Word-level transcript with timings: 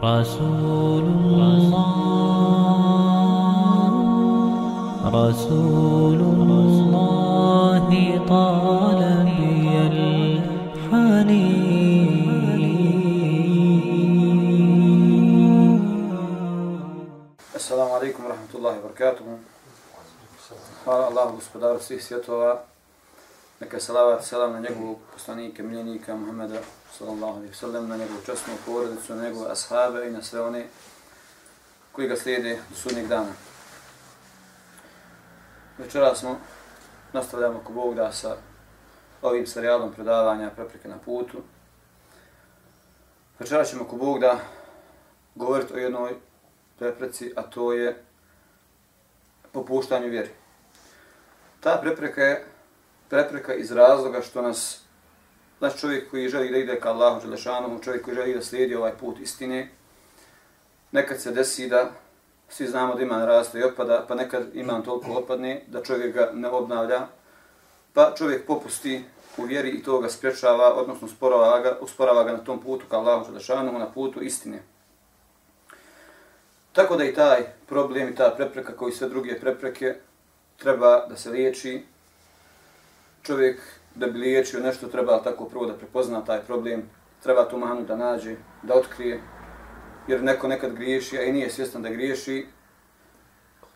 رسول 0.00 1.04
الله 1.04 1.68
رسول 5.04 6.20
الله 6.20 7.84
طال 8.28 9.00
بي 9.28 9.76
الحنين. 9.92 11.20
السلام 17.54 17.90
عليكم 17.92 18.24
ورحمة 18.24 18.52
الله 18.54 18.74
وبركاته. 18.80 19.24
الله 20.88 21.08
الله 21.08 21.24
الله 21.28 21.76
الله 21.76 21.76
الله 21.76 22.28
الله 22.28 22.69
Neka 23.60 23.80
salavat 23.80 24.24
selam 24.24 24.52
na 24.52 24.60
njegovog 24.60 24.98
poslanika, 25.12 25.62
miljenika 25.62 26.16
Muhammeda 26.16 26.60
sallallahu 26.98 27.36
alaihi 27.36 27.54
sallam, 27.54 27.88
na 27.88 27.96
njegovu 27.96 28.20
časnu 28.26 28.54
porodicu, 28.66 29.14
na 29.14 29.22
njegove 29.22 29.52
ashabe 29.52 30.06
i 30.06 30.10
na 30.10 30.22
sve 30.22 30.42
one 30.42 30.66
koji 31.92 32.08
ga 32.08 32.16
slijede 32.16 32.58
do 32.70 32.76
sudnjeg 32.76 33.06
dana. 33.06 33.32
Večera 35.78 36.14
smo, 36.14 36.38
nastavljamo 37.12 37.60
ko 37.64 37.72
Bog 37.72 37.94
da 37.94 38.12
sa 38.12 38.36
ovim 39.22 39.46
serijalom 39.46 39.92
predavanja 39.92 40.50
prepreke 40.50 40.88
na 40.88 40.98
putu. 40.98 41.38
Večera 43.38 43.64
ćemo 43.64 43.84
ko 43.84 43.96
Bog 43.96 44.20
da 44.20 44.38
govoriti 45.34 45.74
o 45.74 45.78
jednoj 45.78 46.14
prepreci, 46.78 47.32
a 47.36 47.42
to 47.42 47.72
je 47.72 48.04
popuštanje 49.52 50.08
vjeri. 50.08 50.30
Ta 51.60 51.78
prepreka 51.82 52.22
je 52.22 52.49
prepreka 53.10 53.54
iz 53.54 53.72
razloga 53.72 54.22
što 54.22 54.42
nas, 54.42 54.80
naš 55.60 55.80
čovjek 55.80 56.10
koji 56.10 56.28
želi 56.28 56.50
da 56.50 56.56
ide 56.56 56.80
ka 56.80 56.90
Allahu 56.90 57.20
Đelešanomu, 57.20 57.82
čovjek 57.82 58.04
koji 58.04 58.14
želi 58.14 58.34
da 58.34 58.42
slijedi 58.42 58.74
ovaj 58.74 58.92
put 59.00 59.20
istine, 59.20 59.70
nekad 60.92 61.20
se 61.20 61.30
desi 61.30 61.68
da 61.68 61.90
svi 62.48 62.66
znamo 62.66 62.94
da 62.94 63.02
iman 63.02 63.26
raste 63.26 63.58
i 63.58 63.62
opada, 63.62 64.04
pa 64.08 64.14
nekad 64.14 64.42
iman 64.54 64.82
toliko 64.82 65.12
opadne 65.12 65.62
da 65.66 65.82
čovjek 65.82 66.14
ga 66.14 66.30
ne 66.34 66.48
obnavlja, 66.48 67.06
pa 67.92 68.12
čovjek 68.18 68.46
popusti 68.46 69.04
u 69.36 69.42
vjeri 69.42 69.70
i 69.70 69.82
to 69.82 69.98
ga 69.98 70.08
sprečava, 70.08 70.74
odnosno 70.74 71.06
usporava 71.06 71.60
ga, 71.60 71.78
usporava 71.80 72.24
ga 72.24 72.32
na 72.32 72.44
tom 72.44 72.62
putu 72.62 72.86
ka 72.90 72.98
Allahu 72.98 73.24
Želešanomu, 73.24 73.78
na 73.78 73.92
putu 73.92 74.22
istine. 74.22 74.62
Tako 76.72 76.96
da 76.96 77.04
i 77.04 77.14
taj 77.14 77.42
problem 77.66 78.08
i 78.08 78.14
ta 78.14 78.34
prepreka 78.36 78.76
koji 78.76 78.92
sve 78.92 79.08
druge 79.08 79.40
prepreke 79.40 79.94
treba 80.56 81.06
da 81.06 81.16
se 81.16 81.30
liječi. 81.30 81.82
Čovjek 83.22 83.60
da 83.94 84.06
bi 84.06 84.18
liječio 84.18 84.60
nešto 84.60 84.88
treba 84.88 85.22
tako 85.22 85.44
prvo 85.44 85.66
da 85.66 85.74
prepozna 85.74 86.24
taj 86.24 86.40
problem, 86.40 86.82
treba 87.22 87.48
tu 87.48 87.58
manu 87.58 87.84
da 87.84 87.96
nađe, 87.96 88.36
da 88.62 88.74
otkrije, 88.74 89.20
jer 90.08 90.22
neko 90.22 90.48
nekad 90.48 90.74
griješi, 90.74 91.18
a 91.18 91.22
i 91.22 91.32
nije 91.32 91.50
svjestan 91.50 91.82
da 91.82 91.88
griješi. 91.88 92.46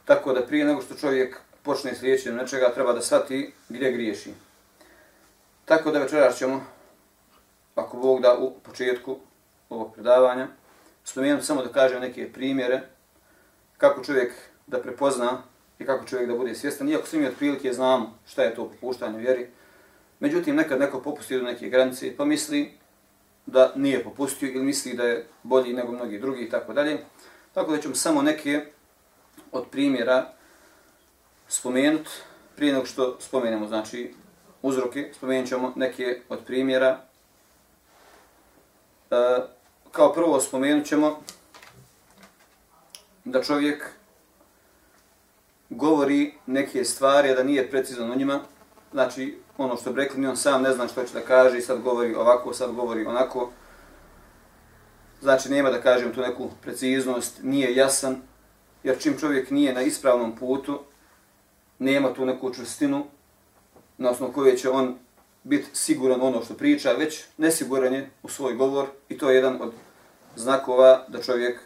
Tako 0.05 0.33
da 0.33 0.47
prije 0.47 0.65
nego 0.65 0.83
što 0.83 0.95
čovjek 0.95 1.37
počne 1.63 1.95
s 1.95 2.03
liječenjem 2.03 2.39
nečega, 2.39 2.73
treba 2.75 2.93
da 2.93 3.03
shvati 3.03 3.53
gdje 3.69 3.93
griješi. 3.93 4.35
Tako 5.65 5.91
da 5.91 5.99
večeras 5.99 6.39
ćemo, 6.39 6.65
ako 7.75 7.97
Bog 7.97 8.21
da 8.21 8.39
u 8.39 8.55
početku 8.63 9.17
ovog 9.69 9.95
predavanja, 9.95 10.49
spomenuti 11.05 11.47
samo 11.47 11.63
da 11.63 11.73
kažem 11.73 12.01
neke 12.01 12.33
primjere 12.33 12.81
kako 13.79 14.05
čovjek 14.05 14.33
da 14.67 14.83
prepozna 14.83 15.43
i 15.79 15.85
kako 15.87 16.07
čovjek 16.07 16.29
da 16.29 16.37
bude 16.37 16.55
svjestan, 16.55 16.89
iako 16.89 17.07
svi 17.07 17.19
mi 17.19 17.27
otprilike 17.27 17.73
znamo 17.73 18.19
šta 18.27 18.43
je 18.43 18.55
to 18.55 18.69
popuštanje 18.69 19.19
vjeri. 19.19 19.47
Međutim, 20.21 20.57
nekad 20.57 20.81
neko 20.81 21.03
popusti 21.03 21.37
do 21.37 21.43
neke 21.43 21.69
granice 21.69 22.17
pa 22.17 22.25
misli 22.25 22.73
da 23.47 23.73
nije 23.77 24.05
popustio 24.05 24.49
ili 24.49 24.65
misli 24.65 24.95
da 24.95 25.05
je 25.05 25.27
bolji 25.43 25.73
nego 25.73 25.93
mnogi 25.93 26.19
drugi 26.19 26.45
i 26.45 26.51
tako 26.51 26.73
dalje. 26.73 26.99
Tako 27.55 27.73
da 27.73 27.81
ćemo 27.81 27.95
samo 27.95 28.23
neke 28.23 28.65
od 29.53 29.65
primjera 29.71 30.33
spomenuti 31.49 32.11
prije 32.57 32.73
nego 32.73 32.87
što 32.87 33.21
spomenemo, 33.21 33.69
znači 33.69 34.15
uzroke, 34.63 35.11
spomenut 35.17 35.49
ćemo 35.49 35.73
neke 35.77 36.21
od 36.29 36.45
primjera. 36.47 37.01
E, 39.11 39.17
kao 39.93 40.13
prvo 40.13 40.41
spomenut 40.41 40.87
ćemo 40.87 41.23
da 43.25 43.43
čovjek 43.43 43.91
govori 45.77 46.35
neke 46.47 46.85
stvari, 46.85 47.31
a 47.31 47.35
da 47.35 47.43
nije 47.43 47.71
precizan 47.71 48.11
o 48.11 48.15
njima. 48.15 48.41
Znači, 48.93 49.39
ono 49.59 49.77
što 49.77 49.93
bi 49.93 50.01
rekli, 50.01 50.27
on 50.27 50.37
sam 50.37 50.63
ne 50.63 50.73
zna 50.73 50.89
što 50.89 51.05
će 51.05 51.15
da 51.15 51.21
kaže 51.21 51.59
i 51.59 51.63
sad 51.63 51.83
govori 51.83 52.15
ovako, 52.15 52.53
sad 52.53 52.73
govori 52.73 53.07
onako. 53.07 53.51
Znači, 55.21 55.51
nema 55.51 55.71
da 55.71 55.81
kažem 55.81 56.13
tu 56.13 56.21
neku 56.21 56.51
preciznost, 56.63 57.39
nije 57.43 57.77
jasan, 57.77 58.17
jer 58.83 58.99
čim 58.99 59.19
čovjek 59.19 59.51
nije 59.51 59.73
na 59.73 59.83
ispravnom 59.83 60.37
putu, 60.37 60.81
nema 61.79 62.15
tu 62.15 62.27
neku 62.27 62.55
čvrstinu 62.55 63.05
na 63.99 64.11
osnovu 64.11 64.33
koje 64.33 64.57
će 64.57 64.71
on 64.71 64.99
biti 65.43 65.67
siguran 65.73 66.21
ono 66.23 66.45
što 66.45 66.55
priča, 66.55 66.93
već 66.93 67.25
nesiguran 67.39 67.95
je 67.95 68.11
u 68.23 68.29
svoj 68.29 68.55
govor 68.55 68.87
i 69.09 69.19
to 69.19 69.31
je 69.31 69.37
jedan 69.37 69.63
od 69.63 69.73
znakova 70.37 71.05
da 71.09 71.23
čovjek 71.23 71.61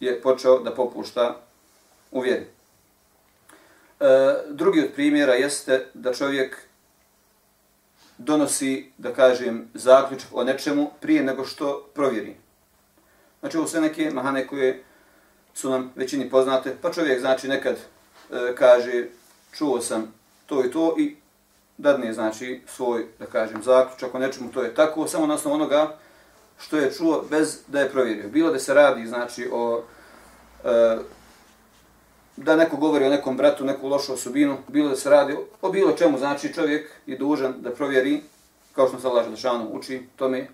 je 0.00 0.22
počeo 0.22 0.58
da 0.58 0.74
popušta 0.74 1.40
u 2.10 2.20
vjeri. 2.20 2.55
E, 4.00 4.06
drugi 4.48 4.80
od 4.80 4.92
primjera 4.94 5.32
jeste 5.32 5.86
da 5.94 6.14
čovjek 6.14 6.56
donosi, 8.18 8.92
da 8.98 9.14
kažem, 9.14 9.68
zaključak 9.74 10.28
o 10.32 10.44
nečemu 10.44 10.90
prije 11.00 11.22
nego 11.22 11.44
što 11.44 11.88
provjeri. 11.94 12.36
Znači, 13.40 13.56
ovo 13.56 13.66
sve 13.66 13.80
neke 13.80 14.10
mahane 14.10 14.46
koje 14.46 14.84
su 15.54 15.70
nam 15.70 15.92
većini 15.96 16.30
poznate, 16.30 16.76
pa 16.82 16.92
čovjek 16.92 17.20
znači 17.20 17.48
nekad 17.48 17.76
e, 17.76 18.54
kaže 18.54 19.06
čuo 19.52 19.80
sam 19.80 20.14
to 20.46 20.64
i 20.64 20.70
to 20.70 20.94
i 20.98 21.16
dadne 21.78 22.12
znači 22.12 22.62
svoj, 22.66 23.06
da 23.18 23.26
kažem, 23.26 23.62
zaključak 23.62 24.14
o 24.14 24.18
nečemu, 24.18 24.52
to 24.52 24.62
je 24.62 24.74
tako, 24.74 25.08
samo 25.08 25.26
na 25.26 25.34
osnovu 25.34 25.54
onoga 25.54 25.96
što 26.58 26.76
je 26.76 26.92
čuo 26.92 27.24
bez 27.30 27.58
da 27.66 27.80
je 27.80 27.90
provjerio. 27.90 28.28
Bilo 28.28 28.52
da 28.52 28.58
se 28.58 28.74
radi 28.74 29.06
znači 29.06 29.48
o 29.52 29.82
e, 30.64 30.96
da 32.36 32.56
neko 32.56 32.76
govori 32.76 33.04
o 33.04 33.10
nekom 33.10 33.36
bratu, 33.36 33.64
neku 33.64 33.88
lošu 33.88 34.12
osobinu, 34.12 34.56
bilo 34.68 34.88
da 34.88 34.96
se 34.96 35.10
radi 35.10 35.36
o 35.62 35.70
bilo 35.70 35.92
čemu, 35.92 36.18
znači 36.18 36.54
čovjek 36.54 36.90
je 37.06 37.18
dužan 37.18 37.54
da 37.58 37.70
provjeri, 37.70 38.22
kao 38.72 38.88
što 38.88 38.98
se 38.98 39.06
Allah 39.06 39.24
Želešanu 39.24 39.70
uči 39.72 40.02
tome. 40.16 40.48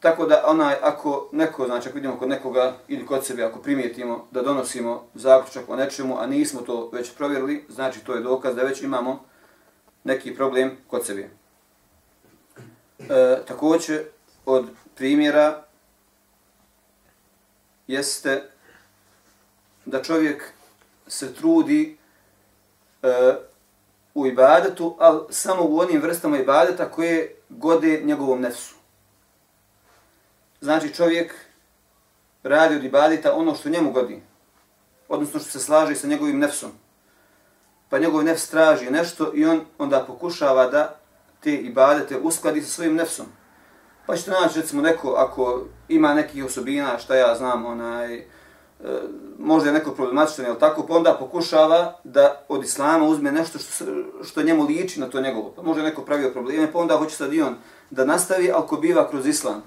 Tako 0.00 0.26
da 0.26 0.44
onaj, 0.46 0.74
ako 0.82 1.28
neko, 1.32 1.66
znači 1.66 1.88
ako 1.88 1.94
vidimo 1.94 2.18
kod 2.18 2.28
nekoga 2.28 2.76
ili 2.88 3.06
kod 3.06 3.24
sebe, 3.24 3.42
ako 3.42 3.58
primijetimo 3.58 4.26
da 4.30 4.42
donosimo 4.42 5.04
zaključak 5.14 5.68
o 5.68 5.76
nečemu, 5.76 6.18
a 6.18 6.26
nismo 6.26 6.60
to 6.60 6.90
već 6.92 7.14
provjerili, 7.14 7.64
znači 7.68 8.00
to 8.00 8.14
je 8.14 8.20
dokaz 8.20 8.54
da 8.54 8.62
već 8.62 8.82
imamo 8.82 9.24
neki 10.04 10.34
problem 10.34 10.76
kod 10.86 11.06
sebe. 11.06 11.30
E, 12.98 13.38
također, 13.46 14.02
od 14.46 14.66
primjera 14.94 15.64
jeste 17.86 18.53
da 19.84 20.02
čovjek 20.02 20.52
se 21.06 21.34
trudi 21.34 21.98
e, 23.02 23.34
u 24.14 24.26
ibadetu, 24.26 24.96
ali 24.98 25.20
samo 25.30 25.64
u 25.64 25.78
onim 25.78 26.02
vrstama 26.02 26.38
ibadeta 26.38 26.90
koje 26.90 27.36
gode 27.48 28.00
njegovom 28.04 28.40
nefsu. 28.40 28.74
Znači 30.60 30.94
čovjek 30.94 31.34
radi 32.42 32.76
od 32.76 32.84
ibadeta 32.84 33.34
ono 33.34 33.54
što 33.54 33.68
njemu 33.68 33.92
godi, 33.92 34.22
odnosno 35.08 35.40
što 35.40 35.50
se 35.50 35.60
slaže 35.60 35.94
sa 35.94 36.06
njegovim 36.06 36.38
nefsom. 36.38 36.70
Pa 37.88 37.98
njegov 37.98 38.24
nefs 38.24 38.48
traži 38.48 38.90
nešto 38.90 39.32
i 39.34 39.44
on 39.44 39.60
onda 39.78 40.04
pokušava 40.06 40.66
da 40.66 40.96
te 41.40 41.54
ibadete 41.54 42.18
uskladi 42.18 42.62
sa 42.62 42.70
svojim 42.70 42.94
nefsom. 42.94 43.26
Pa 44.06 44.16
ćete 44.16 44.30
naći, 44.30 44.60
recimo, 44.60 44.82
neko, 44.82 45.10
ako 45.10 45.64
ima 45.88 46.14
nekih 46.14 46.44
osobina, 46.44 46.98
šta 46.98 47.14
ja 47.14 47.34
znam, 47.34 47.66
onaj, 47.66 48.24
E, 48.80 48.86
možda 49.38 49.68
je 49.68 49.74
neko 49.74 49.90
problematičan, 49.90 50.44
jel 50.44 50.56
tako, 50.60 50.86
pa 50.86 50.94
onda 50.94 51.16
pokušava 51.18 51.98
da 52.04 52.44
od 52.48 52.64
islama 52.64 53.06
uzme 53.06 53.32
nešto 53.32 53.58
što, 53.58 53.84
što 54.24 54.42
njemu 54.42 54.64
liči 54.64 55.00
na 55.00 55.06
to 55.10 55.20
njegovo. 55.20 55.52
Pa 55.56 55.62
možda 55.62 55.82
je 55.82 55.88
neko 55.88 56.02
pravio 56.02 56.30
probleme, 56.30 56.72
pa 56.72 56.78
onda 56.78 56.96
hoće 56.96 57.16
sad 57.16 57.34
i 57.34 57.42
on 57.42 57.54
da 57.90 58.04
nastavi, 58.04 58.50
ako 58.50 58.76
biva 58.76 59.10
kroz 59.10 59.26
islam. 59.26 59.62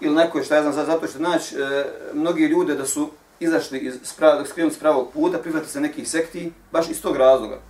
Ili 0.00 0.14
neko 0.14 0.38
je, 0.38 0.44
šta 0.44 0.56
ja 0.56 0.62
znam, 0.62 0.86
zato 0.86 1.06
što 1.06 1.18
naći 1.18 1.56
e, 1.56 1.84
mnogi 2.14 2.44
ljude 2.44 2.74
da 2.74 2.86
su 2.86 3.08
izašli 3.40 3.78
iz 3.78 4.12
pravog, 4.16 4.46
skrenuti 4.46 4.76
s 4.76 4.78
pravog 4.78 5.08
puta, 5.12 5.38
prihvati 5.38 5.68
se 5.68 5.80
nekih 5.80 6.10
sekti, 6.10 6.52
baš 6.72 6.88
iz 6.88 7.02
tog 7.02 7.16
razloga. 7.16 7.60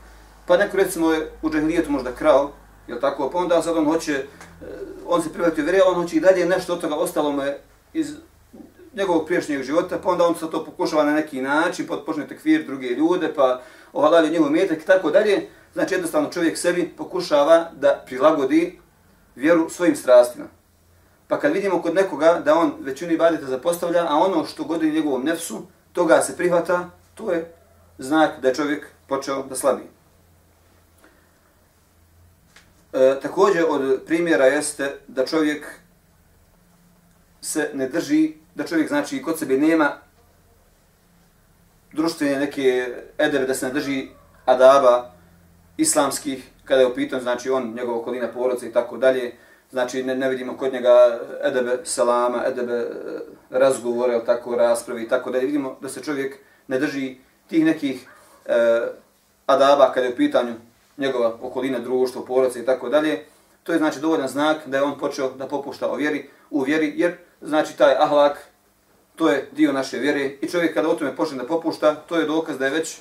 Pa 0.47 0.57
neko, 0.57 0.77
recimo, 0.77 1.13
je 1.13 1.31
u 1.43 1.51
džahilijetu 1.51 1.91
možda 1.91 2.13
krao, 2.13 2.51
jel 2.89 3.01
tako, 3.01 3.31
pa 3.31 3.39
onda 3.39 3.63
sad 3.63 3.77
on 3.77 3.85
hoće, 3.85 4.13
e, 4.13 4.25
on 5.07 5.23
se 5.23 5.33
prihvatio 5.33 5.65
vjere, 5.65 5.81
on 5.87 5.95
hoće 5.95 6.17
i 6.17 6.21
dalje 6.21 6.47
nešto 6.47 6.73
od 6.73 6.81
toga 6.81 6.95
ostalo 6.95 7.33
mu 7.33 7.43
je 7.43 7.61
iz 7.93 8.15
njegovog 8.95 9.27
priješnjeg 9.27 9.63
života, 9.63 9.99
pa 10.03 10.09
onda 10.09 10.27
on 10.27 10.35
se 10.35 10.51
to 10.51 10.65
pokušava 10.65 11.05
na 11.05 11.15
neki 11.15 11.41
način, 11.41 11.87
pa 11.87 11.97
počne 12.07 12.29
tekvir 12.29 12.67
druge 12.67 12.89
ljude, 12.89 13.35
pa 13.35 13.61
ohalali 13.93 14.31
njegov 14.31 14.51
metak 14.51 14.83
i 14.83 14.87
tako 14.87 15.11
dalje. 15.11 15.49
Znači 15.73 15.95
jednostavno 15.95 16.31
čovjek 16.31 16.59
sebi 16.59 16.93
pokušava 16.97 17.71
da 17.73 18.03
prilagodi 18.07 18.79
vjeru 19.37 19.71
svojim 19.71 19.97
strastima. 19.97 20.45
Pa 21.29 21.41
kad 21.41 21.53
vidimo 21.53 21.83
kod 21.83 21.95
nekoga 21.95 22.43
da 22.45 22.55
on 22.55 22.73
većinu 22.81 23.13
ibadeta 23.13 23.47
zapostavlja, 23.47 24.07
a 24.09 24.17
ono 24.17 24.45
što 24.45 24.65
godi 24.65 24.91
njegovom 24.91 25.25
nefsu, 25.25 25.63
toga 25.93 26.23
se 26.23 26.37
prihvata, 26.37 26.91
to 27.15 27.33
je 27.33 27.55
znak 27.99 28.41
da 28.41 28.49
je 28.49 28.55
čovjek 28.55 28.87
počeo 29.09 29.43
da 29.43 29.57
slabi. 29.57 29.83
E, 32.93 33.21
također 33.23 33.65
od 33.69 34.03
primjera 34.07 34.47
jeste 34.47 34.97
da 35.09 35.27
čovjek 35.27 35.82
se 37.43 37.71
ne 37.75 37.89
drži, 37.89 38.33
da 38.55 38.65
čovjek 38.65 38.89
znači 38.89 39.23
kod 39.23 39.39
sebe 39.39 39.57
nema 39.59 39.91
društvene 41.93 42.39
neke 42.39 42.95
edebe 43.19 43.47
da 43.47 43.55
se 43.55 43.67
ne 43.67 43.73
drži 43.73 44.09
adaba 44.45 45.13
islamskih, 45.77 46.49
kada 46.65 46.81
je 46.81 46.87
upitan, 46.87 47.21
znači 47.21 47.51
on, 47.51 47.75
njegova 47.75 47.99
okolina 47.99 48.29
porodca 48.29 48.67
i 48.67 48.73
tako 48.73 48.97
dalje, 48.97 49.33
znači 49.71 50.03
ne, 50.03 50.15
ne 50.15 50.29
vidimo 50.29 50.57
kod 50.57 50.73
njega 50.73 51.21
edebe 51.43 51.79
salama, 51.85 52.45
edebe 52.47 52.73
e, 52.73 52.87
razgovore, 53.51 54.25
tako 54.25 54.57
rasprave 54.57 55.03
i 55.03 55.09
tako 55.09 55.31
dalje, 55.31 55.47
vidimo 55.47 55.77
da 55.81 55.89
se 55.89 56.03
čovjek 56.03 56.39
ne 56.69 56.79
drži 56.79 57.17
tih 57.49 57.65
nekih 57.65 58.09
e, 58.47 58.81
adaba 59.47 59.93
kada 59.93 60.07
je 60.07 60.13
u 60.13 60.17
pitanju 60.17 60.55
njegova 60.99 61.37
okolina, 61.43 61.79
društvo, 61.79 62.25
porodca 62.25 62.59
i 62.59 62.67
tako 62.67 62.89
dalje, 62.89 63.25
to 63.63 63.73
je 63.73 63.79
znači 63.79 64.01
dovoljan 64.01 64.29
znak 64.29 64.67
da 64.67 64.77
je 64.77 64.83
on 64.83 64.99
počeo 64.99 65.31
da 65.31 65.47
popušta 65.47 65.91
o 65.91 65.97
vjeri, 65.97 66.29
u 66.51 66.61
vjeri, 66.61 66.93
jer 66.97 67.17
znači 67.43 67.77
taj 67.77 67.95
ahlak, 67.99 68.39
to 69.17 69.29
je 69.29 69.49
dio 69.53 69.73
naše 69.73 69.99
vjere 69.99 70.25
i 70.41 70.49
čovjek 70.49 70.75
kada 70.75 70.89
o 70.89 70.95
tome 70.95 71.17
počne 71.17 71.37
da 71.37 71.47
popušta, 71.47 71.95
to 71.95 72.17
je 72.17 72.27
dokaz 72.27 72.59
da 72.59 72.65
je 72.65 72.71
već 72.71 72.99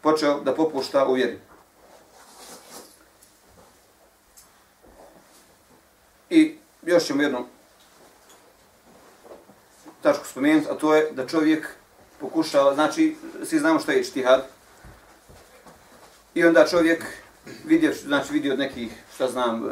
počeo 0.00 0.40
da 0.40 0.54
popušta 0.54 1.06
u 1.06 1.12
vjeri. 1.12 1.38
I 6.30 6.56
još 6.82 7.04
ćemo 7.04 7.22
jednu 7.22 7.46
tačku 10.02 10.26
spomenuti, 10.26 10.68
a 10.70 10.74
to 10.74 10.94
je 10.94 11.12
da 11.12 11.26
čovjek 11.26 11.68
pokušava, 12.20 12.74
znači, 12.74 13.16
svi 13.44 13.58
znamo 13.58 13.80
što 13.80 13.92
je 13.92 14.00
ištihad, 14.00 14.46
i 16.34 16.44
onda 16.44 16.66
čovjek 16.66 17.04
vidio, 17.64 17.92
znači 18.04 18.32
vidio 18.32 18.52
od 18.52 18.58
nekih, 18.58 18.92
šta 19.14 19.28
znam, 19.28 19.66
e, 19.66 19.70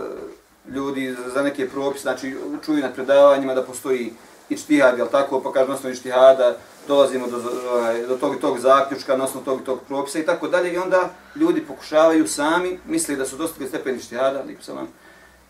ljudi 0.68 1.16
za 1.34 1.42
neke 1.42 1.68
propise, 1.68 2.02
znači 2.02 2.36
čuju 2.64 2.82
na 2.82 2.92
predavanjima 2.92 3.54
da 3.54 3.62
postoji 3.62 4.12
ičtihad, 4.48 4.98
jel 4.98 5.08
tako, 5.08 5.40
pa 5.40 5.52
kaže 5.52 5.68
na 5.68 5.74
osnovu 5.74 5.94
ičtihada 5.94 6.56
dolazimo 6.88 7.26
do, 7.26 7.42
ovaj, 7.70 8.06
do 8.06 8.16
tog 8.16 8.34
i 8.34 8.40
tog 8.40 8.58
zaključka, 8.58 9.16
na 9.16 9.24
osnovu 9.24 9.44
tog 9.44 9.60
i 9.60 9.64
tog 9.64 9.80
propisa 9.88 10.18
i 10.18 10.26
tako 10.26 10.48
dalje. 10.48 10.72
I 10.72 10.78
onda 10.78 11.10
ljudi 11.36 11.66
pokušavaju 11.66 12.28
sami, 12.28 12.78
misle 12.86 13.16
da 13.16 13.26
su 13.26 13.36
dostigli 13.36 13.68
stepen 13.68 13.96
ištihada, 13.96 14.44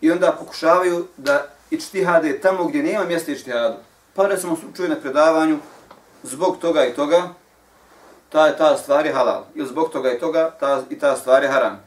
i 0.00 0.10
onda 0.10 0.32
pokušavaju 0.32 1.06
da 1.16 1.46
ičtihade 1.70 2.40
tamo 2.40 2.64
gdje 2.64 2.82
nema 2.82 3.04
mjesta 3.04 3.32
ičtihadu. 3.32 3.76
Pa 4.14 4.26
recimo 4.26 4.56
smo 4.56 4.88
na 4.88 4.96
predavanju, 4.96 5.58
zbog 6.22 6.58
toga 6.58 6.86
i 6.86 6.94
toga, 6.94 7.28
ta, 8.28 8.56
ta 8.56 8.76
stvar 8.76 9.06
je 9.06 9.12
halal. 9.12 9.44
Ili 9.54 9.68
zbog 9.68 9.92
toga 9.92 10.12
i 10.12 10.18
toga, 10.18 10.50
ta, 10.60 10.82
i 10.90 10.98
ta 10.98 11.16
stvar 11.16 11.42
je 11.42 11.48
haram. 11.48 11.84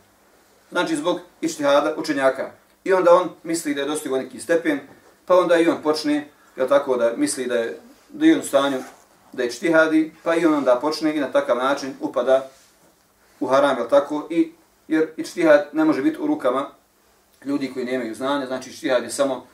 Znači 0.72 0.96
zbog 0.96 1.20
ištihada 1.42 1.94
učenjaka. 1.98 2.52
I 2.84 2.94
onda 2.94 3.14
on 3.14 3.30
misli 3.44 3.74
da 3.74 3.82
je 3.82 3.88
dostigao 3.88 4.20
neki 4.20 4.40
stepen, 4.40 4.80
pa 5.26 5.36
onda 5.36 5.58
i 5.58 5.68
on 5.68 5.82
počne, 5.84 6.28
jel 6.56 6.68
tako, 6.68 6.98
da 6.98 7.14
misli 7.18 7.48
da 7.48 7.56
je, 7.56 7.80
da 8.10 8.26
je 8.26 8.34
on 8.34 8.40
u 8.40 8.44
stanju 8.44 8.78
da 9.34 9.44
je 9.44 9.52
čtihadi, 9.52 10.14
pa 10.24 10.36
i 10.36 10.46
on 10.46 10.54
onda 10.54 10.80
počne 10.82 11.16
i 11.16 11.20
na 11.20 11.32
takav 11.32 11.58
način 11.58 11.94
upada 12.00 12.50
u 13.40 13.48
haram, 13.48 13.78
jel 13.78 13.90
tako, 13.90 14.28
i, 14.30 14.52
jer 14.88 15.08
i 15.18 15.24
čtihad 15.24 15.70
ne 15.74 15.86
može 15.86 16.02
biti 16.02 16.22
u 16.22 16.28
rukama 16.28 16.70
ljudi 17.46 17.72
koji 17.74 17.86
nemaju 17.86 18.16
znanja, 18.16 18.46
znači 18.46 18.78
čtihad 18.78 19.04
je 19.04 19.10
samo 19.10 19.46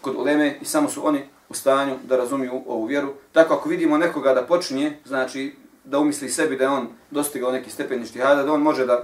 kod 0.00 0.16
uleme 0.16 0.58
i 0.60 0.64
samo 0.64 0.88
su 0.88 1.06
oni 1.06 1.22
u 1.48 1.54
stanju 1.54 1.94
da 2.04 2.16
razumiju 2.16 2.62
ovu 2.66 2.84
vjeru. 2.84 3.14
Tako 3.32 3.54
ako 3.54 3.68
vidimo 3.68 3.98
nekoga 3.98 4.34
da 4.34 4.42
počinje, 4.42 4.98
znači 5.04 5.56
da 5.84 5.98
umisli 5.98 6.28
sebi 6.28 6.56
da 6.56 6.64
je 6.64 6.70
on 6.70 6.88
dostigao 7.10 7.52
neki 7.52 7.70
stepen 7.70 8.02
ištihada, 8.02 8.42
da 8.42 8.52
on 8.52 8.62
može 8.62 8.86
da 8.86 9.00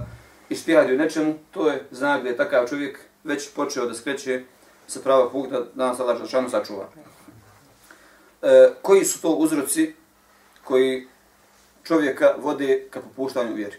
ištihadi 0.49 0.93
u 0.93 0.97
nečemu, 0.97 1.35
to 1.51 1.69
je 1.69 1.85
znak 1.91 2.23
da 2.23 2.29
je 2.29 2.37
takav 2.37 2.67
čovjek 2.67 2.99
već 3.23 3.49
počeo 3.49 3.85
da 3.85 3.93
skreće 3.93 4.43
sa 4.87 4.99
prava 4.99 5.29
puta 5.29 5.61
da 5.73 5.87
nas 5.87 5.99
Allah 5.99 6.17
Žešanu 6.21 6.49
sačuva. 6.49 6.89
E, 8.41 8.69
koji 8.81 9.05
su 9.05 9.21
to 9.21 9.29
uzroci 9.29 9.93
koji 10.63 11.07
čovjeka 11.83 12.35
vode 12.37 12.87
ka 12.89 13.01
popuštanju 13.01 13.55
vjeri? 13.55 13.77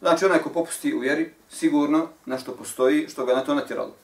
Znači 0.00 0.24
onaj 0.24 0.38
ko 0.38 0.50
popusti 0.50 0.94
u 0.94 0.98
vjeri, 0.98 1.30
sigurno 1.50 2.08
na 2.26 2.38
što 2.38 2.52
postoji, 2.52 3.08
što 3.08 3.26
ga 3.26 3.34
na 3.34 3.44
to 3.44 3.54
natjeralo. 3.54 3.94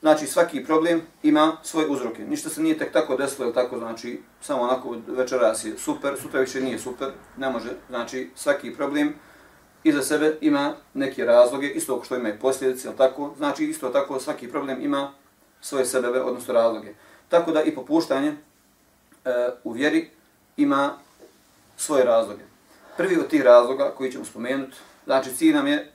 Znači 0.00 0.26
svaki 0.26 0.64
problem 0.64 1.02
ima 1.22 1.56
svoje 1.62 1.88
uzroke. 1.88 2.24
Ništa 2.24 2.48
se 2.48 2.62
nije 2.62 2.78
tek 2.78 2.92
tako 2.92 3.16
desilo, 3.16 3.44
ili 3.44 3.54
tako, 3.54 3.78
znači 3.78 4.20
samo 4.40 4.62
onako 4.62 4.96
večeras 5.06 5.64
je 5.64 5.78
super, 5.78 6.16
sutra 6.22 6.40
više 6.40 6.60
nije 6.60 6.78
super, 6.78 7.08
ne 7.36 7.50
može. 7.50 7.70
Znači 7.88 8.30
svaki 8.34 8.74
problem 8.74 9.14
iza 9.84 10.02
sebe 10.02 10.36
ima 10.40 10.74
neke 10.94 11.24
razloge, 11.24 11.68
isto 11.68 12.02
što 12.04 12.16
ima 12.16 12.28
i 12.28 12.38
posljedice, 12.38 12.88
ali 12.88 12.96
tako. 12.96 13.34
Znači 13.36 13.64
isto 13.64 13.88
tako 13.88 14.20
svaki 14.20 14.50
problem 14.50 14.84
ima 14.84 15.12
svoje 15.60 15.86
sebebe, 15.86 16.20
odnosno 16.20 16.54
razloge. 16.54 16.94
Tako 17.28 17.52
da 17.52 17.62
i 17.62 17.74
popuštanje 17.74 18.28
e, 19.24 19.30
u 19.64 19.72
vjeri 19.72 20.10
ima 20.56 20.98
svoje 21.76 22.04
razloge. 22.04 22.42
Prvi 22.96 23.18
od 23.18 23.28
tih 23.28 23.42
razloga 23.42 23.92
koji 23.96 24.12
ćemo 24.12 24.24
spomenuti, 24.24 24.76
znači 25.04 25.36
cilj 25.36 25.54
nam 25.54 25.66
je 25.66 25.92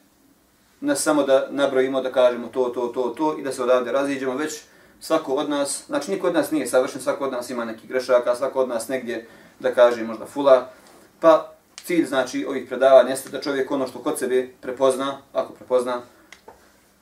ne 0.81 0.95
samo 0.95 1.23
da 1.23 1.47
nabrojimo, 1.49 2.01
da 2.01 2.11
kažemo 2.11 2.47
to, 2.47 2.69
to, 2.69 2.87
to, 2.87 3.13
to 3.17 3.37
i 3.39 3.43
da 3.43 3.51
se 3.51 3.63
odavde 3.63 3.91
raziđemo, 3.91 4.35
već 4.35 4.61
svako 4.99 5.33
od 5.33 5.49
nas, 5.49 5.83
znači 5.87 6.11
niko 6.11 6.27
od 6.27 6.33
nas 6.33 6.51
nije 6.51 6.67
savršen, 6.67 7.01
svako 7.01 7.25
od 7.25 7.31
nas 7.31 7.49
ima 7.49 7.65
neki 7.65 7.87
grešaka, 7.87 8.35
svako 8.35 8.61
od 8.61 8.69
nas 8.69 8.87
negdje, 8.87 9.27
da 9.59 9.73
kaže 9.73 10.03
možda 10.03 10.25
fula, 10.25 10.69
pa 11.19 11.54
cilj 11.85 12.05
znači 12.05 12.45
ovih 12.45 12.67
predavanja 12.67 13.09
jeste 13.09 13.29
da 13.29 13.41
čovjek 13.41 13.71
ono 13.71 13.87
što 13.87 13.99
kod 13.99 14.19
sebe 14.19 14.47
prepozna, 14.61 15.17
ako 15.33 15.53
prepozna, 15.53 16.01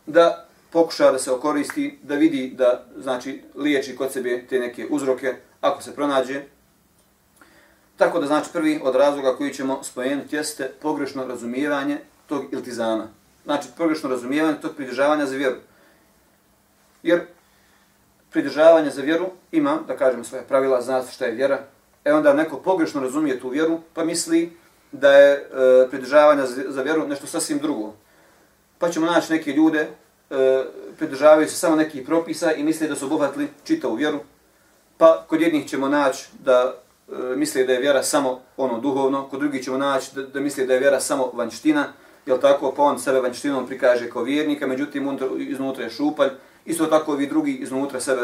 da 0.06 0.48
pokuša 0.72 1.12
da 1.12 1.20
se 1.20 1.32
okoristi, 1.32 2.00
da 2.04 2.16
vidi 2.16 2.54
da 2.58 2.86
znači 2.98 3.42
liječi 3.56 3.96
kod 3.96 4.12
sebe 4.12 4.46
te 4.50 4.60
neke 4.60 4.88
uzroke, 4.90 5.36
ako 5.62 5.84
se 5.84 5.96
pronađe. 5.96 6.42
Tako 7.98 8.20
da 8.20 8.28
znači 8.28 8.50
prvi 8.54 8.80
od 8.84 8.96
razloga 8.96 9.36
koji 9.38 9.54
ćemo 9.54 9.84
spomenuti 9.84 10.36
jeste 10.36 10.72
pogrešno 10.82 11.28
razumijevanje 11.28 11.98
tog 12.28 12.54
iltizama 12.54 13.08
znači 13.46 13.68
pogrešno 13.78 14.10
razumijevanje 14.10 14.58
tog 14.62 14.76
pridržavanja 14.76 15.26
za 15.26 15.36
vjeru. 15.36 15.56
Jer 17.04 17.22
pridržavanje 18.32 18.90
za 18.90 19.02
vjeru 19.02 19.26
ima, 19.52 19.80
da 19.88 19.98
kažemo 19.98 20.24
svoje 20.24 20.44
pravila, 20.44 20.82
zna 20.82 21.04
šta 21.04 21.26
je 21.26 21.32
vjera, 21.32 21.60
e 22.06 22.14
onda 22.14 22.34
neko 22.34 22.58
pogrešno 22.58 23.02
razumije 23.02 23.40
tu 23.40 23.50
vjeru, 23.50 23.80
pa 23.94 24.04
misli 24.04 24.58
da 24.94 25.12
je 25.12 25.34
e, 25.34 25.88
pridržavanje 25.90 26.42
za, 26.68 26.82
vjeru 26.82 27.08
nešto 27.08 27.28
sasvim 27.28 27.60
drugo. 27.60 27.94
Pa 28.78 28.90
ćemo 28.90 29.06
naći 29.06 29.34
neke 29.34 29.52
ljude, 29.52 29.88
e, 30.30 30.64
pridržavaju 30.98 31.48
se 31.50 31.56
samo 31.56 31.76
nekih 31.76 32.06
propisa 32.06 32.54
i 32.54 32.64
misle 32.64 32.88
da 32.88 32.96
su 32.96 33.06
obuhvatili 33.06 33.48
čitavu 33.64 33.96
vjeru, 33.96 34.20
pa 34.98 35.26
kod 35.28 35.42
jednih 35.42 35.70
ćemo 35.70 35.90
naći 35.90 36.28
da 36.40 36.74
e, 37.10 37.36
misle 37.36 37.64
da 37.64 37.74
je 37.74 37.80
vjera 37.80 38.04
samo 38.04 38.42
ono 38.58 38.80
duhovno, 38.80 39.28
kod 39.30 39.40
drugih 39.40 39.64
ćemo 39.64 39.78
naći 39.78 40.16
da, 40.16 40.22
da 40.22 40.40
misle 40.40 40.66
da 40.66 40.74
je 40.74 40.80
vjera 40.80 41.00
samo 41.00 41.32
vanština, 41.34 41.86
jel 42.26 42.40
tako, 42.40 42.74
pa 42.78 42.84
on 42.84 43.00
sebe 43.00 43.20
vanštinom 43.20 43.68
prikaže 43.68 44.10
kao 44.10 44.24
vjernika, 44.24 44.68
međutim 44.68 45.18
iznutra 45.38 45.84
je 45.84 45.90
šupalj, 45.90 46.30
isto 46.66 46.86
tako 46.86 47.12
ovi 47.12 47.28
drugi 47.28 47.52
iznutra 47.52 48.00
sebe 48.00 48.22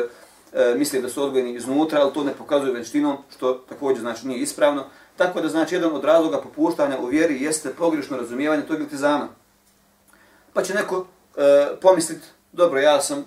e, 0.53 0.75
misle 0.77 1.01
da 1.01 1.09
su 1.09 1.23
odgojeni 1.23 1.53
iznutra, 1.53 2.01
ali 2.01 2.13
to 2.13 2.23
ne 2.23 2.33
pokazuje 2.33 2.73
vanštinom, 2.73 3.17
što 3.35 3.53
također 3.53 4.01
znači 4.01 4.27
nije 4.27 4.39
ispravno. 4.39 4.85
Tako 5.19 5.41
da 5.41 5.49
znači 5.49 5.75
jedan 5.75 5.95
od 5.95 6.03
razloga 6.03 6.41
popuštanja 6.41 6.99
u 6.99 7.05
vjeri 7.05 7.43
jeste 7.43 7.69
pogrešno 7.77 8.17
razumijevanje 8.17 8.65
tog 8.65 8.79
iltizama. 8.79 9.27
Pa 10.53 10.63
će 10.63 10.73
neko 10.73 11.05
e, 11.37 11.67
pomisliti, 11.81 12.27
dobro, 12.51 12.79
ja 12.79 13.01
sam, 13.01 13.25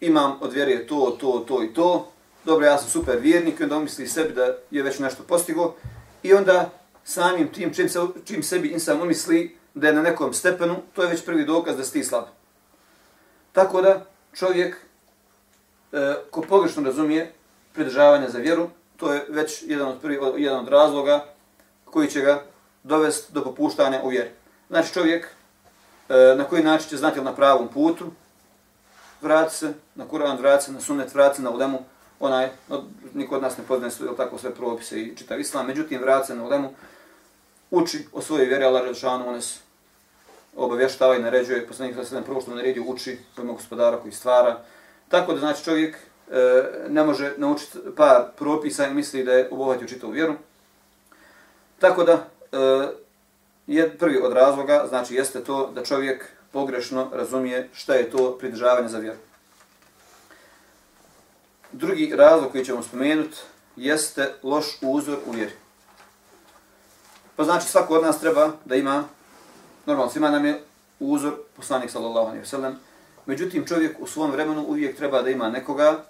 imam 0.00 0.38
od 0.40 0.52
vjere 0.52 0.86
to, 0.86 1.16
to, 1.20 1.44
to 1.48 1.62
i 1.62 1.74
to, 1.74 2.12
dobro, 2.44 2.66
ja 2.66 2.78
sam 2.78 2.88
super 2.88 3.18
vjernik, 3.18 3.60
i 3.60 3.62
onda 3.62 3.76
umisli 3.76 4.06
sebi 4.06 4.34
da 4.34 4.54
je 4.70 4.82
već 4.82 4.98
nešto 4.98 5.22
postigo, 5.22 5.74
i 6.22 6.34
onda 6.34 6.70
samim 7.04 7.52
tim, 7.52 7.74
čim, 7.74 7.88
se, 7.88 8.00
čim 8.24 8.42
sebi 8.42 8.68
insan 8.68 9.02
umisli, 9.02 9.56
da 9.74 9.86
je 9.86 9.94
na 9.94 10.02
nekom 10.02 10.32
stepenu, 10.32 10.76
to 10.94 11.02
je 11.02 11.08
već 11.08 11.24
prvi 11.24 11.44
dokaz 11.44 11.76
da 11.76 11.84
si 11.84 11.92
ti 11.92 12.04
slab. 12.04 12.24
Tako 13.52 13.82
da 13.82 14.06
čovjek 14.32 14.76
e, 15.92 16.14
ko 16.30 16.40
pogrešno 16.40 16.82
razumije 16.82 17.32
pridržavanje 17.74 18.28
za 18.28 18.38
vjeru, 18.38 18.68
to 18.96 19.12
je 19.12 19.26
već 19.28 19.62
jedan 19.66 19.88
od, 19.88 20.00
prvi, 20.00 20.18
jedan 20.42 20.60
od 20.60 20.68
razloga 20.68 21.24
koji 21.84 22.08
će 22.08 22.20
ga 22.20 22.42
dovesti 22.82 23.32
do 23.32 23.44
popuštanja 23.44 24.00
u 24.02 24.08
vjeri. 24.08 24.30
Znači 24.68 24.92
čovjek 24.92 25.26
e, 26.08 26.34
na 26.36 26.44
koji 26.44 26.62
način 26.62 26.88
će 26.88 26.96
znati 26.96 27.20
na 27.20 27.34
pravom 27.34 27.68
putu, 27.68 28.04
vrati 29.22 29.54
se 29.54 29.72
na 29.94 30.04
Kur'an, 30.08 30.38
vrati 30.38 30.64
se 30.64 30.72
na 30.72 30.80
sunnet, 30.80 31.14
vrati 31.14 31.36
se 31.36 31.42
na 31.42 31.50
ulemu, 31.50 31.78
onaj, 32.20 32.48
no, 32.68 32.84
niko 33.14 33.36
od 33.36 33.42
nas 33.42 33.58
ne 33.58 33.64
poznaje 33.68 33.90
sve, 33.90 34.16
tako 34.16 34.38
sve 34.38 34.54
propise 34.54 35.00
i 35.00 35.16
čitav 35.16 35.40
islam, 35.40 35.66
međutim 35.66 36.00
vrati 36.00 36.26
se 36.26 36.34
na 36.34 36.44
ulemu, 36.44 36.70
uči 37.70 38.06
o 38.12 38.22
svojoj 38.22 38.46
vjeri, 38.46 38.64
Allah 38.64 38.84
Želšanu, 38.84 39.28
on 39.28 39.42
se 39.42 39.60
obavještava 40.56 41.16
i 41.16 41.22
naređuje, 41.22 41.66
poslanik 41.66 41.96
sa 41.96 42.04
sedem 42.04 42.24
prvo 42.24 42.40
što 42.40 42.54
naredio 42.54 42.84
uči 42.86 43.18
svojom 43.34 43.56
gospodara 43.56 43.96
koji 43.96 44.12
stvara. 44.12 44.58
Tako 45.08 45.32
da 45.32 45.38
znači 45.38 45.64
čovjek 45.64 45.96
E, 46.30 46.64
ne 46.88 47.04
može 47.04 47.32
naučiti 47.36 47.78
par 47.96 48.22
propisa 48.36 48.86
i 48.86 48.94
misli 48.94 49.24
da 49.24 49.32
je 49.32 49.48
obuhvatio 49.50 49.88
čitavu 49.88 50.12
vjeru. 50.12 50.34
Tako 51.78 52.04
da 52.04 52.12
e, 52.12 52.88
je 53.66 53.98
prvi 53.98 54.18
od 54.22 54.32
razloga, 54.32 54.86
znači 54.88 55.14
jeste 55.14 55.44
to 55.44 55.70
da 55.74 55.84
čovjek 55.84 56.24
pogrešno 56.52 57.10
razumije 57.12 57.68
šta 57.72 57.94
je 57.94 58.10
to 58.10 58.38
pridržavanje 58.38 58.88
za 58.88 58.98
vjeru. 58.98 59.18
Drugi 61.72 62.12
razlog 62.16 62.52
koji 62.52 62.64
ćemo 62.64 62.82
spomenuti 62.82 63.36
jeste 63.76 64.34
loš 64.42 64.78
uzor 64.82 65.18
u 65.26 65.30
vjeri. 65.30 65.52
Pa 67.36 67.44
znači 67.44 67.68
svako 67.68 67.94
od 67.94 68.02
nas 68.02 68.20
treba 68.20 68.52
da 68.64 68.74
ima, 68.74 69.04
normalno 69.86 70.12
svima 70.12 70.30
nam 70.30 70.44
je 70.44 70.62
uzor 71.00 71.32
poslanik 71.56 71.90
sallallahu 71.90 72.26
alaihi 72.26 72.44
wa 72.44 72.50
sallam, 72.50 72.80
međutim 73.26 73.66
čovjek 73.66 73.96
u 74.00 74.06
svom 74.06 74.30
vremenu 74.30 74.64
uvijek 74.68 74.96
treba 74.96 75.22
da 75.22 75.30
ima 75.30 75.50
nekoga 75.50 76.04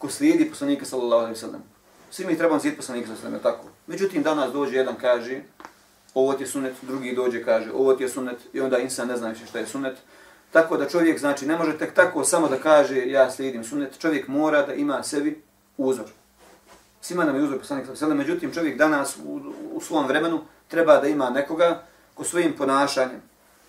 ko 0.00 0.08
slijedi 0.08 0.50
poslanika 0.50 0.84
sallallahu 0.84 1.20
alaihi 1.20 1.36
wa 1.36 1.40
sallam. 1.40 1.62
Svi 2.10 2.26
mi 2.26 2.38
trebamo 2.38 2.60
slijediti 2.60 2.80
poslanika 2.80 3.06
sallallahu 3.06 3.26
alaihi 3.26 3.44
wa 3.44 3.50
sallam, 3.50 3.62
tako. 3.62 3.76
Međutim 3.86 4.22
danas 4.22 4.52
dođe 4.52 4.76
jedan 4.76 4.94
kaže, 5.00 5.40
ovo 6.14 6.32
ti 6.32 6.42
je 6.42 6.46
sunet, 6.46 6.74
drugi 6.82 7.14
dođe 7.14 7.44
kaže, 7.44 7.72
ovo 7.72 7.94
ti 7.94 8.02
je 8.02 8.08
sunet, 8.08 8.38
i 8.52 8.60
onda 8.60 8.78
insan 8.78 9.08
ne 9.08 9.16
zna 9.16 9.28
više 9.28 9.46
šta 9.46 9.58
je 9.58 9.66
sunet. 9.66 9.96
Tako 10.52 10.76
da 10.76 10.88
čovjek, 10.88 11.18
znači, 11.18 11.46
ne 11.46 11.56
može 11.56 11.78
tek 11.78 11.94
tako 11.94 12.24
samo 12.24 12.48
da 12.48 12.56
kaže 12.56 13.10
ja 13.10 13.30
slijedim 13.30 13.64
sunet, 13.64 13.98
čovjek 13.98 14.28
mora 14.28 14.66
da 14.66 14.74
ima 14.74 15.02
sebi 15.02 15.42
uzor. 15.76 16.06
Svima 17.00 17.24
nam 17.24 17.36
je 17.36 17.42
uzor 17.42 17.58
poslanik 17.58 17.86
sallallahu 17.86 18.18
međutim 18.18 18.52
čovjek 18.54 18.78
danas 18.78 19.16
u, 19.24 19.40
u 19.72 19.80
svom 19.80 20.06
vremenu 20.06 20.40
treba 20.68 21.00
da 21.00 21.08
ima 21.08 21.30
nekoga 21.30 21.82
ko 22.14 22.24
svojim 22.24 22.52
ponašanjem, 22.56 23.22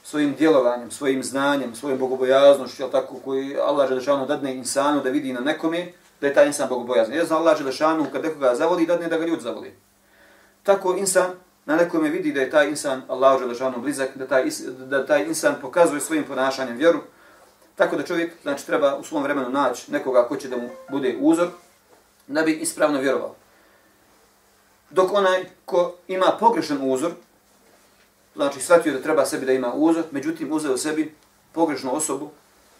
svojim 0.03 0.35
djelovanjem, 0.35 0.91
svojim 0.91 1.23
znanjem, 1.23 1.75
svojim 1.75 1.99
bogobojaznošću, 1.99 2.83
tako, 2.91 3.15
koji 3.25 3.57
Allah 3.57 3.89
Želešanu 3.89 4.25
dadne 4.25 4.55
insanu 4.55 5.01
da 5.03 5.09
vidi 5.09 5.33
na 5.33 5.39
nekome, 5.39 5.91
da 6.21 6.27
je 6.27 6.33
taj 6.33 6.47
insan 6.47 6.69
bogobojazan. 6.69 7.13
Jer 7.13 7.25
zna 7.25 7.37
Allah 7.37 7.57
Želešanu 7.57 8.05
kad 8.11 8.23
nekoga 8.23 8.55
zavoli, 8.55 8.85
dadne 8.85 9.07
da 9.07 9.17
ga 9.17 9.25
ljud 9.25 9.41
zavoli. 9.41 9.73
Tako 10.63 10.95
insan 10.97 11.31
na 11.65 11.75
nekome 11.75 12.09
vidi 12.09 12.31
da 12.31 12.41
je 12.41 12.49
taj 12.49 12.69
insan 12.69 13.01
Allah 13.07 13.39
Želešanu 13.39 13.81
blizak, 13.81 14.09
da 14.17 14.27
taj, 14.27 14.45
da 14.77 15.05
taj 15.05 15.25
insan 15.25 15.55
pokazuje 15.61 16.01
svojim 16.01 16.23
ponašanjem 16.23 16.77
vjeru. 16.77 16.99
Tako 17.75 17.95
da 17.95 18.03
čovjek 18.03 18.33
znači, 18.41 18.65
treba 18.65 18.97
u 18.97 19.03
svom 19.03 19.23
vremenu 19.23 19.49
naći 19.49 19.91
nekoga 19.91 20.27
ko 20.27 20.35
će 20.35 20.47
da 20.47 20.57
mu 20.57 20.69
bude 20.89 21.17
uzor, 21.19 21.47
da 22.27 22.41
bi 22.41 22.51
ispravno 22.51 22.99
vjerovao. 22.99 23.35
Dok 24.89 25.13
onaj 25.13 25.45
ko 25.65 25.95
ima 26.07 26.37
pogrešan 26.39 26.77
uzor, 26.81 27.11
znači 28.35 28.59
shvatio 28.59 28.93
da 28.93 29.01
treba 29.01 29.25
sebi 29.25 29.45
da 29.45 29.53
ima 29.53 29.73
uzor, 29.73 30.03
međutim 30.11 30.51
uzeo 30.51 30.77
sebi 30.77 31.15
pogrešnu 31.51 31.95
osobu 31.95 32.29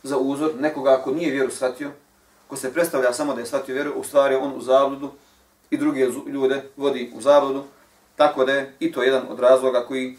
za 0.04 0.18
uzor, 0.18 0.52
nekoga 0.60 0.94
ako 0.94 1.12
nije 1.12 1.32
vjeru 1.32 1.52
shvatio, 1.52 1.92
ko 2.51 2.58
se 2.58 2.74
predstavlja 2.74 3.13
samo 3.13 3.34
da 3.34 3.39
je 3.39 3.46
shvatio 3.46 3.75
vjeru, 3.75 3.93
u 3.96 4.03
stvari 4.03 4.36
on 4.36 4.53
u 4.55 4.62
zabludu 4.62 5.12
i 5.70 5.77
druge 5.77 6.08
ljude 6.27 6.63
vodi 6.77 7.12
u 7.15 7.22
zabludu, 7.22 7.63
tako 8.15 8.46
da 8.46 8.53
je 8.53 8.74
i 8.79 8.91
to 8.91 9.03
jedan 9.03 9.24
od 9.29 9.39
razloga 9.39 9.86
koji 9.86 10.17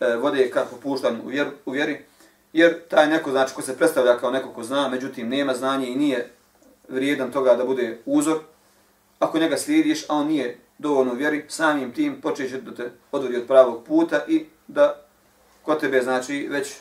e, 0.00 0.16
vode 0.16 0.50
ka 0.50 0.64
popuštanju 0.70 1.18
u, 1.24 1.28
vjeru, 1.28 1.50
u 1.66 1.70
vjeri, 1.70 2.04
jer 2.52 2.88
taj 2.88 3.06
neko, 3.06 3.30
znači, 3.30 3.54
ko 3.54 3.62
se 3.62 3.76
predstavlja 3.76 4.18
kao 4.18 4.30
neko 4.30 4.48
ko 4.48 4.62
zna, 4.62 4.88
međutim 4.88 5.28
nema 5.28 5.54
znanje 5.54 5.88
i 5.88 5.94
nije 5.94 6.30
vrijedan 6.88 7.30
toga 7.30 7.54
da 7.54 7.64
bude 7.64 7.98
uzor, 8.06 8.38
ako 9.18 9.38
njega 9.38 9.56
slijediš, 9.56 10.04
a 10.08 10.14
on 10.14 10.26
nije 10.26 10.58
dovoljno 10.78 11.14
vjeri, 11.14 11.44
samim 11.48 11.92
tim 11.92 12.20
počeće 12.20 12.60
da 12.60 12.74
te 12.74 12.90
odvodi 13.12 13.36
od 13.36 13.46
pravog 13.46 13.84
puta 13.84 14.24
i 14.28 14.46
da 14.66 15.02
kod 15.62 15.80
tebe 15.80 16.02
znači 16.02 16.48
već 16.50 16.72
e, 16.72 16.76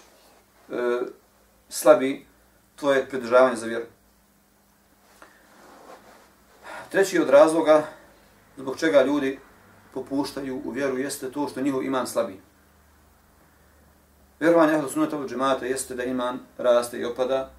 slabi 1.69 2.25
tvoje 2.75 3.05
pridržavanje 3.05 3.55
za 3.55 3.65
vjeru. 3.65 3.85
Treći 6.92 7.20
od 7.20 7.30
razloga 7.30 7.84
zbog 8.58 8.80
čega 8.80 9.04
ljudi 9.04 9.39
popuštaju 9.94 10.62
u 10.65 10.72
vjeru 10.72 10.98
jeste 10.98 11.32
to 11.32 11.48
što 11.48 11.62
njihov 11.62 11.84
iman 11.84 12.08
slabi. 12.08 12.39
Vjerovanje 14.39 14.74
ahlu 14.75 14.89
sunnata 14.89 15.18
od 15.18 15.30
džemata 15.30 15.65
jeste 15.65 15.96
da 15.96 16.04
iman 16.04 16.39
raste 16.58 17.00
i 17.00 17.06
opada, 17.06 17.51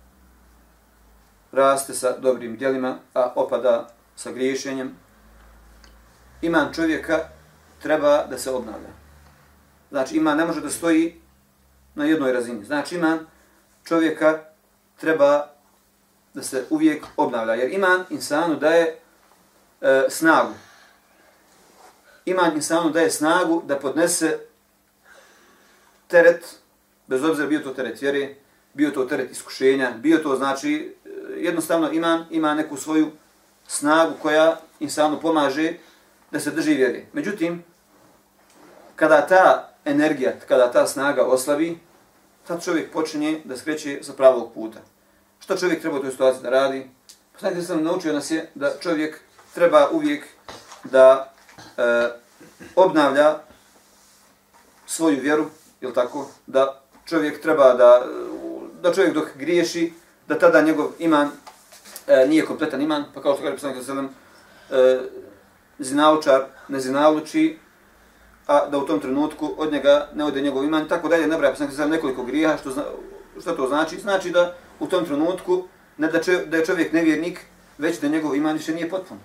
raste 1.52 1.95
sa 1.95 2.18
dobrim 2.18 2.56
djelima, 2.56 2.99
a 3.14 3.33
opada 3.37 3.88
sa 4.16 4.33
griješenjem. 4.33 4.97
Iman 6.42 6.73
čovjeka 6.73 7.18
treba 7.83 8.26
da 8.26 8.38
se 8.38 8.50
obnavlja. 8.50 8.88
Znači 9.90 10.16
iman 10.16 10.37
ne 10.37 10.45
može 10.45 10.61
da 10.61 10.71
stoji 10.71 11.21
na 11.95 12.04
jednoj 12.04 12.33
razini. 12.33 12.64
Znači 12.64 12.95
iman 12.95 13.18
čovjeka 13.85 14.38
treba 15.00 15.47
da 16.35 16.42
se 16.42 16.64
uvijek 16.71 17.06
obnavlja. 17.16 17.54
Jer 17.54 17.73
iman 17.73 18.04
insanu 18.11 18.54
daje 18.54 18.99
e, 19.80 20.04
snagu. 20.09 20.54
Iman 22.25 22.54
insanu 22.54 22.90
daje 22.90 23.11
snagu 23.11 23.62
da 23.66 23.78
podnese 23.78 24.38
teret, 26.09 26.56
bez 27.06 27.25
obzira 27.25 27.49
bio 27.49 27.61
to 27.61 27.75
teret 27.75 28.02
vjere, 28.02 28.35
bio 28.75 28.90
to 28.90 29.04
teret 29.04 29.30
iskušenja, 29.30 29.90
bio 29.90 30.18
to 30.18 30.37
znači 30.37 30.95
e, 31.04 31.09
jednostavno 31.37 31.92
iman 31.92 32.25
ima 32.30 32.54
neku 32.54 32.76
svoju 32.76 33.11
snagu 33.66 34.12
koja 34.23 34.61
insanu 34.80 35.21
pomaže 35.21 35.73
da 36.30 36.40
se 36.40 36.50
drži 36.50 36.75
vjere. 36.75 37.04
Međutim, 37.12 37.64
kada 38.97 39.26
ta 39.26 39.73
energija, 39.85 40.33
kada 40.49 40.73
ta 40.73 40.87
snaga 40.87 41.25
oslavi, 41.25 41.78
tad 42.47 42.64
čovjek 42.64 42.92
počinje 42.92 43.40
da 43.45 43.56
skreće 43.56 43.99
sa 44.02 44.12
pravog 44.12 44.52
puta. 44.54 44.78
Što 45.40 45.56
čovjek 45.56 45.80
treba 45.80 45.99
u 45.99 46.00
toj 46.00 46.11
situaciji 46.11 46.42
da 46.42 46.50
radi? 46.50 46.90
Poslanik 47.33 47.66
sam 47.66 47.85
naučio 47.85 48.12
nas 48.12 48.30
je 48.30 48.50
da 48.54 48.73
čovjek 48.80 49.21
treba 49.56 49.88
uvijek 49.92 50.25
da 50.84 51.32
e, 51.56 52.08
obnavlja 52.76 53.34
svoju 54.86 55.20
vjeru, 55.20 55.46
je 55.80 55.94
tako? 55.94 56.28
Da 56.46 56.82
čovjek 57.04 57.42
treba 57.42 57.75
da, 57.75 58.06
da 58.82 58.92
čovjek 58.92 59.14
dok 59.14 59.28
griješi, 59.34 59.92
da 60.28 60.38
tada 60.38 60.60
njegov 60.60 60.90
iman 60.98 61.30
e, 62.06 62.26
nije 62.28 62.44
kompletan 62.44 62.82
iman, 62.82 63.04
pa 63.14 63.22
kao 63.22 63.34
što 63.34 63.42
kaže 63.42 63.54
poslanik 63.54 63.84
sallam, 63.84 64.04
e, 64.04 64.10
eh, 64.70 65.00
zinaučar 65.78 66.44
ne 66.68 66.80
zinauči, 66.80 67.58
a 68.46 68.66
da 68.66 68.78
u 68.78 68.86
tom 68.86 69.00
trenutku 69.00 69.54
od 69.58 69.72
njega 69.72 70.08
ne 70.14 70.25
ode 70.25 70.40
njegov 70.40 70.64
iman, 70.64 70.88
tako 70.88 71.08
dalje, 71.08 71.26
nabraja 71.26 71.52
poslanik 71.52 71.90
nekoliko 71.90 72.25
grija, 72.25 72.56
što, 72.56 72.70
zna, 72.70 72.84
što 73.40 73.52
to 73.52 73.68
znači? 73.68 74.00
Znači 74.00 74.30
da 74.30 74.54
u 74.80 74.86
tom 74.86 75.04
trenutku 75.04 75.64
ne 75.98 76.08
da, 76.08 76.22
čovjek, 76.22 76.48
da 76.48 76.56
je 76.56 76.66
čovjek 76.66 76.92
nevjernik, 76.92 77.40
već 77.78 78.00
da 78.00 78.08
njegov 78.08 78.36
iman 78.36 78.56
više 78.56 78.75
nije 78.75 78.90
potpun. 78.90 79.18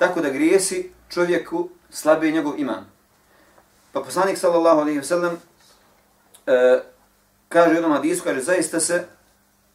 Tako 0.00 0.20
da 0.20 0.30
grijesi 0.30 0.92
čovjeku 1.08 1.68
slabi 1.90 2.32
njegov 2.32 2.58
iman. 2.58 2.84
Pa 3.92 4.00
poslanik 4.00 4.38
sallallahu 4.38 4.80
alejhi 4.80 4.98
ve 4.98 5.04
sellem 5.04 5.36
e, 6.46 6.80
kaže 7.48 7.70
u 7.70 7.74
jednom 7.74 7.92
hadisu, 7.92 8.24
kaže 8.24 8.40
zaista 8.40 8.80
se 8.80 9.06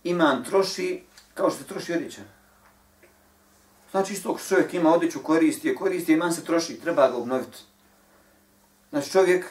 iman 0.03 0.43
troši 0.43 1.03
kao 1.33 1.49
što 1.49 1.59
se 1.59 1.67
troši 1.67 1.93
odjeća. 1.93 2.21
Znači 3.91 4.13
isto 4.13 4.29
ako 4.29 4.39
čovjek 4.39 4.73
ima 4.73 4.93
odjeću, 4.93 5.23
koristi 5.23 5.67
je, 5.67 5.75
koristi 5.75 6.11
je, 6.11 6.15
iman 6.15 6.33
se 6.33 6.43
troši, 6.43 6.79
treba 6.81 7.09
ga 7.09 7.17
obnoviti. 7.17 7.57
Znači 8.89 9.11
čovjek 9.11 9.45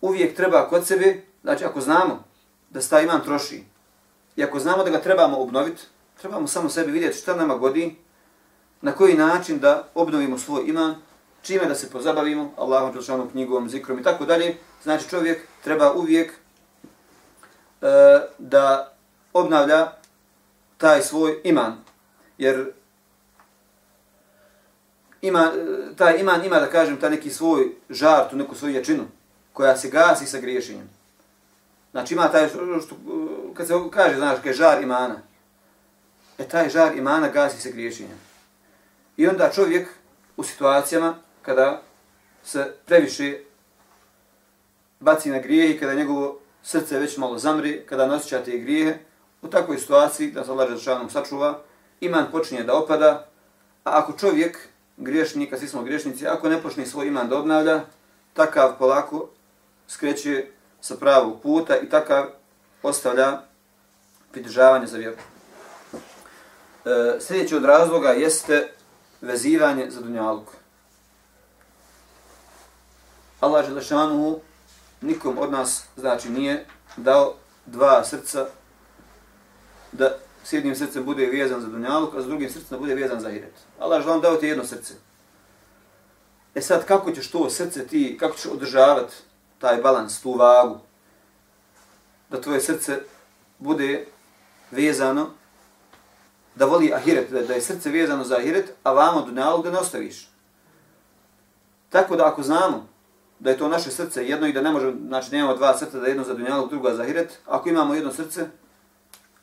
uvijek 0.00 0.36
treba 0.36 0.68
kod 0.68 0.86
sebe, 0.86 1.22
znači 1.42 1.64
ako 1.64 1.80
znamo 1.80 2.24
da 2.70 2.80
se 2.80 2.90
taj 2.90 3.02
iman 3.02 3.24
troši, 3.24 3.64
i 4.36 4.44
ako 4.44 4.58
znamo 4.58 4.84
da 4.84 4.90
ga 4.90 5.00
trebamo 5.00 5.38
obnoviti, 5.38 5.82
trebamo 6.20 6.46
samo 6.46 6.68
sebi 6.68 6.92
vidjeti 6.92 7.18
šta 7.18 7.36
nama 7.36 7.56
godi, 7.56 7.96
na 8.80 8.92
koji 8.92 9.14
način 9.14 9.58
da 9.58 9.88
obnovimo 9.94 10.38
svoj 10.38 10.62
iman, 10.66 10.94
čime 11.42 11.66
da 11.66 11.74
se 11.74 11.90
pozabavimo, 11.90 12.52
Allahom, 12.56 12.92
Đelšanom, 12.92 13.30
knjigom, 13.30 13.68
zikrom 13.68 13.98
i 13.98 14.02
tako 14.02 14.24
dalje. 14.24 14.56
Znači 14.82 15.08
čovjek 15.08 15.46
treba 15.64 15.92
uvijek 15.92 16.32
e, 16.32 16.36
da 18.38 18.92
obnavlja 19.32 19.92
taj 20.76 21.02
svoj 21.02 21.40
iman. 21.44 21.76
Jer 22.38 22.72
ima, 25.22 25.52
e, 25.56 25.96
taj 25.96 26.18
iman 26.20 26.44
ima, 26.44 26.60
da 26.60 26.70
kažem, 26.70 26.96
taj 26.96 27.10
neki 27.10 27.30
svoj 27.30 27.74
žar, 27.90 28.30
tu 28.30 28.36
neku 28.36 28.54
svoju 28.54 28.74
jačinu, 28.74 29.04
koja 29.52 29.76
se 29.76 29.90
gasi 29.90 30.26
sa 30.26 30.40
griješenjem. 30.40 30.88
Znači 31.90 32.14
ima 32.14 32.28
taj, 32.28 32.48
što, 32.48 32.96
kad 33.54 33.66
se 33.66 33.74
kaže, 33.90 34.16
znaš, 34.16 34.38
kaj 34.42 34.52
žar 34.52 34.82
imana, 34.82 35.16
e 36.38 36.48
taj 36.48 36.68
žar 36.68 36.96
imana 36.96 37.28
gasi 37.28 37.60
se 37.60 37.70
griješenjem. 37.70 38.27
I 39.18 39.26
onda 39.26 39.50
čovjek 39.54 39.88
u 40.36 40.44
situacijama 40.44 41.14
kada 41.42 41.82
se 42.44 42.74
previše 42.86 43.38
baci 45.00 45.30
na 45.30 45.38
grijeh 45.38 45.74
i 45.74 45.78
kada 45.78 45.94
njegovo 45.94 46.40
srce 46.62 46.98
već 46.98 47.16
malo 47.16 47.38
zamri, 47.38 47.82
kada 47.86 48.06
ne 48.06 48.14
osjeća 48.14 48.44
te 48.44 48.58
grijehe, 48.58 48.98
u 49.42 49.48
takvoj 49.48 49.78
situaciji, 49.78 50.30
da 50.30 50.44
se 50.44 50.50
Allah 50.50 50.70
Žešanom 50.70 51.10
sačuva, 51.10 51.60
iman 52.00 52.26
počinje 52.32 52.62
da 52.62 52.74
opada, 52.74 53.28
a 53.84 53.98
ako 53.98 54.12
čovjek, 54.18 54.68
griješnik, 54.96 55.54
svi 55.58 55.68
smo 55.68 55.82
griješnici, 55.82 56.26
ako 56.26 56.48
ne 56.48 56.62
počne 56.62 56.86
svoj 56.86 57.06
iman 57.06 57.28
da 57.28 57.38
obnavlja, 57.38 57.80
takav 58.32 58.78
polako 58.78 59.28
skreće 59.88 60.46
sa 60.80 60.96
pravog 60.96 61.42
puta 61.42 61.76
i 61.78 61.88
takav 61.88 62.26
ostavlja 62.82 63.40
pridržavanje 64.32 64.86
za 64.86 64.98
vjeru. 64.98 65.16
E, 66.84 67.20
sljedeći 67.20 67.56
od 67.56 67.64
razloga 67.64 68.08
jeste 68.08 68.77
vezivanje 69.20 69.90
za 69.90 70.00
dunjalku. 70.00 70.52
Allah 73.40 73.66
Želešanuhu 73.66 74.40
nikom 75.00 75.38
od 75.38 75.52
nas, 75.52 75.84
znači, 75.96 76.30
nije 76.30 76.66
dao 76.96 77.34
dva 77.66 78.04
srca 78.04 78.46
da 79.92 80.18
s 80.44 80.52
jednim 80.52 80.76
srcem 80.76 81.04
bude 81.04 81.26
vezan 81.26 81.60
za 81.60 81.68
dunjaluk, 81.68 82.14
a 82.14 82.22
s 82.22 82.26
drugim 82.26 82.50
srcem 82.50 82.68
da 82.70 82.78
bude 82.78 82.94
vezan 82.94 83.20
za 83.20 83.30
hiret. 83.30 83.54
Allah 83.78 84.00
Želešanuhu 84.00 84.22
dao 84.22 84.36
ti 84.36 84.46
jedno 84.46 84.64
srce. 84.64 84.94
E 86.54 86.60
sad, 86.60 86.84
kako 86.84 87.12
ćeš 87.12 87.30
to 87.30 87.50
srce 87.50 87.86
ti, 87.86 88.16
kako 88.20 88.36
ćeš 88.36 88.46
održavati 88.46 89.14
taj 89.58 89.76
balans, 89.76 90.20
tu 90.20 90.32
vagu, 90.32 90.78
da 92.30 92.40
tvoje 92.40 92.60
srce 92.60 93.00
bude 93.58 94.06
vezano, 94.70 95.30
da 96.58 96.66
voli 96.66 96.92
ahiret, 96.94 97.30
da, 97.30 97.42
da 97.42 97.54
je 97.54 97.60
srce 97.60 97.90
vezano 97.90 98.24
za 98.24 98.36
ahiret, 98.36 98.72
a 98.82 98.92
vamo 98.92 99.22
dunjalu 99.22 99.62
ga 99.62 99.70
ne 99.70 99.78
ostaviš. 99.78 100.28
Tako 101.88 102.16
da 102.16 102.26
ako 102.26 102.42
znamo 102.42 102.86
da 103.38 103.50
je 103.50 103.58
to 103.58 103.68
naše 103.68 103.90
srce 103.90 104.28
jedno 104.28 104.46
i 104.46 104.52
da 104.52 104.62
ne 104.62 104.70
možemo, 104.70 104.92
znači 105.08 105.32
nemamo 105.32 105.54
dva 105.54 105.78
srca, 105.78 105.98
da 105.98 106.06
jedno 106.06 106.24
za 106.24 106.34
dunjaluk, 106.34 106.70
drugo 106.70 106.94
za 106.94 107.02
ahiret, 107.02 107.38
ako 107.46 107.68
imamo 107.68 107.94
jedno 107.94 108.12
srce, 108.12 108.46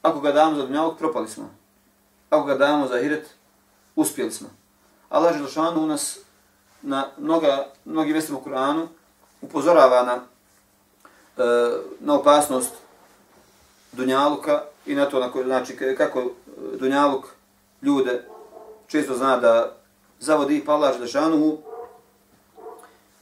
ako 0.01 0.19
ga 0.19 0.31
damo 0.31 0.55
za 0.55 0.65
dunjaluk, 0.65 0.97
propali 0.97 1.27
smo. 1.27 1.49
Ako 2.29 2.43
ga 2.43 2.55
damo 2.55 2.87
za 2.87 2.95
ahiret, 2.95 3.29
uspjeli 3.95 4.31
smo. 4.31 4.49
Allah 5.09 5.37
Želšanu 5.37 5.83
u 5.83 5.87
nas 5.87 6.19
na 6.81 7.07
mnoga, 7.17 7.67
mnogi 7.85 8.13
mjestima 8.13 8.37
u 8.37 8.49
Kur'anu 8.49 8.87
upozorava 9.41 10.03
na, 10.03 10.19
e, 11.43 11.71
na 11.99 12.13
opasnost 12.13 12.73
Dunjaluka 13.91 14.61
i 14.85 14.95
na 14.95 15.05
to 15.05 15.19
na 15.19 15.31
koji, 15.31 15.45
znači, 15.45 15.77
kako 15.97 16.19
e, 16.19 16.29
Dunjaluk 16.77 17.25
ljude 17.81 18.25
često 18.87 19.13
zna 19.13 19.37
da 19.37 19.77
zavodi 20.19 20.63
pa 20.65 20.73
Allah 20.73 20.93
Želešanuhu 20.93 21.57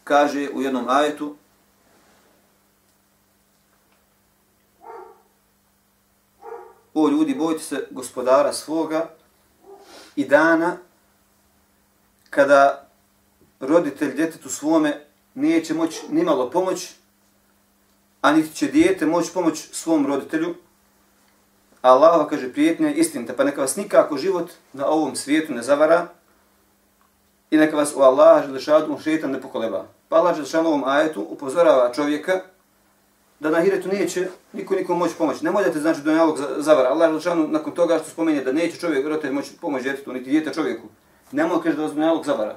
kaže 0.03 0.50
u 0.53 0.62
jednom 0.62 0.86
ajetu 0.89 1.36
O 6.93 7.10
ljudi, 7.10 7.36
bojte 7.36 7.63
se 7.63 7.88
gospodara 7.91 8.53
svoga 8.53 9.10
i 10.15 10.25
dana 10.25 10.77
kada 12.29 12.89
roditelj 13.60 14.15
djetetu 14.15 14.50
svome 14.50 15.05
neće 15.34 15.74
moći 15.74 16.01
nimalo 16.10 16.50
pomoć, 16.50 16.93
a 18.22 18.32
niti 18.32 18.55
će 18.55 18.67
dijete 18.67 19.05
moći 19.05 19.34
pomoć 19.34 19.67
svom 19.72 20.08
roditelju, 20.08 20.55
a 21.84 21.90
Allah 21.92 22.28
kaže 22.30 22.54
prijetnja 22.54 22.88
je 22.88 22.96
istinita, 22.96 23.34
pa 23.34 23.44
neka 23.44 23.62
vas 23.62 23.75
nikako 23.75 24.18
život 24.18 24.52
na 24.74 24.88
ovom 24.88 25.16
svijetu 25.16 25.54
ne 25.54 25.62
zavara 25.62 26.08
i 27.52 27.58
neka 27.58 27.78
vas 27.78 27.94
u 27.96 28.02
Allaha 28.02 28.46
Želešanu 28.46 29.00
šetan 29.00 29.32
ne 29.32 29.42
pokoleba. 29.42 29.86
Pa 30.10 30.16
Allah 30.16 30.36
Želešanu 30.36 30.68
ovom 30.68 30.84
ajetu 30.84 31.22
upozorava 31.30 31.94
čovjeka 31.94 32.42
da 33.40 33.50
na 33.50 33.62
hiretu 33.62 33.90
neće 33.90 34.28
niko 34.54 34.75
nikom 34.75 34.98
moći 34.98 35.16
pomoći. 35.18 35.46
Ne 35.46 35.52
možete 35.52 35.80
znači 35.80 36.02
da 36.02 36.13
nalog 36.13 36.38
zavara. 36.58 36.90
Allah 36.90 37.10
Želešanu 37.10 37.48
nakon 37.48 37.74
toga 37.74 38.00
što 38.00 38.10
spomenje 38.10 38.42
da 38.42 38.52
neće 38.52 38.78
čovjek 38.78 39.08
roditelj 39.08 39.32
moći 39.32 39.58
pomoći 39.62 39.84
djetetu, 39.84 40.13
niti 40.13 40.30
djete 40.30 40.54
čovjeku. 40.54 40.88
Ne 41.32 41.46
može 41.46 41.63
kaže 41.63 41.78
da 41.78 41.84
vas 41.84 41.96
nalog 41.96 42.25
zavara. 42.25 42.56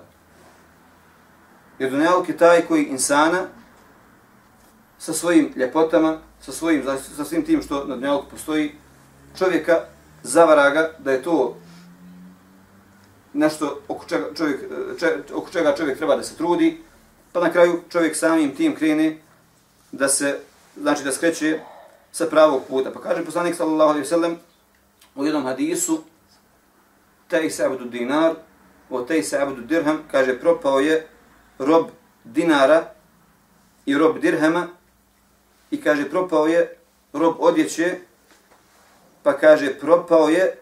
Jer 1.78 1.90
dunjaluk 1.90 2.28
je 2.28 2.37
taj 2.37 2.61
koji 2.61 2.85
insana 2.85 3.42
sa 4.99 5.12
svojim 5.12 5.52
ljepotama, 5.56 6.18
sa, 6.40 6.52
svojim, 6.52 6.85
sa 7.16 7.25
svim 7.25 7.45
tim 7.45 7.62
što 7.62 7.85
na 7.85 7.95
dunjaluku 7.95 8.30
postoji, 8.30 8.73
čovjeka 9.38 9.84
zavara 10.22 10.70
ga 10.70 10.90
da 10.98 11.12
je 11.12 11.22
to 11.22 11.56
nešto 13.32 13.80
oko 13.88 14.04
čega, 14.08 14.26
čovjek, 14.36 14.60
če, 15.00 15.16
oko 15.34 15.50
čega 15.50 15.74
čovjek 15.76 15.98
treba 15.98 16.16
da 16.16 16.22
se 16.22 16.36
trudi, 16.36 16.80
pa 17.32 17.40
na 17.40 17.52
kraju 17.52 17.82
čovjek 17.92 18.16
samim 18.16 18.56
tim 18.56 18.75
krene 18.75 19.18
da 19.92 20.08
se, 20.08 20.38
znači 20.76 21.04
da 21.04 21.12
skreće 21.12 21.60
sa 22.12 22.26
pravog 22.26 22.62
puta. 22.68 22.90
Pa 22.90 23.00
kaže 23.00 23.25
poslanik 23.25 23.54
sallallahu 23.54 23.90
alaihi 23.90 24.06
sallam 24.06 24.36
u 25.14 25.25
jednom 25.25 25.44
hadisu, 25.44 26.02
tej 27.28 27.50
se 27.50 27.64
abdu 27.64 27.84
dinar, 27.84 28.34
o 28.90 29.02
tej 29.02 29.22
se 29.22 29.38
abdu 29.42 29.62
dirham, 29.62 29.99
kaže 30.10 30.40
propao 30.40 30.80
je 30.80 31.06
rob 31.58 31.86
dinara 32.25 32.92
i 33.86 33.99
rob 33.99 34.18
dirhama 34.18 34.68
i 35.70 35.80
kaže 35.80 36.10
propao 36.10 36.46
je 36.46 36.76
rob 37.12 37.36
odjeće 37.38 37.99
pa 39.26 39.34
kaže 39.34 39.75
propao 39.75 40.28
je 40.30 40.54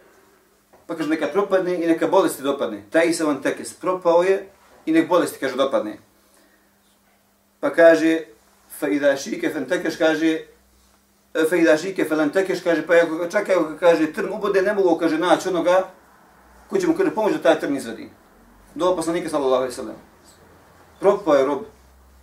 pa 0.87 0.97
kaže 0.97 1.13
neka 1.13 1.29
propadne 1.29 1.75
i 1.77 1.87
neka 1.87 2.09
bolesti 2.09 2.43
dopadne 2.43 2.81
taj 2.91 3.13
se 3.13 3.25
van 3.25 3.43
tekes 3.43 3.75
propao 3.75 4.23
je 4.23 4.49
i 4.87 4.93
nek 4.93 5.09
bolesti 5.09 5.37
kaže 5.41 5.57
dopadne 5.57 5.99
pa 7.61 7.71
kaže 7.71 8.25
fa 8.79 8.89
idha 8.89 9.17
shike 9.17 9.51
fan 9.53 9.69
tekeš 9.69 10.01
kaže 10.01 10.49
fa 11.51 11.57
idha 11.57 11.77
šike 11.77 12.09
fan 12.09 12.33
tekeš 12.33 12.65
kaže 12.65 12.87
pa 12.87 12.95
ako 13.05 13.29
čekaj 13.29 13.57
kaže 13.81 14.13
trn 14.13 14.33
ubode 14.33 14.63
ne 14.63 14.73
mogu 14.73 14.97
kaže 14.97 15.19
naći 15.19 15.49
onoga 15.49 15.91
ko 16.71 16.79
će 16.79 16.87
mu 16.87 16.97
kaže 16.97 17.15
pomoći 17.15 17.37
da 17.37 17.43
taj 17.43 17.61
trn 17.61 17.77
izvadi 17.77 18.09
do 18.75 18.97
poslanika 18.97 19.29
sallallahu 19.29 19.63
alaihi 19.69 19.77
sallam. 19.77 19.97
propao 21.01 21.35
je 21.35 21.47
rob 21.47 21.63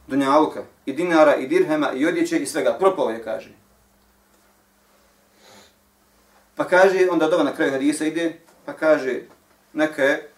dunjaluka 0.08 0.64
i 0.86 0.94
dinara 0.94 1.36
i 1.36 1.48
dirhema 1.48 1.92
i 1.92 2.06
odjeće 2.06 2.40
i 2.40 2.46
svega. 2.46 2.76
Propao 2.80 3.10
je, 3.10 3.24
kaže. 3.24 3.61
Pa 6.62 6.68
kaže, 6.68 7.08
onda 7.12 7.28
dova 7.28 7.44
na 7.44 7.56
kraju 7.56 7.72
hadisa 7.72 8.06
ide, 8.06 8.38
pa 8.66 8.74
kaže, 8.74 9.22
neka 9.74 10.04
je, 10.04 10.30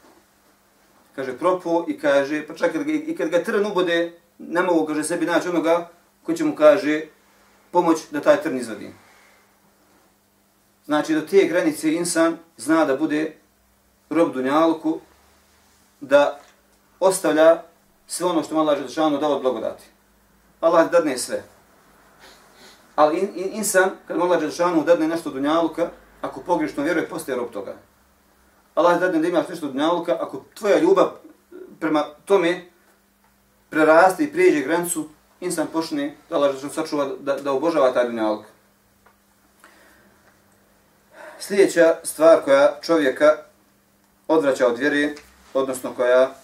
kaže, 1.16 1.38
propo 1.38 1.86
i 1.88 2.00
kaže, 2.00 2.48
pa 2.48 2.56
čak 2.56 2.72
i 2.88 3.16
kad 3.16 3.30
ga 3.30 3.44
trn 3.44 3.66
ubode, 3.66 4.14
ne 4.40 4.62
mogu, 4.62 4.86
kaže, 4.86 5.04
sebi 5.04 5.26
naći 5.26 5.50
onoga 5.50 5.90
ko 6.24 6.34
će 6.34 6.44
mu, 6.44 6.56
kaže, 6.56 7.02
pomoć 7.72 7.98
da 8.12 8.22
taj 8.22 8.42
trn 8.42 8.58
izvadi. 8.58 8.94
Znači, 10.86 11.14
do 11.14 11.22
te 11.22 11.44
granice 11.48 11.94
insan 11.94 12.38
zna 12.58 12.86
da 12.86 12.96
bude 12.96 13.36
rob 14.10 14.34
dunjaluku, 14.34 15.00
da 16.02 16.40
ostavlja 17.00 17.64
sve 18.08 18.28
ono 18.28 18.44
što 18.44 18.56
mu 18.56 18.62
Allah 18.62 18.78
Želešanu 18.78 19.18
dao 19.18 19.36
od 19.36 19.42
blagodati. 19.42 19.84
Allah 20.62 20.92
dadne 20.92 21.18
sve. 21.18 21.44
Ali 22.96 23.20
in, 23.20 23.30
in, 23.36 23.50
insan, 23.54 23.92
kad 24.08 24.18
mu 24.18 24.24
Allah 24.24 24.40
Želešanu 24.40 24.84
dadne 24.84 25.08
nešto 25.08 25.30
dunjaluka, 25.30 25.90
ako 26.24 26.40
pogrešno 26.40 26.84
vjeruje, 26.84 27.10
postaje 27.10 27.38
rob 27.38 27.52
toga. 27.52 27.76
Allah 28.76 29.00
dadne 29.00 29.20
da 29.20 29.28
imaš 29.28 29.48
nešto 29.48 29.66
od 29.66 29.72
dunjaluka, 29.72 30.18
ako 30.20 30.44
tvoja 30.54 30.80
ljubav 30.80 31.06
eh, 31.06 31.56
prema 31.80 32.04
tome 32.26 32.66
preraste 33.70 34.24
i 34.24 34.32
prijeđe 34.32 34.62
granicu, 34.62 35.10
insan 35.42 35.68
počne 35.74 36.16
da 36.30 36.36
Allah 36.36 36.52
Želešanu 36.52 36.74
sačuva 36.74 37.10
da, 37.20 37.36
da 37.36 37.52
obožava 37.52 37.94
taj 37.94 38.06
dunjaluk. 38.06 38.46
Sljedeća 41.40 41.96
stvar 42.04 42.44
koja 42.44 42.80
čovjeka 42.82 43.38
odvraća 44.28 44.68
od 44.68 44.78
vjere, 44.78 45.16
odnosno 45.54 45.94
koja 45.96 46.36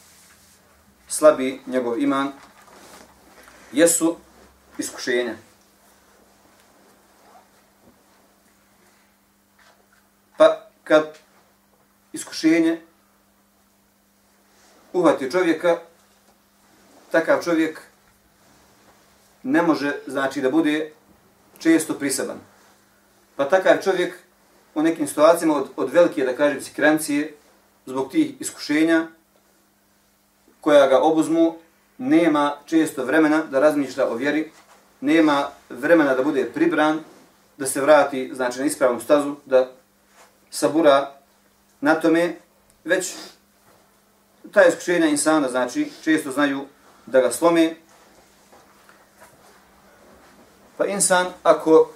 slabi 1.08 1.62
njegov 1.68 2.00
iman, 2.00 2.32
jesu 3.72 4.15
iskušenja. 4.78 5.36
Pa 10.38 10.70
kad 10.89 11.06
iskušenje 12.13 12.82
uhvati 14.93 15.32
čovjeka, 15.32 15.78
takav 17.12 17.43
čovjek 17.43 17.82
ne 19.43 19.62
može 19.62 19.93
znači 20.08 20.41
da 20.41 20.49
bude 20.49 20.91
često 21.60 21.93
prisaban. 21.93 22.38
Pa 23.36 23.49
takav 23.49 23.78
čovjek 23.84 24.13
u 24.75 24.82
nekim 24.82 25.08
situacijama 25.08 25.56
od, 25.56 25.67
od 25.75 25.93
velike, 25.93 26.25
da 26.25 26.36
kažem, 26.36 26.62
sikrancije, 26.62 27.36
zbog 27.86 28.12
tih 28.12 28.41
iskušenja, 28.41 29.08
koja 30.62 30.88
ga 30.88 31.02
obuzmu, 31.02 31.56
nema 31.97 32.58
često 32.65 33.06
vremena 33.06 33.43
da 33.43 33.60
razmišlja 33.60 34.08
o 34.08 34.15
vjeri, 34.15 34.52
nema 35.02 35.49
vremena 35.69 36.15
da 36.15 36.23
bude 36.23 36.45
pribran, 36.54 36.99
da 37.58 37.65
se 37.65 37.82
vrati 37.82 38.32
znači, 38.34 38.60
na 38.60 38.65
ispravnu 38.65 38.99
stazu, 38.99 39.36
da 39.45 39.79
sabura 40.49 41.15
na 41.81 41.95
tome, 41.95 42.35
već 42.83 43.13
ta 44.51 44.65
iskušenja 44.65 45.07
insana, 45.07 45.49
znači, 45.49 45.91
često 46.03 46.31
znaju 46.31 46.65
da 47.05 47.21
ga 47.21 47.31
slome. 47.31 47.75
Pa 50.77 50.85
insan, 50.85 51.27
ako 51.43 51.91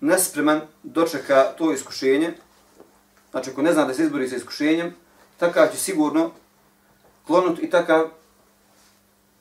nespreman 0.00 0.60
dočeka 0.82 1.52
to 1.58 1.72
iskušenje, 1.72 2.34
znači 3.30 3.50
ako 3.50 3.62
ne 3.62 3.72
zna 3.72 3.84
da 3.84 3.94
se 3.94 4.02
izbori 4.02 4.28
sa 4.28 4.36
iskušenjem, 4.36 4.94
takav 5.36 5.68
će 5.72 5.76
sigurno 5.76 6.30
klonut 7.26 7.58
i 7.62 7.70
takav 7.70 8.08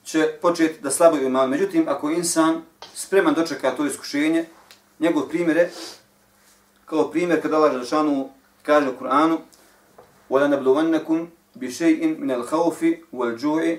će 0.04 0.38
početi 0.42 0.82
da 0.82 0.92
slabo 0.92 1.18
ima. 1.18 1.48
Međutim, 1.48 1.86
ako 1.88 2.10
insan 2.10 2.62
spreman 2.94 3.34
dočeka 3.34 3.76
to 3.76 3.86
iskušenje, 3.86 4.46
njegov 5.00 5.30
primjer 5.30 5.58
je 5.58 5.72
kao 6.91 7.11
primjer 7.11 7.43
kada 7.43 7.57
Allah 7.57 7.73
Želešanu 7.73 8.29
kaže 8.63 8.91
u 8.91 8.99
Kur'anu 9.01 9.39
وَلَنَبْلُوَنَّكُمْ 10.31 11.29
بِشَيْءٍ 11.57 12.19
مِنَ 12.19 12.31
الْخَوْفِ 12.31 12.81
وَالْجُوعِ 13.13 13.79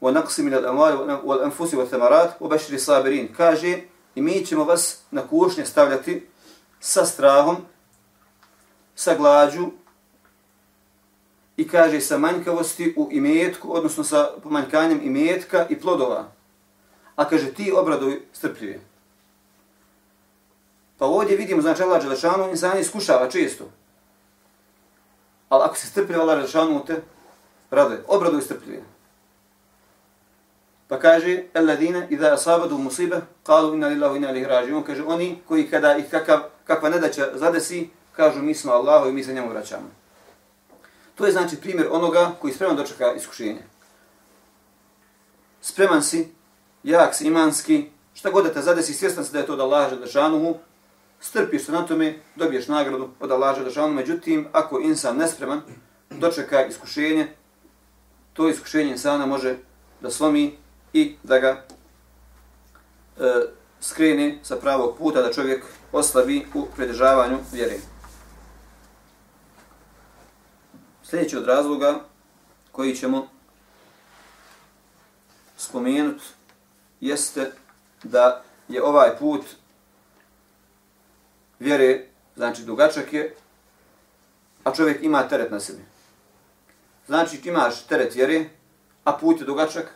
وَنَقْسِ 0.00 0.40
مِنَ 0.40 0.54
الْأَمْوَالِ 0.54 0.94
وَالْأَنْفُسِ 1.24 1.74
وَالْثَمَرَاتِ 1.74 2.30
وَبَشْرِ 2.40 2.76
صَابِرِينَ 2.76 3.34
Kaže, 3.36 3.78
i 4.14 4.22
mi 4.22 4.46
ćemo 4.46 4.64
vas 4.64 4.98
na 5.10 5.26
kušnje 5.28 5.64
stavljati 5.64 6.26
sa 6.80 7.06
strahom, 7.06 7.56
sa 8.94 9.14
glađu 9.14 9.66
i 11.56 11.68
kaže 11.68 12.00
sa 12.00 12.18
manjkavosti 12.18 12.94
u 12.96 13.08
imetku, 13.12 13.76
odnosno 13.76 14.04
sa 14.04 14.30
pomanjkanjem 14.42 15.00
imetka 15.02 15.66
i 15.70 15.80
plodova. 15.80 16.32
A 17.16 17.28
kaže 17.28 17.54
ti 17.54 17.72
obraduj 17.72 18.20
strpljive. 18.32 18.80
Pa 20.99 21.05
ovdje 21.05 21.37
vidimo, 21.37 21.61
znači 21.61 21.83
Allah 21.83 22.01
Đelešanu, 22.01 22.49
insan 22.49 22.79
iskušava 22.79 23.29
često. 23.29 23.65
Ali 25.49 25.63
ako 25.63 25.75
se 25.75 25.87
strpljiva 25.87 26.21
Allah 26.21 26.35
Đelešanu 26.35 26.85
te, 26.85 27.01
raduje, 27.71 28.03
obraduj 28.07 28.41
strpljive. 28.41 28.83
Pa 30.87 30.99
kaže, 30.99 31.43
Eladine, 31.53 32.07
idha 32.09 32.33
asabadu 32.33 32.77
musibe, 32.77 33.21
qalu 33.45 33.73
inna 33.73 33.87
lillahi 33.87 34.17
inna 34.17 34.29
ilaihi 34.29 34.45
raji'un. 34.45 34.83
Kaže, 34.83 35.03
oni 35.03 35.41
koji 35.47 35.69
kada 35.69 35.97
ih 35.97 36.05
kakav, 36.11 36.39
kakva 36.63 36.89
nedaća 36.89 37.29
zadesi, 37.33 37.89
kažu 38.15 38.41
mi 38.41 38.55
smo 38.55 38.71
Allahu 38.71 39.09
i 39.09 39.11
mi 39.11 39.23
se 39.23 39.33
njemu 39.33 39.49
vraćamo. 39.49 39.91
To 41.15 41.25
je 41.25 41.31
znači 41.31 41.55
primjer 41.55 41.87
onoga 41.91 42.31
koji 42.41 42.53
spreman 42.53 42.75
dočeka 42.75 43.13
iskušenje. 43.13 43.61
Spreman 45.61 46.03
si, 46.03 46.33
jak 46.83 47.15
si, 47.15 47.27
imanski, 47.27 47.89
šta 48.13 48.31
god 48.31 48.45
da 48.45 48.53
te 48.53 48.61
zadesi, 48.61 48.93
svjestan 48.93 49.25
si 49.25 49.33
da 49.33 49.39
je 49.39 49.45
to 49.45 49.53
od 49.53 49.59
Allaha 49.59 49.89
Želešanuhu, 49.89 50.55
strpiš 51.19 51.65
se 51.65 51.71
na 51.71 51.85
tome, 51.85 52.19
dobiješ 52.35 52.67
nagradu 52.67 53.09
od 53.19 53.31
Allaha 53.31 53.59
Đelešanu. 53.59 53.93
međutim, 53.93 54.47
ako 54.51 54.79
insan 54.79 55.17
nespreman, 55.17 55.61
dočeka 56.09 56.65
iskušenje, 56.65 57.27
to 58.33 58.49
iskušenje 58.49 58.91
insana 58.91 59.25
može 59.25 59.55
da 60.01 60.09
slomi 60.09 60.57
i 60.93 61.15
da 61.23 61.39
ga 61.39 61.47
e, 61.47 61.63
skrene 63.81 64.39
sa 64.43 64.55
pravog 64.55 64.97
puta, 64.97 65.21
da 65.21 65.33
čovjek 65.33 65.63
oslabi 65.91 66.45
u 66.53 66.65
predržavanju 66.75 67.37
vjere. 67.51 67.75
Sljedeći 71.03 71.37
od 71.37 71.45
razloga 71.45 71.99
koji 72.71 72.95
ćemo 72.95 73.27
spomenuti 75.57 76.23
jeste 77.01 77.51
da 78.03 78.43
je 78.67 78.83
ovaj 78.83 79.17
put 79.17 79.41
vjere, 81.59 82.05
znači 82.35 82.63
dugačak 82.63 83.13
je, 83.13 83.35
a 84.63 84.73
čovjek 84.73 85.03
ima 85.03 85.27
teret 85.27 85.51
na 85.51 85.59
sebi. 85.59 85.83
Znači 87.07 87.41
imaš 87.43 87.83
teret 87.83 88.15
vjere, 88.15 88.45
a 89.03 89.13
put 89.13 89.39
je 89.39 89.45
dugačak, 89.45 89.93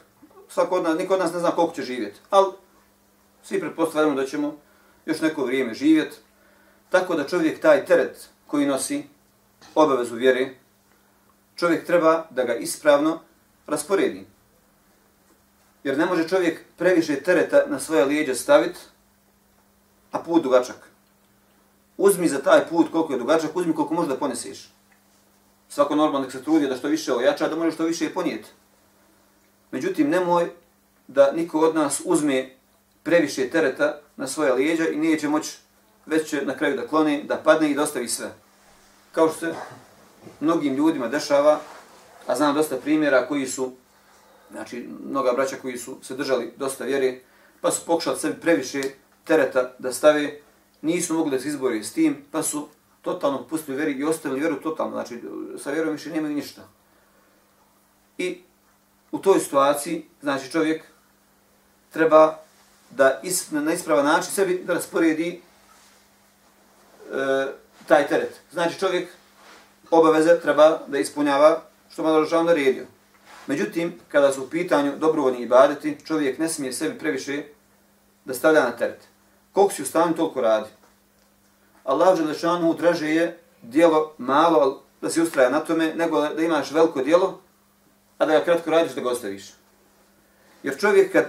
svako 0.50 0.76
od 0.76 0.84
nas, 0.84 0.98
niko 0.98 1.14
od 1.14 1.20
nas 1.20 1.34
ne 1.34 1.40
zna 1.40 1.52
koliko 1.52 1.76
će 1.76 1.82
živjeti. 1.82 2.20
Ali 2.30 2.54
svi 3.44 3.60
pretpostavljamo 3.60 4.16
da 4.16 4.26
ćemo 4.26 4.58
još 5.06 5.22
neko 5.22 5.46
vrijeme 5.46 5.74
živjeti. 5.74 6.18
Tako 6.90 7.16
da 7.16 7.28
čovjek 7.28 7.62
taj 7.62 7.86
teret 7.86 8.30
koji 8.48 8.66
nosi 8.66 9.04
obavezu 9.76 10.16
vjere, 10.16 10.50
čovjek 11.56 11.86
treba 11.86 12.26
da 12.30 12.44
ga 12.44 12.56
ispravno 12.56 13.20
rasporedi. 13.68 14.26
Jer 15.84 15.98
ne 15.98 16.06
može 16.06 16.28
čovjek 16.28 16.62
previše 16.78 17.24
tereta 17.24 17.64
na 17.68 17.80
svoje 17.80 18.06
lijeđe 18.06 18.36
staviti, 18.36 18.80
a 20.12 20.20
put 20.20 20.44
dugačak. 20.44 20.93
Uzmi 22.04 22.28
za 22.28 22.42
taj 22.42 22.68
put 22.70 22.92
koliko 22.92 23.14
je 23.14 23.20
dugačak, 23.20 23.56
uzmi 23.56 23.76
koliko 23.76 23.94
možeš 23.94 24.10
da 24.10 24.18
ponesiš. 24.18 24.70
Svako 25.70 25.96
normalno 25.96 26.30
se 26.30 26.44
trudi 26.44 26.68
da 26.68 26.76
što 26.76 26.88
više 26.88 27.14
ojača, 27.14 27.48
da 27.48 27.56
može 27.56 27.72
što 27.72 27.86
više 27.86 28.14
ponijeti. 28.14 28.50
Međutim, 29.72 30.10
nemoj 30.10 30.50
da 31.08 31.32
niko 31.32 31.60
od 31.60 31.76
nas 31.76 32.02
uzme 32.06 32.50
previše 33.04 33.50
tereta 33.50 34.00
na 34.16 34.28
svoje 34.28 34.54
lijeđa 34.54 34.88
i 34.88 34.98
nije 34.98 35.20
će 35.20 35.30
moći 35.30 35.58
već 36.06 36.30
će 36.30 36.46
na 36.46 36.58
kraju 36.58 36.78
da 36.78 36.88
kloni, 36.88 37.24
da 37.24 37.38
padne 37.38 37.72
i 37.72 37.76
dostavi 37.76 38.08
sve. 38.08 38.32
Kao 39.12 39.30
što 39.30 39.40
se 39.40 39.54
mnogim 40.40 40.76
ljudima 40.76 41.08
dešava, 41.08 41.60
a 42.28 42.36
znam 42.36 42.56
dosta 42.56 42.78
primjera 42.78 43.28
koji 43.28 43.48
su, 43.48 43.72
znači 44.52 44.90
mnoga 45.10 45.32
braća 45.34 45.56
koji 45.62 45.78
su 45.78 45.98
se 46.02 46.16
držali 46.16 46.54
dosta 46.58 46.84
vjere, 46.84 47.20
pa 47.62 47.72
su 47.72 47.86
pokušali 47.86 48.20
sebi 48.20 48.42
previše 48.42 48.82
tereta 49.24 49.72
da 49.80 49.94
stave, 49.94 50.40
nisu 50.84 51.14
mogli 51.14 51.32
da 51.32 51.40
se 51.40 51.48
izbori 51.48 51.84
s 51.84 51.94
tim, 51.94 52.26
pa 52.32 52.44
su 52.44 52.68
totalno 53.02 53.48
pustili 53.48 53.78
veri 53.78 53.92
i 53.92 54.04
ostavili 54.04 54.40
vjeru 54.40 54.56
totalno, 54.56 54.92
znači 54.92 55.22
sa 55.58 55.72
vjerom 55.72 55.92
više 55.92 56.10
nemaju 56.10 56.36
ništa. 56.36 56.62
I 58.18 58.42
u 59.12 59.20
toj 59.20 59.40
situaciji, 59.40 60.06
znači 60.22 60.52
čovjek 60.52 60.84
treba 61.92 62.38
da 62.90 63.20
is, 63.24 63.52
na 63.52 63.74
ispravan 63.74 64.06
način 64.06 64.32
sebi 64.32 64.64
da 64.66 64.74
rasporedi 64.74 65.30
e, 65.30 65.40
taj 67.88 68.08
teret. 68.08 68.40
Znači 68.52 68.80
čovjek 68.80 69.10
obaveze 69.92 70.40
treba 70.40 70.80
da 70.88 71.00
ispunjava 71.00 71.62
što 71.90 72.04
malo 72.04 72.26
žao 72.26 72.44
naredio. 72.44 72.86
Međutim, 73.48 74.00
kada 74.08 74.34
su 74.34 74.44
u 74.44 74.50
pitanju 74.50 74.98
dobrovoljni 74.98 75.42
ibadeti, 75.42 75.98
čovjek 76.06 76.40
ne 76.40 76.50
smije 76.50 76.74
sebi 76.74 77.00
previše 77.00 77.44
da 78.26 78.34
stavlja 78.34 78.64
na 78.64 78.72
teret. 78.72 79.13
Koliko 79.54 79.74
si 79.74 79.82
u 79.82 79.86
stanju, 79.86 80.14
toliko 80.14 80.42
radi. 80.42 80.70
Allah 81.84 82.18
Želešanu 82.18 82.74
draže 82.74 83.10
je 83.10 83.40
dijelo 83.62 84.14
malo, 84.18 84.84
da 85.02 85.10
si 85.10 85.22
ustraja 85.22 85.50
na 85.50 85.60
tome, 85.60 85.94
nego 85.96 86.22
da 86.22 86.42
imaš 86.42 86.72
veliko 86.72 87.02
dijelo, 87.02 87.40
a 88.18 88.26
da 88.26 88.34
ga 88.34 88.44
kratko 88.44 88.70
radiš 88.70 88.94
da 88.94 89.02
ga 89.02 89.10
ostaviš. 89.10 89.54
Jer 90.64 90.78
čovjek 90.80 91.12
kad 91.12 91.26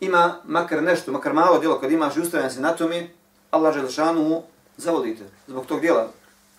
ima 0.00 0.40
makar 0.44 0.82
nešto, 0.82 1.12
makar 1.12 1.32
malo 1.32 1.58
djelo, 1.58 1.80
kad 1.80 1.92
imaš 1.92 2.16
i 2.16 2.20
ustrajan 2.20 2.50
se 2.50 2.60
na 2.60 2.76
tome, 2.76 3.08
Allah 3.50 3.74
Želešanu 3.74 4.22
mu 4.22 4.42
zavolite 4.76 5.24
zbog 5.46 5.66
tog 5.66 5.80
djela 5.80 6.08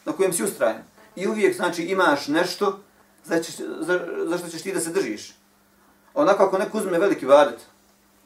na 0.05 0.11
kojem 0.13 0.33
si 0.33 0.43
ustrajan. 0.43 0.83
I 1.15 1.27
uvijek 1.27 1.55
znači 1.55 1.83
imaš 1.83 2.27
nešto 2.27 2.79
za, 3.23 3.41
za, 3.79 3.99
za 4.25 4.37
što 4.37 4.47
ćeš 4.47 4.61
ti 4.61 4.73
da 4.73 4.79
se 4.79 4.91
držiš. 4.91 5.35
Onako 6.13 6.43
ako 6.43 6.57
neko 6.57 6.77
uzme 6.77 6.99
veliki 6.99 7.25
vadet, 7.25 7.59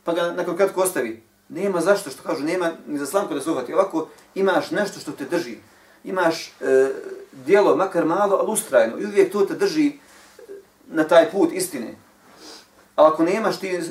pa 0.03 0.13
ga 0.13 0.32
neko 0.32 0.56
kratko 0.56 0.82
ostavi, 0.82 1.27
nema 1.49 1.81
zašto, 1.81 2.10
što 2.10 2.23
kažu, 2.23 2.43
nema 2.43 2.71
ni 2.88 2.99
za 2.99 3.05
slamku 3.05 3.33
da 3.33 3.41
se 3.41 3.49
uhvati. 3.49 3.73
Ovako 3.73 4.07
imaš 4.36 4.71
nešto 4.71 4.99
što 4.99 5.12
te 5.12 5.25
drži. 5.25 5.57
Imaš 6.03 6.47
e, 6.47 6.91
dijelo, 7.31 7.75
makar 7.75 8.05
malo, 8.05 8.38
ali 8.38 8.51
ustrajno. 8.51 8.97
I 8.99 9.05
uvijek 9.05 9.31
to 9.31 9.45
te 9.45 9.53
drži 9.53 9.88
e, 9.88 9.91
na 10.88 11.03
taj 11.03 11.31
put 11.31 11.53
istine. 11.53 11.95
A 12.95 13.07
ako 13.07 13.23
nemaš 13.23 13.60
ti 13.60 13.67
e, 13.67 13.81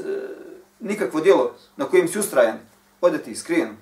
nikakvo 0.80 1.20
djelo 1.20 1.54
na 1.76 1.84
kojem 1.84 2.08
si 2.08 2.18
ustrajan, 2.18 2.58
ode 3.00 3.18
ti 3.18 3.34
skrijen. 3.34 3.76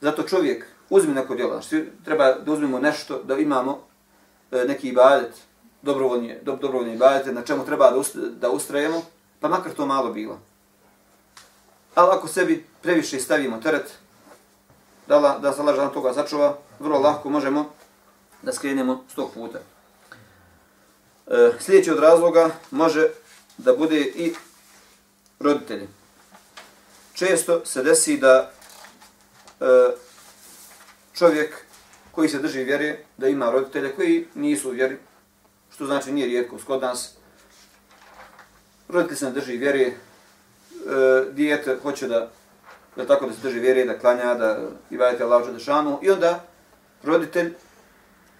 Zato 0.00 0.22
čovjek 0.22 0.66
uzmi 0.90 1.14
neko 1.14 1.34
djelo. 1.34 1.52
Znači, 1.52 1.88
treba 2.04 2.32
da 2.32 2.52
uzmemo 2.52 2.78
nešto, 2.78 3.22
da 3.22 3.38
imamo 3.38 3.86
e, 4.52 4.64
neki 4.68 4.88
ibadet, 4.88 5.32
dobrovoljni, 5.82 6.36
do, 6.42 6.56
dobrovoljni 6.56 6.94
ibadet, 6.94 7.34
na 7.34 7.42
čemu 7.42 7.66
treba 7.66 7.90
da, 7.90 7.96
ust, 7.96 8.16
da 8.16 8.50
ustrajemo, 8.50 9.02
pa 9.40 9.48
makar 9.48 9.72
to 9.72 9.86
malo 9.86 10.12
bilo. 10.12 10.40
Ali 11.94 12.10
ako 12.12 12.28
sebi 12.28 12.66
previše 12.82 13.20
stavimo 13.20 13.60
teret, 13.60 13.92
da, 15.08 15.38
da 15.42 15.52
se 15.52 15.62
laža 15.62 15.88
toga 15.88 16.12
začuva, 16.12 16.58
vrlo 16.78 16.98
lahko 16.98 17.30
možemo 17.30 17.70
da 18.42 18.52
skrenemo 18.52 19.04
s 19.12 19.14
tog 19.14 19.30
puta. 19.34 19.58
E, 21.26 21.52
sljedeći 21.60 21.90
od 21.90 21.98
razloga 21.98 22.50
može 22.70 23.08
da 23.58 23.76
bude 23.76 24.00
i 24.00 24.34
roditelji. 25.40 25.88
Često 27.12 27.66
se 27.66 27.82
desi 27.82 28.16
da 28.16 28.50
e, 29.60 29.64
čovjek 31.12 31.64
koji 32.10 32.28
se 32.28 32.38
drži 32.38 32.64
vjere, 32.64 32.98
da 33.16 33.28
ima 33.28 33.50
roditelje 33.50 33.92
koji 33.92 34.26
nisu 34.34 34.70
vjeri, 34.70 34.98
što 35.74 35.86
znači 35.86 36.12
nije 36.12 36.26
rijetko 36.26 36.58
skod 36.58 36.82
nas. 36.82 37.14
Roditelj 38.88 39.16
se 39.16 39.24
ne 39.24 39.30
drži 39.30 39.56
vjere, 39.56 39.92
E, 40.86 41.32
dijete 41.32 41.76
hoće 41.82 42.08
da, 42.08 42.30
da 42.96 43.06
tako 43.06 43.26
da 43.26 43.32
se 43.32 43.40
drži 43.42 43.60
vjere, 43.60 43.84
da 43.84 43.98
klanja, 43.98 44.34
da 44.34 44.58
i 44.90 44.96
vajete 44.96 45.24
Allah 45.24 45.42
da 45.46 45.98
i 46.02 46.10
onda 46.10 46.44
roditelj 47.02 47.52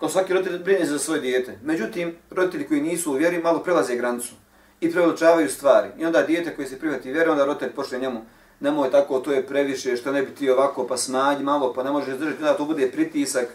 kao 0.00 0.08
svaki 0.08 0.32
roditelj 0.32 0.58
brine 0.58 0.86
za 0.86 0.98
svoje 0.98 1.20
dijete. 1.20 1.58
Međutim, 1.62 2.16
roditelji 2.30 2.68
koji 2.68 2.80
nisu 2.80 3.10
u 3.10 3.14
vjeri 3.14 3.38
malo 3.38 3.58
prelaze 3.58 3.96
granicu 3.96 4.34
i 4.80 4.92
preveličavaju 4.92 5.48
stvari. 5.48 5.88
I 5.98 6.04
onda 6.04 6.22
dijete 6.22 6.56
koji 6.56 6.68
se 6.68 6.78
prihvati 6.78 7.12
vjeru, 7.12 7.30
onda 7.30 7.44
roditelj 7.44 7.72
počne 7.72 7.98
njemu, 7.98 8.24
nemoj 8.60 8.90
tako, 8.90 9.18
to 9.18 9.32
je 9.32 9.46
previše, 9.46 9.96
što 9.96 10.12
ne 10.12 10.22
bi 10.22 10.34
ti 10.34 10.50
ovako, 10.50 10.86
pa 10.86 10.96
smanj 10.96 11.42
malo, 11.42 11.72
pa 11.72 11.82
ne 11.82 11.90
može 11.90 12.12
izdržati, 12.12 12.42
onda 12.42 12.56
to 12.56 12.64
bude 12.64 12.90
pritisak. 12.90 13.48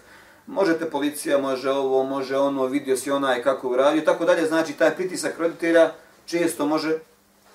Možete 0.48 0.90
policija, 0.90 1.38
može 1.38 1.70
ovo, 1.70 2.04
može 2.04 2.38
ono, 2.38 2.66
vidio 2.66 2.98
si 2.98 3.12
onaj 3.12 3.44
kako 3.44 3.70
uradio, 3.70 4.02
tako 4.02 4.26
dalje. 4.26 4.48
Znači, 4.48 4.74
taj 4.74 4.96
pritisak 4.96 5.40
roditelja 5.40 5.92
često 6.26 6.66
može 6.66 6.98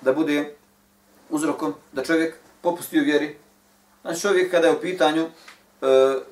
da 0.01 0.13
bude 0.13 0.55
uzrokom 1.29 1.73
da 1.91 2.03
čovjek 2.03 2.35
popusti 2.61 2.99
u 2.99 3.03
vjeri. 3.03 3.37
Znači, 4.01 4.21
čovjek 4.21 4.51
kada 4.51 4.67
je 4.67 4.73
u 4.73 4.81
pitanju 4.81 5.23
e, 5.23 5.29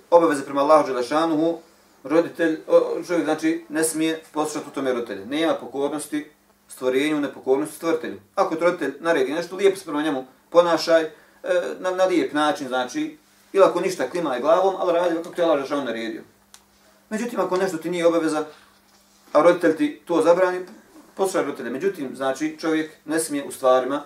obaveze 0.10 0.46
prema 0.46 0.62
Allahu 0.62 0.88
Đelešanuhu, 0.88 1.60
roditelj, 2.04 2.60
o, 2.68 3.04
čovjek 3.08 3.26
znači 3.26 3.66
ne 3.70 3.84
smije 3.84 4.22
poslušati 4.32 4.70
u 4.70 4.74
tome 4.74 4.94
roditelje. 4.94 5.26
Nema 5.26 5.54
pokornosti 5.54 6.32
stvorenju, 6.68 7.22
nepokornosti 7.22 7.76
stvoritelju. 7.76 8.20
Ako 8.36 8.54
je 8.54 8.60
roditelj 8.60 8.94
naredi 9.00 9.34
nešto, 9.34 9.56
lijepo 9.56 9.78
se 9.78 9.86
prema 9.86 10.02
njemu 10.02 10.26
ponašaj, 10.50 11.04
e, 11.04 11.12
na, 11.80 11.92
na 11.92 12.04
lijep 12.04 12.34
način, 12.34 12.68
znači, 12.68 13.18
ili 13.54 13.64
ako 13.64 13.82
ništa 13.82 14.10
klima 14.10 14.36
je 14.36 14.42
glavom, 14.42 14.76
ali 14.80 14.94
radi 14.94 15.16
kako 15.16 15.36
ti 15.36 15.42
Allah 15.42 15.56
Đelešanuhu 15.56 15.88
naredio. 15.88 16.22
Međutim, 17.10 17.40
ako 17.40 17.58
nešto 17.58 17.78
ti 17.78 17.90
nije 17.90 18.08
obaveza, 18.08 18.46
a 19.34 19.42
roditelj 19.42 19.76
ti 19.78 20.02
to 20.06 20.22
zabrani, 20.22 20.66
poslušaj 21.16 21.44
roditelje. 21.44 21.70
Međutim, 21.70 22.16
znači, 22.16 22.58
čovjek 22.60 22.92
ne 23.06 23.20
smije 23.20 23.44
u 23.44 23.52
stvarima 23.52 24.04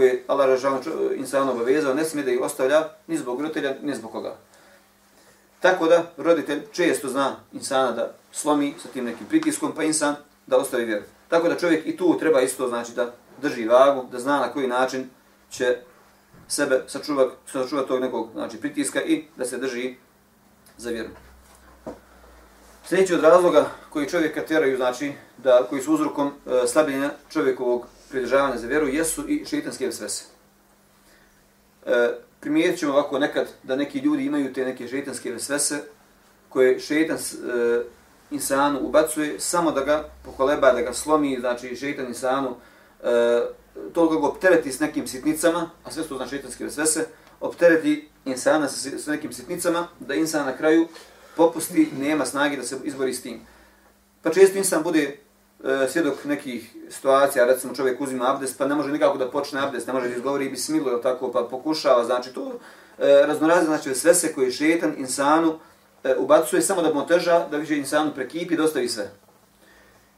koje 0.00 0.24
Allah 0.26 0.46
Đelešanuhu 0.46 1.12
insanu 1.16 1.52
obavezao, 1.52 1.94
ne 1.94 2.04
smije 2.04 2.24
da 2.24 2.30
ih 2.30 2.40
ostavlja 2.40 2.88
ni 3.06 3.18
zbog 3.18 3.40
roditelja, 3.40 3.74
ni 3.82 3.94
zbog 3.94 4.12
koga. 4.12 4.36
Tako 5.60 5.86
da 5.86 6.04
roditelj 6.16 6.62
često 6.72 7.08
zna 7.08 7.36
insana 7.52 7.92
da 7.92 8.14
slomi 8.32 8.74
sa 8.82 8.88
tim 8.88 9.04
nekim 9.04 9.26
pritiskom, 9.26 9.72
pa 9.76 9.82
insan 9.82 10.14
da 10.46 10.56
ostavi 10.56 10.84
vjeru. 10.84 11.02
Tako 11.28 11.48
da 11.48 11.58
čovjek 11.58 11.86
i 11.86 11.96
tu 11.96 12.18
treba 12.18 12.40
isto 12.40 12.68
znači 12.68 12.92
da 12.92 13.12
drži 13.42 13.68
vagu, 13.68 14.06
da 14.12 14.18
zna 14.18 14.40
na 14.40 14.52
koji 14.52 14.68
način 14.68 15.10
će 15.50 15.76
sebe 16.48 16.82
sačuvati 16.86 17.36
sačuva 17.52 17.82
tog 17.82 18.00
nekog 18.00 18.28
znači, 18.32 18.56
pritiska 18.56 19.02
i 19.02 19.24
da 19.36 19.44
se 19.44 19.58
drži 19.58 19.94
za 20.76 20.90
vjeru. 20.90 21.10
Sljedeći 22.88 23.14
od 23.14 23.20
razloga 23.20 23.70
koji 23.90 24.08
čovjeka 24.08 24.46
teraju, 24.46 24.76
znači, 24.76 25.12
da, 25.38 25.66
koji 25.70 25.82
su 25.82 25.94
uzrokom 25.94 26.28
e, 26.28 26.66
slabljenja 26.66 27.10
čovjekovog 27.32 27.86
pridržavanja 28.10 28.58
za 28.58 28.66
vjeru, 28.66 28.88
jesu 28.88 29.28
i 29.28 29.44
šeitanske 29.44 29.86
vesvese. 29.86 30.24
E, 31.86 32.10
primijetit 32.40 32.78
ćemo 32.78 32.92
ovako 32.92 33.18
nekad 33.18 33.48
da 33.62 33.76
neki 33.76 33.98
ljudi 33.98 34.24
imaju 34.24 34.52
te 34.52 34.64
neke 34.64 34.88
šeitanske 34.88 35.32
vesvese 35.32 35.78
koje 36.48 36.80
šeitan 36.80 37.16
e, 37.16 37.20
insanu 38.30 38.80
ubacuje 38.82 39.40
samo 39.40 39.72
da 39.72 39.84
ga 39.84 40.08
pokoleba, 40.24 40.72
da 40.72 40.82
ga 40.82 40.92
slomi, 40.92 41.36
znači 41.40 41.76
šeitan 41.76 42.06
insanu 42.06 42.56
e, 43.02 43.40
toliko 43.92 44.20
ga 44.20 44.26
optereti 44.26 44.72
s 44.72 44.80
nekim 44.80 45.06
sitnicama, 45.06 45.70
a 45.84 45.90
sve 45.90 46.04
su 46.04 46.16
znači 46.16 46.30
šeitanske 46.30 46.64
vesvese, 46.64 47.06
optereti 47.40 48.08
insana 48.24 48.68
sa, 48.68 48.98
sa 48.98 49.10
nekim 49.10 49.32
sitnicama, 49.32 49.88
da 50.00 50.14
insan 50.14 50.46
na 50.46 50.56
kraju 50.56 50.88
popusti, 51.36 51.88
nema 51.98 52.26
snage 52.26 52.56
da 52.56 52.62
se 52.62 52.76
izbori 52.84 53.14
s 53.14 53.22
tim. 53.22 53.40
Pa 54.22 54.30
često 54.30 54.58
insan 54.58 54.82
bude 54.82 55.18
e, 55.64 55.88
svjedok 55.88 56.24
nekih 56.24 56.76
situacija, 56.90 57.44
recimo 57.44 57.74
čovjek 57.74 58.00
uzima 58.00 58.30
abdest, 58.30 58.58
pa 58.58 58.66
ne 58.66 58.74
može 58.74 58.92
nikako 58.92 59.18
da 59.18 59.30
počne 59.30 59.60
abdest, 59.60 59.86
ne 59.86 59.92
može 59.92 60.08
da 60.08 60.14
izgovori 60.14 60.48
bismilu, 60.48 60.98
tako, 61.02 61.32
pa 61.32 61.42
pokušava, 61.50 62.04
znači 62.04 62.32
to 62.32 62.52
e, 62.98 63.26
raznorazne, 63.26 63.64
znači 63.64 63.94
sve 63.94 64.14
se 64.14 64.32
koji 64.32 64.52
šetan 64.52 64.94
insanu 64.98 65.58
e, 66.04 66.14
ubacuje 66.18 66.62
samo 66.62 66.82
da 66.82 66.94
mu 66.94 67.00
oteža, 67.00 67.48
da 67.48 67.56
više 67.56 67.78
insanu 67.78 68.14
prekipi, 68.14 68.56
dostavi 68.56 68.88
sve. 68.88 69.10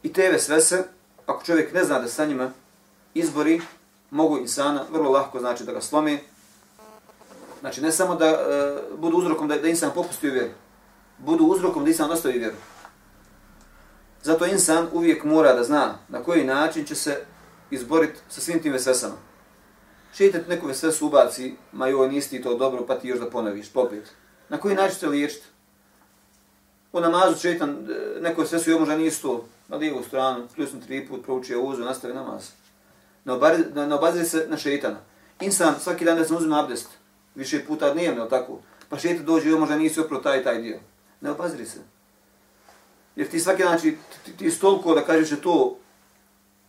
I 0.02 0.12
teve 0.12 0.38
sve 0.38 0.60
se, 0.60 0.84
ako 1.26 1.44
čovjek 1.44 1.72
ne 1.72 1.84
zna 1.84 1.98
da 1.98 2.08
sa 2.08 2.24
njima 2.24 2.50
izbori, 3.14 3.60
mogu 4.10 4.38
insana 4.38 4.84
vrlo 4.90 5.10
lahko 5.10 5.40
znači 5.40 5.64
da 5.64 5.72
ga 5.72 5.80
slome, 5.80 6.18
znači 7.60 7.80
ne 7.80 7.92
samo 7.92 8.14
da 8.14 8.26
e, 8.26 8.36
budu 8.96 9.16
uzrokom 9.16 9.48
da, 9.48 9.56
da 9.56 9.68
insan 9.68 9.90
popusti 9.94 10.28
u 10.28 10.32
vjeru, 10.32 10.50
budu 11.18 11.44
uzrokom 11.44 11.84
da 11.84 11.90
insan 11.90 12.10
ostavi 12.10 12.38
vjeru. 12.38 12.56
Zato 14.22 14.46
insan 14.46 14.88
uvijek 14.92 15.24
mora 15.24 15.54
da 15.54 15.64
zna 15.64 15.98
na 16.08 16.22
koji 16.22 16.44
način 16.44 16.84
će 16.84 16.94
se 16.94 17.24
izboriti 17.70 18.20
sa 18.28 18.40
svim 18.40 18.62
tim 18.62 18.72
vesvesama. 18.72 19.14
Šeitan 20.14 20.40
neku 20.48 20.66
vesvesu 20.66 21.06
ubaci, 21.06 21.54
ma 21.72 21.86
joj 21.86 22.08
nisi 22.08 22.30
ti 22.30 22.42
to 22.42 22.54
dobro, 22.54 22.86
pa 22.86 22.98
ti 22.98 23.08
još 23.08 23.18
da 23.18 23.30
ponoviš, 23.30 23.72
popet. 23.72 24.12
Na 24.48 24.58
koji 24.58 24.74
način 24.74 24.98
se 24.98 25.06
liječiti? 25.08 25.46
U 26.92 27.00
namazu 27.00 27.40
šeitan 27.40 27.70
neko 27.70 28.20
neku 28.20 28.40
vesvesu 28.40 28.70
joj 28.70 28.78
možda 28.78 28.96
nisi 28.96 29.22
to, 29.22 29.44
na 29.68 29.76
lijevu 29.76 30.02
stranu, 30.02 30.48
pljusnu 30.54 30.80
tri 30.80 31.06
put, 31.08 31.24
proučio 31.24 31.62
uzu, 31.62 31.82
nastavi 31.82 32.14
namaz. 32.14 32.50
Ne, 33.24 33.32
obari, 33.32 33.64
ne, 33.74 33.86
ne 33.86 33.94
obaziri 33.94 34.24
se 34.24 34.46
na 34.48 34.56
šeitana. 34.56 34.98
Insan 35.40 35.74
svaki 35.80 36.04
dan 36.04 36.18
da 36.18 36.24
se 36.24 36.34
uzme 36.34 36.58
abdest, 36.58 36.88
više 37.34 37.64
puta 37.64 37.94
dnevno, 37.94 38.26
tako? 38.26 38.58
Pa 38.88 38.98
šeitan 38.98 39.24
dođe, 39.24 39.48
joj 39.48 39.58
možda 39.58 39.76
nisi 39.76 40.00
opro 40.00 40.18
taj 40.18 40.44
taj 40.44 40.62
dio. 40.62 40.78
Ne 41.20 41.30
obaziri 41.30 41.66
se. 41.66 41.78
Jer 43.16 43.28
ti 43.28 43.40
svaki 43.40 43.62
znači, 43.62 43.96
ti, 44.24 44.36
ti 44.36 44.50
stolko 44.50 44.94
da 44.94 45.04
kažeš 45.04 45.30
da 45.30 45.36
to 45.36 45.76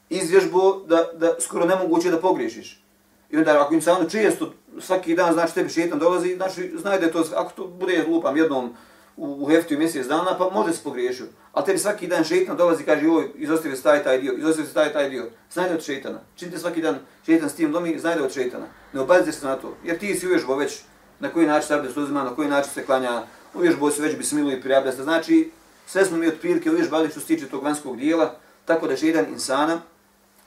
izvježbo 0.10 0.80
da, 0.88 1.10
da 1.14 1.36
skoro 1.40 1.66
nemoguće 1.66 2.12
da 2.12 2.20
pogriješiš. 2.20 2.84
I 3.32 3.38
onda 3.38 3.62
ako 3.62 3.74
im 3.74 3.82
se 3.82 3.92
ono 3.92 4.10
često, 4.10 4.54
svaki 4.80 5.16
dan 5.16 5.34
znači 5.34 5.54
tebi 5.54 5.70
šetan 5.70 6.00
dolazi, 6.00 6.36
znači 6.36 6.72
znaj 6.78 7.00
da 7.00 7.06
je 7.06 7.12
to, 7.12 7.26
ako 7.36 7.52
to 7.56 7.68
bude 7.68 8.06
lupam 8.08 8.38
jednom 8.38 8.74
u, 9.18 9.44
u 9.44 9.46
heftiju 9.46 9.80
mjesec 9.80 10.08
dana, 10.08 10.36
pa 10.38 10.50
može 10.50 10.74
se 10.74 10.84
pogriješiti. 10.84 11.30
Ali 11.52 11.66
tebi 11.66 11.80
svaki 11.80 12.08
dan 12.08 12.24
šetan 12.24 12.58
dolazi 12.58 12.84
i 12.84 12.86
kaže 12.86 13.06
joj, 13.06 13.30
izostavi 13.36 13.76
se 13.76 13.84
taj 13.84 14.04
taj 14.04 14.22
dio, 14.22 14.34
izostavi 14.34 14.68
se 14.68 14.74
taj 14.74 14.94
taj 14.94 15.10
dio. 15.10 15.30
Znaj 15.52 15.70
da 15.70 15.76
od 15.76 15.84
šetana. 15.84 16.20
Čim 16.36 16.52
te 16.52 16.58
svaki 16.58 16.82
dan 16.82 17.00
šetan 17.26 17.50
s 17.50 17.56
tim 17.56 17.72
domi, 17.72 18.00
znaj 18.00 18.16
da 18.16 18.24
od 18.24 18.34
šetana. 18.34 18.66
Ne 18.94 19.00
obazite 19.00 19.32
se 19.32 19.46
na 19.46 19.56
to. 19.56 19.78
Jer 19.84 20.00
ti 20.00 20.16
si 20.16 20.28
uvježbo 20.28 20.56
već 20.56 20.82
na 21.20 21.30
koji 21.30 21.48
način 21.48 21.68
se 21.68 21.74
abdest 21.74 21.98
uzima, 21.98 22.24
na 22.24 22.36
koji 22.36 22.50
način 22.50 22.72
se 22.74 22.86
klanja, 22.86 23.24
uvježbo 23.54 23.92
se 23.92 24.02
već 24.02 24.18
bismilu 24.18 24.52
i 24.52 24.62
prijabdesta. 24.62 25.04
Znači, 25.04 25.52
Sve 25.88 26.06
smo 26.06 26.18
mi 26.18 26.28
otprilike 26.28 26.72
uvijek 26.72 27.12
što 27.12 27.20
se 27.20 27.26
tiče 27.26 27.50
tog 27.50 27.64
vanjskog 27.64 27.98
dijela, 27.98 28.36
tako 28.66 28.88
da 28.88 28.94
je 28.94 29.00
jedan 29.02 29.26
insana 29.30 29.82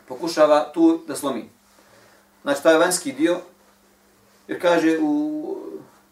pokušava 0.09 0.73
tu 0.73 1.01
da 1.07 1.17
slomi. 1.17 1.51
Znači, 2.43 2.63
taj 2.63 2.79
vanjski 2.79 3.13
dio, 3.13 3.41
jer 4.49 4.61
kaže 4.61 4.99
u, 5.01 5.57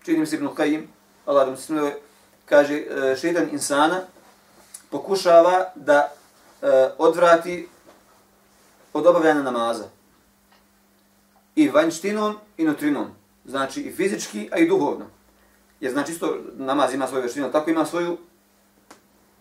činim 0.05 0.27
se 0.27 0.37
Ibn 0.37 0.49
Qajim, 0.49 0.83
Allah 1.27 1.45
da 1.45 1.51
mu 1.51 1.57
se 1.57 1.63
smiluje, 1.63 2.01
kaže, 2.45 2.75
e, 2.75 3.17
šeitan 3.17 3.49
insana 3.53 4.01
pokušava 4.91 5.73
da 5.75 6.13
e, 6.63 6.67
odvrati 6.99 7.69
od 8.93 9.07
obavljanja 9.07 9.43
namaza. 9.43 9.85
I 11.57 11.69
vanjštinom 11.69 12.37
i 12.57 12.65
nutrinom. 12.65 13.07
Znači 13.45 13.81
i 13.81 13.93
fizički, 13.93 14.49
a 14.53 14.59
i 14.59 14.69
duhovno. 14.69 15.07
Jer 15.81 15.93
znači 15.93 16.13
isto 16.13 16.39
namaz 16.53 16.95
ima 16.95 17.07
svoju 17.07 17.23
vještinu, 17.23 17.53
tako 17.53 17.71
ima 17.71 17.87
svoju 17.87 18.19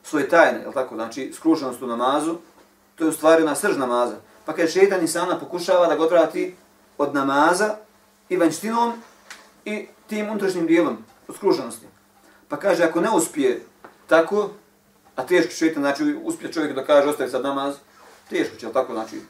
svoje 0.04 0.30
tajne, 0.30 0.60
je 0.60 0.72
tako? 0.74 0.96
Znači, 0.96 1.32
skrušenost 1.34 1.82
u 1.82 1.88
namazu, 1.88 2.36
to 2.96 3.04
je 3.04 3.10
u 3.10 3.14
stvari 3.14 3.44
ona 3.44 3.56
srž 3.56 3.78
namaza. 3.78 4.16
Pa 4.46 4.54
kada 4.54 4.68
šeitan 4.68 5.02
insana 5.02 5.40
pokušava 5.40 5.88
da 5.88 5.96
ga 5.96 6.04
odvrati 6.04 6.56
od 6.98 7.14
namaza 7.16 7.76
i 8.30 8.38
vanjštinom 8.38 8.94
i 9.66 9.88
tim 10.08 10.30
unutrašnjim 10.30 10.68
dijelom 10.68 10.98
od 11.28 11.36
skrušenosti. 11.36 11.86
Pa 12.48 12.58
kaže, 12.58 12.84
ako 12.84 13.02
ne 13.02 13.10
uspije 13.10 13.62
tako, 14.08 14.50
a 15.16 15.26
teško 15.26 15.52
šeitan, 15.52 15.84
znači 15.84 16.16
uspije 16.24 16.54
čovjek 16.54 16.76
da 16.76 16.86
kaže 16.86 17.10
ostavi 17.10 17.30
sad 17.30 17.44
namaz, 17.44 17.76
teško 18.30 18.56
će, 18.56 18.72
tako? 18.74 18.94
Znači, 18.94 19.22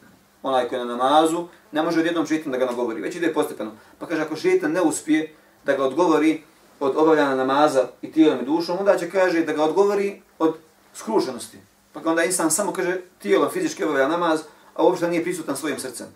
onaj 0.43 0.67
koji 0.67 0.79
je 0.79 0.85
na 0.85 0.95
namazu, 0.95 1.47
ne 1.71 1.83
može 1.83 1.99
odjednom 1.99 2.27
šeitan 2.27 2.51
da 2.51 2.57
ga 2.57 2.65
nagovori, 2.65 3.01
već 3.01 3.15
ide 3.15 3.33
postepeno. 3.33 3.71
Pa 3.99 4.05
kaže, 4.05 4.21
ako 4.21 4.35
šeitan 4.35 4.71
ne 4.71 4.81
uspije 4.81 5.35
da 5.65 5.73
ga 5.73 5.83
odgovori 5.83 6.43
od 6.85 6.97
obavljanja 6.97 7.35
namaza 7.35 7.87
i 8.01 8.11
tijelom 8.11 8.39
i 8.41 8.45
dušom, 8.45 8.77
onda 8.79 8.97
će 8.97 9.09
kaže 9.09 9.45
da 9.45 9.53
ga 9.53 9.63
odgovori 9.63 10.21
od 10.39 10.55
skruženosti. 10.93 11.57
Pa 11.93 12.01
onda 12.05 12.23
insan 12.23 12.51
samo 12.51 12.73
kaže 12.73 13.01
tijelom 13.21 13.49
fizički 13.51 13.83
obavlja 13.83 14.07
namaz, 14.07 14.41
a 14.75 14.83
uopšte 14.83 15.07
nije 15.07 15.23
prisutan 15.23 15.57
svojim 15.57 15.79
srcem. 15.79 16.07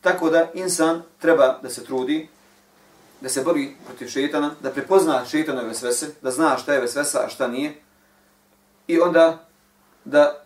Tako 0.00 0.30
da 0.30 0.50
insan 0.54 1.02
treba 1.18 1.58
da 1.62 1.70
se 1.70 1.84
trudi, 1.84 2.28
da 3.20 3.28
se 3.28 3.42
bori 3.42 3.76
protiv 3.86 4.08
šetana, 4.08 4.50
da 4.60 4.70
prepozna 4.70 5.24
šetanove 5.24 5.68
vesvese, 5.68 6.06
da 6.22 6.30
zna 6.30 6.58
šta 6.58 6.74
je 6.74 6.80
vesvesa, 6.80 7.24
a 7.24 7.28
šta 7.28 7.48
nije. 7.48 7.74
I 8.86 9.00
onda 9.00 9.46
da 10.04 10.44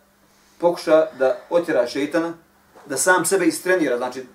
pokuša 0.57 1.07
da 1.19 1.37
otjera 1.49 1.87
šetana, 1.87 2.33
da 2.85 2.97
sam 2.97 3.25
sebe 3.25 3.45
istrenira, 3.45 3.97
znači 3.97 4.25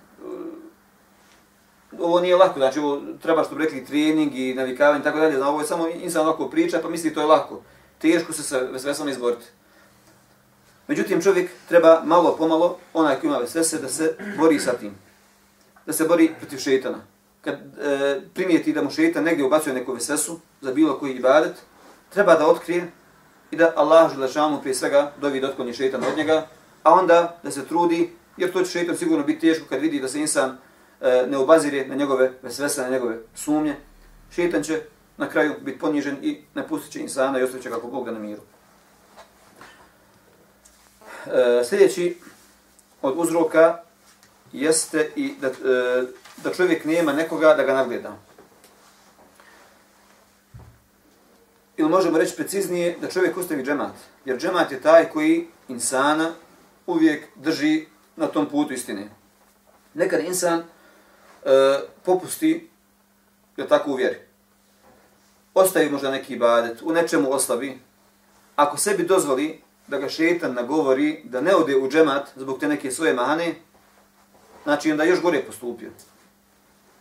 ovo 2.01 2.19
nije 2.21 2.35
lako, 2.35 2.59
znači 2.59 2.79
ovo 2.79 3.01
treba 3.21 3.43
što 3.43 3.55
bi 3.55 3.63
rekli 3.63 3.85
trening 3.85 4.35
i 4.35 4.53
navikavanje 4.53 4.99
i 4.99 5.03
tako 5.03 5.19
dalje, 5.19 5.35
znači 5.35 5.49
ovo 5.49 5.59
je 5.59 5.67
samo 5.67 5.87
insan 5.87 6.21
ovako 6.21 6.49
priča 6.49 6.79
pa 6.81 6.89
misli 6.89 7.13
to 7.13 7.19
je 7.19 7.25
lako. 7.25 7.61
Teško 7.97 8.33
se 8.33 8.43
sa 8.43 8.59
vesvesom 8.59 9.09
izboriti. 9.09 9.45
Međutim, 10.87 11.21
čovjek 11.21 11.51
treba 11.67 12.01
malo 12.05 12.35
pomalo, 12.37 12.77
onaj 12.93 13.15
koji 13.19 13.29
ima 13.29 13.37
vesvese, 13.37 13.77
da 13.77 13.89
se 13.89 14.15
bori 14.37 14.59
sa 14.59 14.73
tim. 14.73 14.95
Da 15.85 15.93
se 15.93 16.03
bori 16.03 16.31
protiv 16.39 16.57
šetana. 16.57 16.97
Kad 17.41 17.53
e, 17.55 18.21
primijeti 18.33 18.73
da 18.73 18.83
mu 18.83 18.91
šetan 18.91 19.23
negdje 19.23 19.45
ubacuje 19.45 19.73
neku 19.73 19.93
vesvesu 19.93 20.39
za 20.61 20.71
bilo 20.71 20.99
koji 20.99 21.13
ibadet, 21.13 21.53
treba 22.09 22.35
da 22.35 22.47
otkrije 22.47 22.91
i 23.51 23.55
da 23.55 23.73
Allah 23.75 24.11
želešanu 24.13 24.61
prije 24.61 24.75
svega 24.75 25.11
dovi 25.21 25.41
da 25.41 25.49
otkloni 25.49 25.73
šetan 25.73 26.03
od 26.03 26.17
njega, 26.17 26.47
a 26.83 26.93
onda 26.93 27.39
da 27.43 27.51
se 27.51 27.65
trudi, 27.65 28.09
jer 28.37 28.51
to 28.53 28.63
će 28.63 28.71
šetan 28.71 28.97
sigurno 28.97 29.23
biti 29.23 29.39
teško 29.39 29.65
kad 29.69 29.81
vidi 29.81 29.99
da 29.99 30.07
se 30.07 30.19
insan 30.19 30.57
E, 31.01 31.27
ne 31.27 31.37
obazire 31.37 31.87
na 31.87 31.95
njegove 31.95 32.31
vesvese, 32.41 32.81
na 32.81 32.89
njegove 32.89 33.17
sumnje, 33.35 33.75
šetan 34.31 34.63
će 34.63 34.81
na 35.17 35.29
kraju 35.29 35.53
biti 35.61 35.79
ponižen 35.79 36.17
i 36.21 36.41
ne 36.55 36.67
pustit 36.67 36.91
će 36.91 36.99
insana 36.99 37.39
i 37.39 37.43
ostavit 37.43 37.63
će 37.63 37.69
kako 37.69 37.87
Bog 37.87 38.05
da 38.05 38.11
na 38.11 38.19
miru. 38.19 38.41
E, 41.25 41.63
sljedeći 41.63 42.17
od 43.01 43.13
uzroka 43.17 43.83
jeste 44.53 45.11
i 45.15 45.33
da, 45.41 45.47
e, 45.47 45.51
da 46.43 46.53
čovjek 46.53 46.85
nema 46.85 47.13
nekoga 47.13 47.53
da 47.53 47.63
ga 47.63 47.73
nagleda. 47.73 48.17
ili 51.79 51.89
možemo 51.89 52.17
reći 52.17 52.35
preciznije, 52.35 52.97
da 53.01 53.07
čovjek 53.07 53.37
ostavi 53.37 53.63
džemat. 53.63 53.93
Jer 54.25 54.37
džemat 54.37 54.71
je 54.71 54.81
taj 54.81 55.09
koji 55.09 55.47
insana 55.67 56.31
uvijek 56.87 57.27
drži 57.35 57.85
na 58.15 58.27
tom 58.27 58.49
putu 58.49 58.73
istine. 58.73 59.09
Nekad 59.93 60.19
insan 60.19 60.63
e, 61.45 61.79
popusti, 62.05 62.69
je 63.57 63.67
tako 63.67 63.91
u 63.91 63.95
vjeri. 63.95 64.17
Ostavi 65.53 65.89
možda 65.89 66.11
neki 66.11 66.33
ibadet, 66.33 66.81
u 66.81 66.93
nečemu 66.93 67.33
oslabi. 67.33 67.79
Ako 68.55 68.77
sebi 68.77 69.03
dozvoli 69.03 69.61
da 69.87 69.97
ga 69.97 70.09
šetan 70.09 70.53
nagovori 70.53 71.21
da 71.23 71.41
ne 71.41 71.55
ode 71.55 71.75
u 71.75 71.89
džemat 71.89 72.29
zbog 72.35 72.59
te 72.59 72.67
neke 72.67 72.91
svoje 72.91 73.13
mahane, 73.13 73.55
znači 74.63 74.91
onda 74.91 75.03
još 75.03 75.21
gore 75.21 75.43
postupio. 75.45 75.89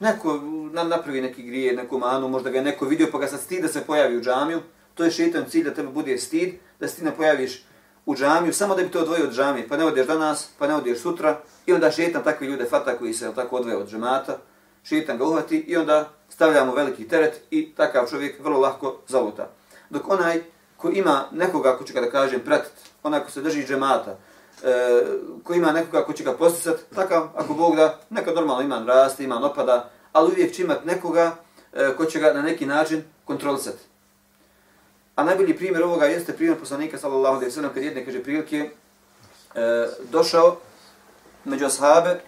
Neko 0.01 0.41
napravi 0.73 1.21
neki 1.21 1.43
grije, 1.43 1.77
neku 1.77 1.99
manu, 1.99 2.29
možda 2.29 2.51
ga 2.51 2.59
je 2.59 2.65
neko 2.65 2.85
vidio 2.85 3.09
pa 3.13 3.19
ga 3.19 3.27
sad 3.27 3.41
stid 3.41 3.63
da 3.63 3.69
se 3.69 3.87
pojavi 3.87 4.17
u 4.17 4.23
džamiju, 4.23 4.61
to 4.95 5.05
je 5.05 5.11
šetan 5.11 5.45
cilj 5.51 5.65
da 5.65 5.75
tebe 5.75 5.89
bude 5.89 6.19
stid, 6.19 6.55
da 6.81 6.89
se 6.89 6.97
ti 6.97 7.05
ne 7.05 7.17
pojaviš 7.17 7.65
u 8.07 8.17
džamiju, 8.17 8.53
samo 8.53 8.75
da 8.75 8.83
bi 8.83 8.91
to 8.91 9.01
odvojio 9.01 9.27
od 9.27 9.35
džamije, 9.35 9.69
pa 9.69 9.77
ne 9.77 9.85
odeš 9.85 10.07
danas, 10.07 10.49
pa 10.59 10.67
ne 10.67 10.75
odeš 10.75 10.99
sutra, 10.99 11.41
i 11.69 11.73
onda 11.73 11.91
šetan 11.91 12.25
takve 12.25 12.47
ljude 12.47 12.65
fata 12.65 12.99
koji 12.99 13.15
se 13.15 13.33
tako 13.35 13.57
odve 13.57 13.77
od 13.77 13.91
džemata, 13.91 14.39
šetan 14.85 15.19
ga 15.19 15.25
uhvati 15.25 15.59
i 15.59 15.77
onda 15.77 16.09
stavljamo 16.29 16.75
veliki 16.75 17.09
teret 17.09 17.41
i 17.51 17.73
takav 17.77 18.07
čovjek 18.11 18.41
vrlo 18.41 18.61
lahko 18.61 18.97
zaluta. 19.09 19.49
Dok 19.91 20.09
onaj 20.09 20.41
ko 20.77 20.91
ima 20.91 21.25
nekoga 21.33 21.77
ko 21.77 21.85
će 21.85 21.93
ga 21.93 22.01
da 22.01 22.11
kažem 22.11 22.41
pratit, 22.41 22.73
onaj 23.03 23.21
ko 23.21 23.31
se 23.31 23.41
drži 23.41 23.67
džemata, 23.67 24.17
e, 24.65 25.03
ko 25.45 25.55
ima 25.55 25.73
nekoga 25.73 26.05
ko 26.05 26.13
će 26.13 26.25
ga 26.25 26.33
postisat, 26.33 26.81
takav, 26.95 27.29
ako 27.37 27.55
Bog 27.55 27.77
da, 27.77 27.99
neka 28.11 28.33
normalno 28.33 28.63
iman 28.63 28.87
raste, 28.87 29.25
iman 29.25 29.45
opada, 29.45 29.91
ali 30.13 30.33
uvijek 30.33 30.55
će 30.55 30.63
imat 30.63 30.85
nekoga 30.85 31.37
e, 31.73 31.97
ko 31.97 32.05
će 32.05 32.21
ga 32.21 32.33
na 32.33 32.43
neki 32.43 32.67
način 32.67 33.03
kontrolisati. 33.25 33.85
A 35.17 35.25
najbolji 35.25 35.57
primjer 35.57 35.83
ovoga 35.83 36.07
jeste 36.07 36.33
primjer 36.33 36.59
poslanika 36.59 36.99
sallallahu 36.99 37.35
alejhi 37.35 37.49
ve 37.49 37.55
sellem 37.55 37.75
kad 37.75 37.83
jedne 37.83 38.05
kaže 38.05 38.23
prilike 38.23 38.71
e, 39.55 39.87
došao 40.11 40.57
među 41.49 41.67
ashabe 41.67 42.21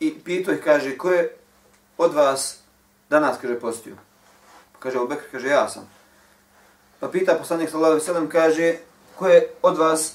i 0.00 0.18
pitao 0.24 0.54
ih 0.54 0.60
kaže 0.64 0.98
ko 0.98 1.10
je 1.10 1.36
od 1.98 2.14
vas 2.14 2.58
danas 3.10 3.36
kaže 3.40 3.60
postio. 3.60 3.96
Pa 4.72 4.78
kaže 4.78 4.98
Abu 4.98 5.08
Bekr 5.08 5.24
kaže 5.30 5.48
ja 5.48 5.68
sam. 5.68 5.90
Pa 7.00 7.08
pita 7.08 7.34
poslanik 7.34 7.70
sallallahu 7.70 7.92
alejhi 7.92 8.08
ve 8.08 8.14
sellem 8.14 8.28
kaže 8.28 8.74
ko 9.16 9.28
je 9.28 9.50
od 9.62 9.78
vas 9.78 10.14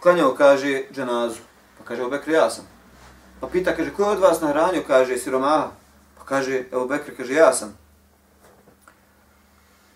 klanjao 0.00 0.34
kaže 0.34 0.82
dženazu. 0.92 1.40
Pa 1.78 1.84
kaže 1.84 2.02
Abu 2.02 2.10
Bekr 2.10 2.30
ja 2.30 2.50
sam. 2.50 2.64
Pa 3.40 3.46
pita 3.46 3.76
kaže 3.76 3.90
ko 3.90 4.02
je 4.02 4.08
od 4.08 4.18
vas 4.18 4.40
nahranio 4.40 4.82
kaže 4.86 5.18
siromaha. 5.18 5.70
Pa 6.18 6.24
kaže 6.24 6.64
Abu 6.72 6.86
Bekr 6.86 7.16
kaže 7.16 7.34
ja 7.34 7.52
sam. 7.52 7.80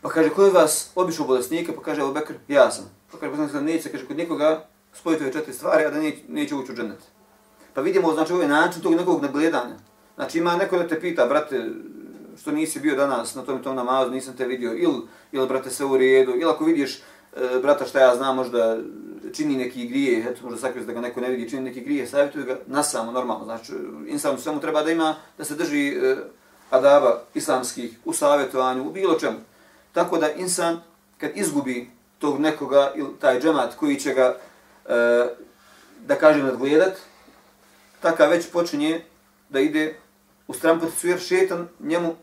Pa 0.05 0.11
kaže, 0.13 0.29
ko 0.37 0.45
je 0.45 0.53
vas 0.53 0.93
obišao 0.95 1.25
bolesnike? 1.27 1.73
Pa 1.73 1.81
kaže, 1.81 2.05
Bekr, 2.13 2.35
ja 2.49 2.69
sam. 2.71 2.85
Pa 3.09 3.17
kaže, 3.19 3.31
poslanik 3.31 3.51
sallam, 3.51 3.65
neće, 3.65 3.89
kaže, 3.89 4.07
kod 4.07 4.17
nikoga 4.17 4.67
spojiti 4.93 5.25
ove 5.25 5.33
četiri 5.33 5.53
stvari, 5.53 5.85
a 5.85 5.91
da 5.91 6.01
neće, 6.01 6.23
neće 6.29 6.55
ući 6.55 6.73
u 6.73 6.77
džennet. 6.77 7.01
Pa 7.75 7.81
vidimo, 7.81 8.15
znači, 8.15 8.33
ovaj 8.33 8.49
način 8.49 8.83
tog 8.83 8.95
nekog 8.95 9.23
nagledanja. 9.23 9.75
Znači, 10.15 10.39
ima 10.39 10.57
neko 10.57 10.79
da 10.79 10.89
te 10.89 11.01
pita, 11.01 11.27
brate, 11.27 11.71
što 12.41 12.53
nisi 12.53 12.81
bio 12.81 12.97
danas 12.97 13.35
na 13.35 13.43
tom 13.43 13.59
i 13.59 13.63
tom 13.63 13.77
namazu, 13.77 14.11
nisam 14.11 14.37
te 14.37 14.47
vidio, 14.47 14.73
ili, 14.73 15.01
ili 15.33 15.49
brate, 15.49 15.71
sve 15.71 15.87
u 15.87 15.97
redu, 15.97 16.31
ili 16.31 16.51
ako 16.51 16.65
vidiš, 16.65 16.99
e, 16.99 17.01
brata, 17.63 17.85
šta 17.85 18.01
ja 18.01 18.17
znam, 18.17 18.37
možda 18.37 18.79
čini 19.33 19.57
neki 19.57 19.87
grije, 19.87 20.27
eto, 20.31 20.41
možda 20.45 20.61
sakriš 20.61 20.85
da 20.85 20.93
ga 20.93 21.01
neko 21.01 21.21
ne 21.21 21.29
vidi, 21.29 21.51
čini 21.51 21.63
neki 21.63 21.81
grije, 21.81 22.07
savjetuje 22.07 22.45
ga 22.45 22.59
na 22.67 22.83
samo, 22.83 23.13
normalno. 23.13 23.45
Znači, 23.45 23.73
insan 24.07 24.39
svemu 24.39 24.61
treba 24.61 24.83
da 24.83 24.91
ima, 24.91 25.15
da 25.39 25.45
se 25.45 25.55
drži 25.55 25.89
e, 25.89 26.17
adaba 26.71 27.21
islamskih 27.35 27.99
u 28.05 28.13
savjetovanju, 28.13 28.89
u 28.89 28.93
bilo 28.93 29.19
čemu. 29.19 29.37
Tako 29.93 30.19
da 30.19 30.33
insan 30.33 30.81
kad 31.19 31.31
izgubi 31.35 31.91
tog 32.19 32.41
nekoga 32.41 32.93
ili 32.95 33.11
taj 33.21 33.41
džemat 33.41 33.75
koji 33.75 33.97
će 33.97 34.15
ga, 34.15 34.37
e, 34.87 35.27
da 36.07 36.15
kažem, 36.15 36.47
nadgledat, 36.47 36.95
takav 38.05 38.31
već 38.31 38.51
počinje 38.53 39.01
da 39.49 39.61
ide 39.61 39.95
u 40.47 40.55
stramputicu 40.55 41.09
jer 41.09 41.21
šetan 41.21 41.69
njemu 41.81 42.09
e, 42.11 42.15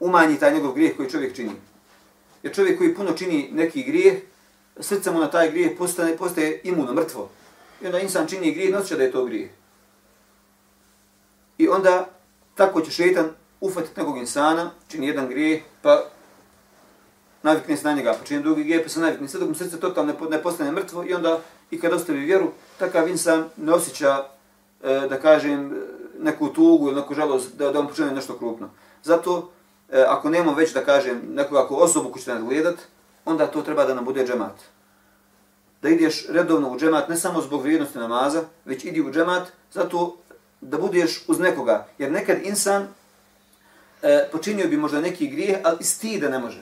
umanji 0.00 0.38
taj 0.38 0.54
njegov 0.54 0.72
grijeh 0.72 0.96
koji 0.96 1.10
čovjek 1.10 1.36
čini. 1.36 1.52
Jer 2.42 2.54
čovjek 2.54 2.78
koji 2.78 2.94
puno 2.94 3.12
čini 3.12 3.48
neki 3.52 3.82
grijeh, 3.82 4.18
srce 4.80 5.10
mu 5.10 5.20
na 5.20 5.30
taj 5.30 5.50
grijeh 5.50 5.78
postane, 5.78 6.16
postaje 6.16 6.60
imuno, 6.64 6.94
mrtvo. 6.94 7.30
I 7.82 7.86
onda 7.86 7.98
insan 7.98 8.26
čini 8.26 8.52
grijeh, 8.52 8.72
noće 8.72 8.96
da 8.96 9.02
je 9.02 9.12
to 9.12 9.24
grijeh. 9.24 9.50
I 11.58 11.68
onda 11.68 12.08
tako 12.54 12.80
će 12.80 12.90
šetan 12.90 13.30
ufatiti 13.60 14.00
nekog 14.00 14.18
insana, 14.18 14.70
čini 14.88 15.06
jedan 15.06 15.28
grijeh, 15.28 15.62
pa 15.82 16.04
navikne 17.42 17.76
se 17.76 17.84
na 17.84 17.92
njega, 17.92 18.14
pa 18.20 18.26
čini 18.26 18.42
drugi 18.42 18.64
grijeh, 18.64 18.82
pa 18.82 18.88
se 18.88 19.00
navikne. 19.00 19.28
Sve 19.28 19.40
dok 19.40 19.48
mu 19.48 19.54
srce 19.54 19.80
totalno 19.80 20.14
ne 20.30 20.42
postane 20.42 20.72
mrtvo 20.72 21.04
i 21.04 21.14
onda 21.14 21.40
i 21.70 21.80
kad 21.80 21.92
ostavi 21.92 22.18
vjeru, 22.18 22.52
takav 22.78 23.08
insan 23.08 23.44
ne 23.56 23.72
osjeća, 23.72 24.24
e, 24.84 25.06
da 25.08 25.20
kažem, 25.20 25.74
neku 26.20 26.48
tugu 26.48 26.86
ili 26.86 27.00
neku 27.00 27.14
žalost 27.14 27.56
da, 27.56 27.72
da 27.72 27.80
on 27.80 27.88
počne 27.88 28.10
nešto 28.10 28.38
krupno. 28.38 28.70
Zato, 29.02 29.50
e, 29.90 30.04
ako 30.08 30.30
nemamo 30.30 30.54
već, 30.54 30.74
da 30.74 30.84
kažem, 30.84 31.22
neku 31.34 31.56
ako 31.56 31.74
osobu 31.74 32.10
koju 32.10 32.20
ćete 32.20 32.34
nadgledat, 32.34 32.76
onda 33.24 33.46
to 33.46 33.62
treba 33.62 33.84
da 33.84 33.94
nam 33.94 34.04
bude 34.04 34.26
džemat. 34.26 34.54
Da 35.82 35.88
ideš 35.88 36.26
redovno 36.28 36.70
u 36.70 36.78
džemat, 36.78 37.08
ne 37.08 37.16
samo 37.16 37.40
zbog 37.40 37.62
vrijednosti 37.62 37.98
namaza, 37.98 38.42
već 38.64 38.84
idi 38.84 39.02
u 39.02 39.12
džemat, 39.12 39.48
zato 39.72 40.16
da 40.60 40.78
budeš 40.78 41.24
uz 41.28 41.38
nekoga. 41.38 41.86
Jer 41.98 42.12
nekad 42.12 42.38
insan 42.42 42.86
e, 44.02 44.28
počinio 44.32 44.68
bi 44.68 44.76
možda 44.76 45.00
neki 45.00 45.28
grijeh, 45.28 45.58
ali 45.64 45.78
i 46.02 46.20
da 46.20 46.28
ne 46.28 46.38
može 46.38 46.60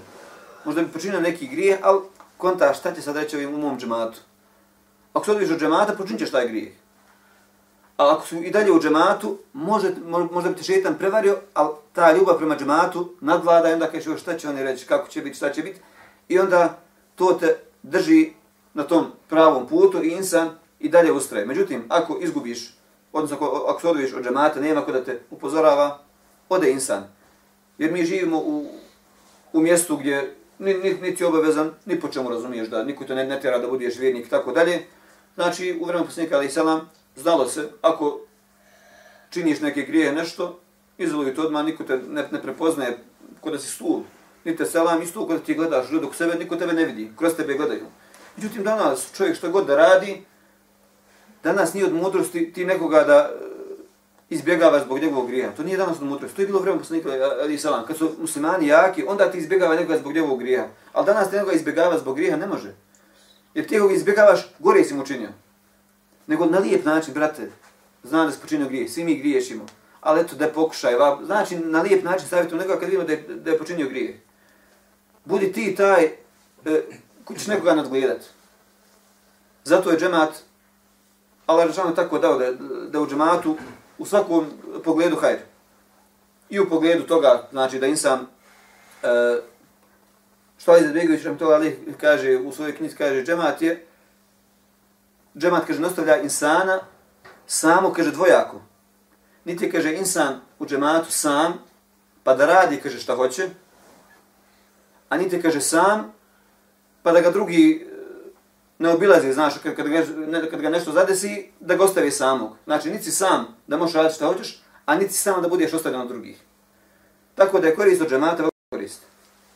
možda 0.67 0.83
bi 0.83 0.93
počinio 0.93 1.21
neki 1.21 1.47
grijeh, 1.47 1.79
ali 1.83 2.01
konta 2.37 2.75
šta 2.75 2.95
će 2.95 3.03
sad 3.03 3.17
reći 3.17 3.37
ovim 3.37 3.55
u 3.55 3.59
mom 3.59 3.79
džematu. 3.79 4.19
Ako 5.17 5.25
se 5.25 5.31
odviš 5.31 5.51
od 5.51 5.61
džemata, 5.61 5.95
počinit 5.97 6.21
ćeš 6.21 6.31
taj 6.31 6.49
grijeh. 6.49 6.73
A 7.97 8.13
ako 8.13 8.27
su 8.27 8.37
i 8.37 8.51
dalje 8.51 8.73
u 8.73 8.81
džematu, 8.81 9.39
može, 9.53 9.91
možda 10.31 10.51
bi 10.51 10.57
te 10.57 10.63
šetan 10.63 10.95
prevario, 10.99 11.39
ali 11.55 11.71
ta 11.93 12.13
ljubav 12.13 12.37
prema 12.39 12.57
džematu 12.57 13.15
nadvlada 13.21 13.71
i 13.71 13.73
onda 13.73 13.87
kažeš 13.87 14.21
šta 14.21 14.39
će 14.39 14.49
oni 14.49 14.63
reći, 14.63 14.87
kako 14.87 15.09
će 15.09 15.23
biti, 15.23 15.37
šta 15.37 15.53
će 15.53 15.63
biti. 15.63 15.81
I 16.29 16.39
onda 16.39 16.79
to 17.15 17.33
te 17.41 17.57
drži 17.83 18.33
na 18.75 18.83
tom 18.83 19.07
pravom 19.29 19.67
putu 19.67 20.05
i 20.05 20.09
insan 20.09 20.51
i 20.81 20.89
dalje 20.89 21.13
ustraje. 21.13 21.47
Međutim, 21.47 21.85
ako 21.89 22.19
izgubiš, 22.21 22.77
odnosno 23.13 23.37
ako, 23.37 23.67
ako 23.69 23.81
se 23.81 23.89
odviš 23.89 24.13
od 24.13 24.25
džemata, 24.25 24.61
nema 24.61 24.81
ko 24.81 24.93
da 24.93 25.05
te 25.05 25.21
upozorava, 25.31 25.99
ode 26.49 26.71
insan. 26.71 27.05
Jer 27.79 27.93
mi 27.93 28.05
živimo 28.05 28.39
u, 28.39 28.67
u 29.53 29.61
mjestu 29.61 29.97
gdje 29.97 30.37
niti 30.59 31.01
ni, 31.03 31.17
ni 31.21 31.25
obavezan, 31.25 31.71
ni 31.87 32.01
po 32.01 32.09
čemu 32.09 32.31
razumiješ 32.31 32.69
da 32.69 32.85
niko 32.85 33.05
te 33.05 33.15
ne, 33.15 33.25
ne 33.27 33.41
tjera 33.41 33.59
da 33.59 33.69
budeš 33.69 33.99
vjernik 33.99 34.27
i 34.27 34.31
tako 34.31 34.53
dalje. 34.53 34.83
Znači, 35.37 35.79
u 35.81 35.85
vremenu 35.85 36.07
posljednika 36.07 36.37
Ali 36.37 36.51
selam, 36.51 36.91
znalo 37.17 37.49
se, 37.49 37.69
ako 37.83 38.21
činiš 39.31 39.61
neke 39.61 39.83
grije 39.83 40.13
nešto, 40.13 40.61
izvoluju 40.99 41.35
to 41.35 41.43
odmah, 41.43 41.65
niko 41.65 41.85
te 41.85 41.99
ne, 41.99 42.29
ne 42.33 42.43
prepoznaje 42.43 42.99
kod 43.41 43.53
da 43.53 43.59
si 43.59 43.69
stul. 43.69 44.01
Nite 44.45 44.67
selam, 44.67 45.03
isto 45.03 45.27
kod 45.27 45.37
da 45.37 45.43
ti 45.43 45.55
gledaš 45.55 45.91
ljudi 45.91 46.07
sebe, 46.13 46.35
niko 46.35 46.57
tebe 46.57 46.73
ne 46.73 46.85
vidi, 46.85 47.11
kroz 47.17 47.35
tebe 47.37 47.55
gledaju. 47.55 47.85
Međutim, 48.37 48.65
danas 48.65 49.13
čovjek 49.17 49.37
što 49.37 49.51
god 49.51 49.67
da 49.67 49.77
radi, 49.77 50.25
danas 51.45 51.75
nije 51.75 51.87
od 51.87 51.95
mudrosti 51.95 52.53
ti 52.53 52.65
nekoga 52.65 53.05
da 53.05 53.17
e, 53.17 53.47
izbjegava 54.31 54.81
zbog 54.85 54.99
njegovog 54.99 55.29
grija. 55.29 55.53
To 55.57 55.63
nije 55.63 55.77
danas 55.77 56.01
mudrost. 56.01 56.37
To 56.37 56.43
je 56.43 56.47
bilo 56.47 56.61
vreme 56.61 56.79
poslanika 56.79 57.09
Ali 57.43 57.59
Salam. 57.59 57.87
Kad 57.87 57.97
su 57.97 58.13
muslimani 58.21 58.67
jaki, 58.67 59.05
onda 59.09 59.31
ti 59.31 59.39
izbjegava 59.39 59.75
nekoga 59.75 59.99
zbog 59.99 60.13
njegovog 60.13 60.39
grija. 60.39 60.69
Ali 60.93 61.07
danas 61.07 61.31
te 61.31 61.37
nekoga 61.37 61.53
izbjegava 61.53 61.99
zbog 61.99 62.17
grija 62.17 62.37
ne 62.37 62.47
može. 62.47 62.75
Jer 63.57 63.67
ti 63.67 63.79
ga 63.79 63.93
izbjegavaš, 63.93 64.41
gore 64.59 64.85
si 64.85 64.95
mu 64.95 65.03
učinio. 65.03 65.29
Nego 66.27 66.47
na 66.47 66.59
lijep 66.59 66.85
način, 66.85 67.15
brate, 67.15 67.51
zna 68.03 68.25
da 68.25 68.33
si 68.33 68.41
počinio 68.41 68.69
grije. 68.69 68.89
Svi 68.89 69.05
mi 69.05 69.19
griješimo. 69.19 69.67
Ali 70.01 70.21
eto, 70.21 70.37
da 70.37 70.49
pokušaj, 70.49 70.95
va, 70.95 71.19
Znači, 71.25 71.57
na 71.59 71.83
lijep 71.83 72.05
način 72.05 72.29
savjetujem 72.29 72.59
nekoga 72.59 72.81
kad 72.81 72.89
vidimo 72.89 73.05
da 73.05 73.13
je, 73.13 73.23
da 73.29 73.51
je 73.51 73.59
počinio 73.59 73.89
grije. 73.89 74.21
Budi 75.25 75.53
ti 75.53 75.75
taj, 75.75 76.05
e, 76.65 76.83
ko 77.25 77.35
ćeš 77.35 77.47
nekoga 77.47 77.75
nadgledat. 77.75 78.21
Zato 79.65 79.91
je 79.91 79.99
džemat, 79.99 80.31
Allah 81.47 81.67
je 81.67 81.95
tako 81.95 82.19
dao 82.19 82.39
da, 82.39 82.53
da 82.89 83.01
u 83.01 83.07
džematu 83.07 83.57
u 83.99 84.07
svakom 84.07 84.47
pogledu 84.85 85.17
hajr. 85.17 85.39
I 86.51 86.61
u 86.61 86.69
pogledu 86.69 87.07
toga, 87.07 87.49
znači 87.51 87.79
da 87.79 87.87
insan, 87.87 88.27
e, 89.03 89.41
što 90.59 90.77
je 90.77 90.83
Zadbegović 90.83 91.25
nam 91.25 91.39
to 91.39 91.47
ali 91.47 91.79
kaže 92.01 92.37
u 92.37 92.53
svojoj 92.53 92.77
knjizi, 92.77 92.97
kaže 92.97 93.25
džemat 93.25 93.63
je, 93.63 93.87
džemat 95.39 95.67
kaže 95.67 95.81
nastavlja 95.81 96.23
insana, 96.23 96.81
samo 97.47 97.93
kaže 97.93 98.11
dvojako. 98.11 98.63
Niti 99.45 99.71
kaže 99.71 99.95
insan 99.95 100.41
u 100.59 100.67
džematu 100.67 101.11
sam, 101.11 101.55
pa 102.25 102.35
da 102.35 102.47
radi, 102.47 102.81
kaže 102.83 102.99
šta 102.99 103.17
hoće, 103.17 103.49
a 105.09 105.17
niti 105.17 105.43
kaže 105.43 105.61
sam, 105.61 106.13
pa 107.03 107.13
da 107.13 107.21
ga 107.21 107.31
drugi 107.31 107.87
eh, 107.87 107.97
ne 108.79 108.89
obilazi, 108.89 109.33
znaš, 109.33 109.59
kad, 109.63 109.77
kad, 109.77 109.89
ga, 109.89 110.05
ne, 110.27 110.51
kad 110.51 110.61
ga 110.61 110.71
nešto 110.71 110.93
zadesi, 110.93 111.51
da 111.61 111.77
ga 111.77 111.85
ostavi 111.85 112.11
samog. 112.11 112.57
Znači, 112.65 112.91
niti 112.91 113.11
sam 113.11 113.57
da 113.67 113.77
možeš 113.77 113.95
raditi 113.95 114.15
što 114.15 114.27
hoćeš, 114.27 114.63
a 114.87 114.97
niti 114.97 115.13
sam 115.13 115.43
da 115.43 115.49
budeš 115.49 115.73
ostavljen 115.73 116.03
od 116.03 116.09
drugih. 116.09 116.41
Tako 117.35 117.61
da 117.61 117.67
je 117.67 117.75
korist 117.75 118.03
od 118.03 118.09
džemata 118.09 118.49
korist. 118.71 119.03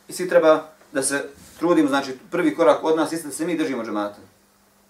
I 0.07 0.13
svi 0.13 0.29
treba 0.29 0.69
da 0.91 1.03
se 1.03 1.23
trudimo, 1.59 1.89
znači 1.89 2.17
prvi 2.31 2.55
korak 2.55 2.83
od 2.83 2.97
nas 2.97 3.11
jeste 3.11 3.27
da 3.27 3.33
se 3.33 3.45
mi 3.45 3.57
držimo 3.57 3.83
džemata. 3.83 4.17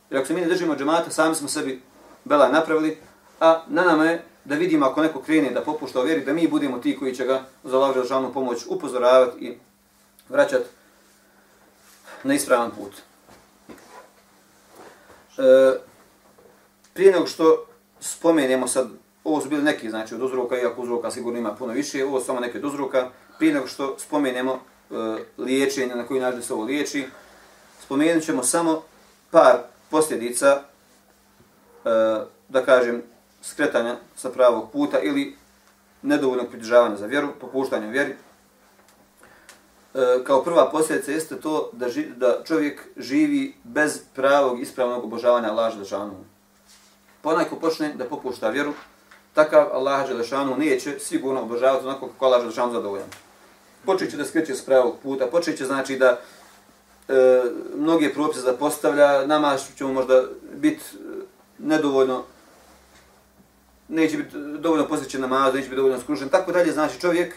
Jer 0.10 0.20
ako 0.20 0.28
se 0.28 0.34
mi 0.34 0.42
ne 0.42 0.48
držimo 0.48 0.76
džemata, 0.76 1.12
sami 1.12 1.36
smo 1.36 1.48
sebi 1.48 1.82
bela 2.26 2.50
napravili, 2.50 2.98
a 3.40 3.64
na 3.68 3.84
nama 3.84 4.06
je 4.06 4.24
da 4.46 4.56
vidimo 4.56 4.86
ako 4.86 5.02
neko 5.02 5.22
krene 5.22 5.52
da 5.52 5.62
popušta 5.62 6.00
o 6.00 6.04
vjeri, 6.04 6.26
da 6.26 6.34
mi 6.34 6.48
budemo 6.48 6.80
ti 6.80 6.98
koji 7.00 7.16
će 7.16 7.26
ga 7.26 7.44
za 7.64 7.78
Allah 7.78 8.34
pomoć 8.34 8.66
upozoravati 8.68 9.46
i 9.46 9.58
vraćati 10.30 10.66
na 12.24 12.34
ispravan 12.34 12.72
put. 12.72 12.94
E, 15.38 15.80
prije 16.94 17.12
nego 17.12 17.28
što 17.28 17.66
spomenemo 18.00 18.68
sad, 18.68 18.90
ovo 19.24 19.42
su 19.42 19.50
bili 19.50 19.64
neki, 19.64 19.90
znači 19.90 20.16
od 20.16 20.22
uzroka, 20.22 20.58
iako 20.58 20.82
uzroka 20.82 21.12
sigurno 21.12 21.40
ima 21.40 21.56
puno 21.56 21.74
više, 21.74 22.06
ovo 22.06 22.20
su 22.20 22.26
samo 22.26 22.40
neke 22.40 22.58
od 22.58 22.66
uzroka, 22.66 23.10
prije 23.38 23.54
nego 23.54 23.68
što 23.68 24.00
spomenemo 24.00 24.60
E, 24.92 25.24
liječenja, 25.38 25.96
na 25.96 26.08
koji 26.08 26.20
način 26.20 26.42
se 26.42 26.54
ovo 26.54 26.64
liječi, 26.64 27.08
spomenut 27.84 28.24
ćemo 28.24 28.44
samo 28.44 28.84
par 29.32 29.58
posljedica, 29.90 30.62
e, 31.86 31.90
da 32.50 32.66
kažem, 32.66 33.04
skretanja 33.42 33.96
sa 34.16 34.30
pravog 34.30 34.72
puta 34.72 35.00
ili 35.00 35.36
nedovoljnog 36.02 36.48
pridržavanja 36.50 36.98
za 36.98 37.06
vjeru, 37.06 37.28
popuštanja 37.42 37.88
vjeri. 37.88 38.12
E, 38.12 38.18
kao 40.24 40.44
prva 40.44 40.70
posljedica 40.72 41.12
jeste 41.12 41.40
to 41.40 41.70
da, 41.74 41.90
ži, 41.90 42.06
da 42.16 42.42
čovjek 42.46 42.88
živi 42.98 43.56
bez 43.64 44.00
pravog 44.16 44.62
ispravnog 44.62 45.04
obožavanja 45.04 45.50
Allaha 45.50 45.72
Đelešanu. 45.72 46.14
Pa 47.22 47.46
ko 47.50 47.56
počne 47.56 47.94
da 47.94 48.06
popušta 48.06 48.50
vjeru, 48.50 48.74
takav 49.34 49.68
Allah 49.74 50.08
Đelešanu 50.08 50.58
neće 50.58 51.00
sigurno 51.00 51.42
obožavati 51.42 51.86
onako 51.86 52.08
kako 52.08 52.26
Allah 52.26 52.42
Đelešanu 52.42 52.74
zadovoljan. 52.74 53.08
Počet 53.86 54.12
će 54.12 54.18
da 54.18 54.26
skreće 54.26 54.56
s 54.56 54.66
pravog 54.66 54.96
puta, 55.04 55.28
počet 55.28 55.58
će 55.58 55.66
znači 55.66 55.98
da 55.98 56.20
e, 57.08 57.42
mnoge 57.76 58.14
propise 58.14 58.42
da 58.42 58.54
postavlja, 58.54 59.26
nama 59.26 59.58
ćemo 59.78 59.94
možda 59.94 60.24
biti 60.56 60.82
e, 60.94 60.98
nedovoljno 61.60 62.24
neće 63.92 64.18
biti 64.18 64.38
dovoljno 64.60 64.88
posvećen 64.88 65.22
namaz, 65.22 65.54
neće 65.54 65.64
biti 65.66 65.76
dovoljno 65.76 66.00
skrušen, 66.00 66.30
tako 66.30 66.52
dalje, 66.52 66.72
znači 66.72 67.00
čovjek 67.00 67.36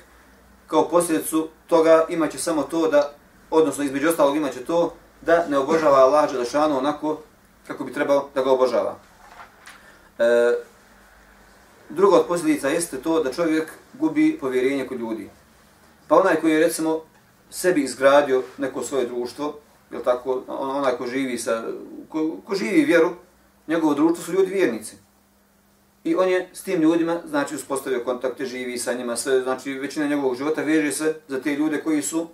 kao 0.66 0.88
posljedicu 0.88 1.49
toga 1.66 2.07
imaće 2.09 2.38
samo 2.38 2.62
to 2.62 2.88
da, 2.88 3.12
odnosno 3.51 3.84
između 3.84 4.09
ostalog 4.09 4.36
imaće 4.36 4.64
to 4.64 4.95
da 5.22 5.47
ne 5.49 5.59
obožava 5.59 5.99
Allah 5.99 6.32
Đelešanu 6.32 6.78
onako 6.78 7.18
kako 7.66 7.84
bi 7.84 7.92
trebao 7.92 8.28
da 8.34 8.42
ga 8.42 8.51
obožava. 8.51 8.97
E, 10.18 10.55
druga 11.88 12.16
od 12.16 12.26
posljedica 12.26 12.68
jeste 12.68 13.03
to 13.03 13.22
da 13.22 13.32
čovjek 13.32 13.72
gubi 13.92 14.38
povjerenje 14.40 14.86
kod 14.86 15.01
ljudi. 15.01 15.30
Pa 16.09 16.17
onaj 16.17 16.37
koji 16.41 16.53
je 16.53 16.61
recimo 16.61 17.01
sebi 17.51 17.83
izgradio 17.83 18.43
neko 18.59 18.83
svoje 18.83 19.07
društvo, 19.07 19.59
je 19.91 20.03
tako, 20.03 20.43
onaj 20.49 20.97
ko 20.97 21.07
živi 21.07 21.39
sa, 21.39 21.65
ko, 22.09 22.37
ko 22.45 22.55
živi 22.55 22.85
vjeru, 22.85 23.11
njegovo 23.69 23.95
društvo 23.95 24.25
su 24.25 24.33
ljudi 24.33 24.51
vjernici. 24.51 24.97
I 26.05 26.15
on 26.15 26.29
je 26.29 26.49
s 26.53 26.63
tim 26.63 26.81
ljudima, 26.81 27.21
znači, 27.27 27.55
uspostavio 27.55 28.05
kontakte, 28.05 28.47
živi 28.47 28.79
sa 28.79 28.95
njima, 28.95 29.17
sve, 29.17 29.41
znači, 29.41 29.73
većina 29.73 30.07
njegovog 30.07 30.37
života 30.37 30.63
veže 30.63 30.93
se 30.93 31.15
za 31.29 31.41
te 31.41 31.55
ljude 31.57 31.83
koji 31.83 32.03
su 32.03 32.27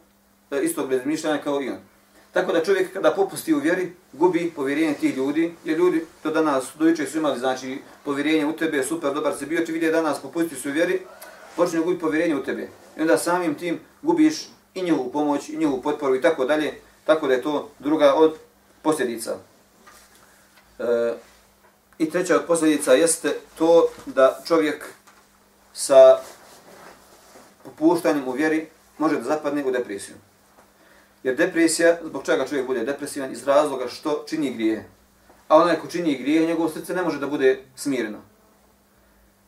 e, 0.51 0.63
istog 0.63 0.93
razmišljanja 0.93 1.43
kao 1.43 1.63
i 1.63 1.69
on. 1.69 1.79
Tako 2.33 2.53
da 2.53 2.65
čovjek 2.65 2.93
kada 2.93 3.11
popusti 3.11 3.55
u 3.55 3.59
vjeri, 3.59 3.93
gubi 4.13 4.53
povjerenje 4.57 4.95
tih 4.95 5.17
ljudi, 5.17 5.55
jer 5.65 5.79
ljudi 5.79 6.05
to 6.23 6.31
danas, 6.31 6.65
dojuče 6.79 7.07
su 7.07 7.19
imali, 7.19 7.39
znači, 7.39 7.79
povjerenje 8.05 8.47
u 8.47 8.53
tebe, 8.53 8.83
super, 8.83 9.15
dobar 9.15 9.35
se 9.35 9.47
bio, 9.47 9.65
ti 9.65 9.73
vidi 9.73 9.91
danas 9.91 10.23
popusti 10.23 10.55
su 10.55 10.69
u 10.69 10.73
vjeri, 10.73 11.01
počne 11.61 11.81
gubiti 11.81 12.01
povjerenje 12.01 12.37
u 12.37 12.45
tebe. 12.45 12.69
I 12.97 13.01
onda 13.01 13.19
samim 13.19 13.55
tim 13.55 13.81
gubiš 14.03 14.49
i 14.75 14.83
njihovu 14.83 15.13
pomoć, 15.13 15.49
i 15.49 15.57
njihovu 15.57 15.83
potporu 15.83 16.15
i 16.17 16.21
tako 16.21 16.45
dalje, 16.45 16.73
tako 17.05 17.27
da 17.27 17.35
je 17.35 17.43
to 17.43 17.71
druga 17.79 18.15
od 18.15 18.35
posljedica. 18.83 19.37
E, 20.79 21.15
I 21.99 22.11
treća 22.11 22.37
od 22.37 22.47
posljedica 22.47 22.93
jeste 22.93 23.37
to 23.59 23.91
da 24.07 24.41
čovjek 24.47 24.89
sa 25.73 26.21
popuštanjem 27.65 28.29
u 28.29 28.33
vjeri 28.33 28.69
može 28.99 29.17
da 29.17 29.23
zapadne 29.23 29.65
u 29.65 29.71
depresiju. 29.71 30.17
Jer 31.23 31.37
depresija, 31.37 31.99
zbog 32.05 32.25
čega 32.25 32.47
čovjek 32.47 32.67
bude 32.67 32.85
depresivan, 32.85 33.33
iz 33.33 33.47
razloga 33.47 33.89
što 33.89 34.25
čini 34.29 34.55
grije. 34.55 34.89
A 35.49 35.57
onaj 35.57 35.77
ko 35.77 35.87
čini 35.87 36.19
grije, 36.19 36.47
njegovo 36.47 36.69
srce 36.69 36.95
ne 36.95 37.03
može 37.03 37.19
da 37.19 37.27
bude 37.27 37.65
smireno. 37.77 38.19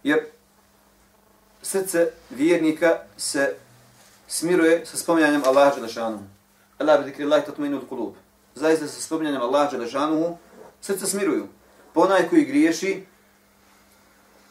Jer 0.02 0.32
srce 1.62 2.10
vjernika 2.30 2.98
se 3.16 3.56
smiruje 4.28 4.86
sa 4.86 4.96
spominjanjem 4.96 5.42
Allaha 5.44 5.74
Đelešanu. 5.74 6.18
Allah 6.78 7.00
bi 7.00 7.10
zikri 7.10 7.24
Allah 7.24 7.44
tatminu 7.44 7.76
od 7.76 7.88
kulub. 7.88 8.14
Zaista 8.54 8.86
sa 8.86 9.00
spominjanjem 9.00 9.42
Allaha 9.42 9.70
Đelešanu 9.70 10.38
srce 10.80 11.06
smiruju. 11.06 11.48
Pa 11.94 12.00
onaj 12.00 12.28
koji 12.28 12.44
griješi, 12.44 13.04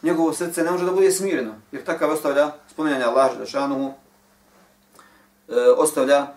njegovo 0.01 0.34
srce 0.34 0.64
ne 0.64 0.72
može 0.72 0.86
da 0.86 0.91
bude 0.91 1.12
smireno. 1.12 1.53
Jer 1.72 1.84
takav 1.84 2.12
ostavlja 2.12 2.51
spominjanje 2.72 3.03
Allaha 3.03 3.34
Đelešanu, 3.34 3.93
e, 5.49 5.53
ostavlja 5.78 6.28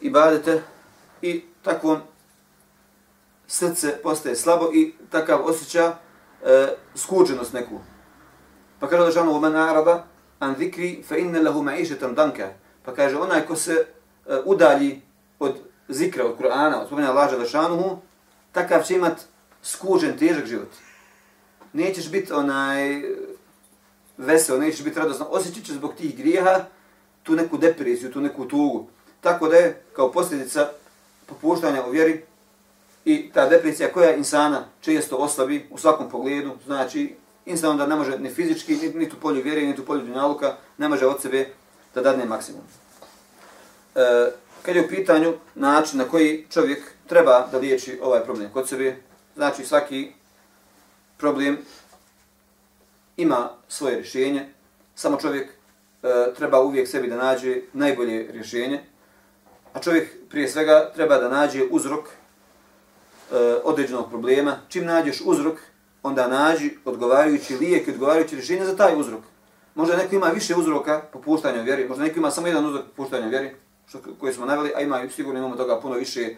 ibadete 0.00 0.62
i 1.22 1.44
takvom 1.62 2.00
srce 3.46 3.96
postaje 4.02 4.36
slabo 4.36 4.70
i 4.74 4.94
takav 5.10 5.46
osjeća 5.46 5.96
e, 6.44 6.68
skuđenost 6.94 7.52
neku. 7.52 7.80
Pa 8.84 8.90
kaže 8.90 9.02
Allahšanu 9.02 9.32
u 9.32 9.40
men 9.40 9.56
araba, 9.56 10.04
an 10.40 10.54
zikri 10.58 11.02
fa 11.08 11.16
inne 11.16 11.40
lahu 11.40 11.62
ma'išetan 11.62 12.14
danka. 12.14 12.50
Pa 12.84 12.92
kaže 12.94 13.16
onaj 13.16 13.46
ko 13.46 13.56
se 13.56 13.72
uh, 14.26 14.36
udalji 14.44 15.00
od 15.38 15.56
zikra, 15.88 16.24
od 16.24 16.36
Kur'ana, 16.36 16.80
od 16.80 16.86
spomenja 16.86 17.10
Allaha 17.10 17.30
Đelešanuhu, 17.30 17.98
takav 18.52 18.82
će 18.82 18.94
imat 18.94 19.24
skužen, 19.62 20.18
težak 20.18 20.46
život. 20.46 20.68
Nećeš 21.72 22.10
biti 22.10 22.32
onaj 22.32 23.02
vesel, 24.18 24.60
nećeš 24.60 24.84
biti 24.84 24.98
radosno. 24.98 25.26
Osjećat 25.30 25.64
će 25.64 25.72
zbog 25.72 25.94
tih 25.94 26.16
grijeha 26.16 26.64
tu 27.22 27.32
neku 27.32 27.56
depresiju, 27.56 28.12
tu 28.12 28.20
neku 28.20 28.48
tugu. 28.48 28.86
Tako 29.20 29.48
da 29.48 29.56
je 29.56 29.82
kao 29.92 30.12
posljedica 30.12 30.68
popuštanja 31.26 31.86
u 31.86 31.90
vjeri 31.90 32.24
i 33.04 33.30
ta 33.34 33.48
depresija 33.48 33.92
koja 33.92 34.14
insana 34.16 34.64
često 34.80 35.16
oslabi 35.16 35.68
u 35.70 35.78
svakom 35.78 36.10
pogledu, 36.10 36.52
znači 36.66 37.16
insan 37.46 37.70
onda 37.70 37.86
ne 37.86 37.96
može 37.96 38.18
ni 38.18 38.30
fizički, 38.30 38.76
ni, 38.76 38.88
ni 38.88 39.08
tu 39.08 39.16
polju 39.20 39.42
vjere, 39.42 39.62
ni 39.62 39.76
tu 39.76 39.84
polju 39.84 40.02
dunjaluka, 40.02 40.56
ne 40.78 40.88
može 40.88 41.06
od 41.06 41.22
sebe 41.22 41.48
da 41.94 42.02
dadne 42.02 42.24
maksimum. 42.24 42.62
E, 43.94 44.30
kad 44.62 44.76
je 44.76 44.84
u 44.84 44.88
pitanju 44.88 45.34
način 45.54 45.98
na 45.98 46.04
koji 46.04 46.46
čovjek 46.50 46.78
treba 47.06 47.46
da 47.52 47.58
liječi 47.58 47.98
ovaj 48.02 48.24
problem 48.24 48.50
kod 48.52 48.68
sebe, 48.68 48.96
znači 49.36 49.64
svaki 49.64 50.12
problem 51.16 51.58
ima 53.16 53.50
svoje 53.68 53.96
rješenje, 53.96 54.48
samo 54.94 55.16
čovjek 55.16 55.48
e, 55.48 56.34
treba 56.36 56.60
uvijek 56.60 56.88
sebi 56.88 57.08
da 57.08 57.16
nađe 57.16 57.60
najbolje 57.72 58.32
rješenje, 58.32 58.80
a 59.72 59.80
čovjek 59.80 60.28
prije 60.30 60.48
svega 60.48 60.92
treba 60.94 61.18
da 61.18 61.28
nađe 61.28 61.62
uzrok 61.70 62.04
e, 62.08 62.12
određenog 63.64 64.08
problema. 64.08 64.56
Čim 64.68 64.84
nađeš 64.84 65.20
uzrok, 65.24 65.58
onda 66.04 66.28
nađi 66.28 66.70
odgovarajući 66.84 67.56
lijek 67.56 67.88
i 67.88 67.90
odgovarajući 67.90 68.36
rješenje 68.36 68.64
za 68.64 68.76
taj 68.76 69.00
uzrok. 69.00 69.20
Možda 69.74 69.96
neko 69.96 70.14
ima 70.14 70.26
više 70.26 70.54
uzroka 70.56 71.02
popuštanja 71.12 71.62
vjeri, 71.62 71.88
možda 71.88 72.04
neko 72.04 72.18
ima 72.18 72.30
samo 72.30 72.46
jedan 72.46 72.66
uzrok 72.66 72.84
popuštanja 72.96 73.26
vjeri, 73.26 73.50
što, 73.86 73.98
koje 74.20 74.32
smo 74.32 74.46
naveli, 74.46 74.72
a 74.76 74.80
ima, 74.80 75.08
sigurno 75.10 75.38
imamo 75.38 75.56
toga 75.56 75.80
puno 75.80 75.94
više 75.94 76.20
e, 76.22 76.36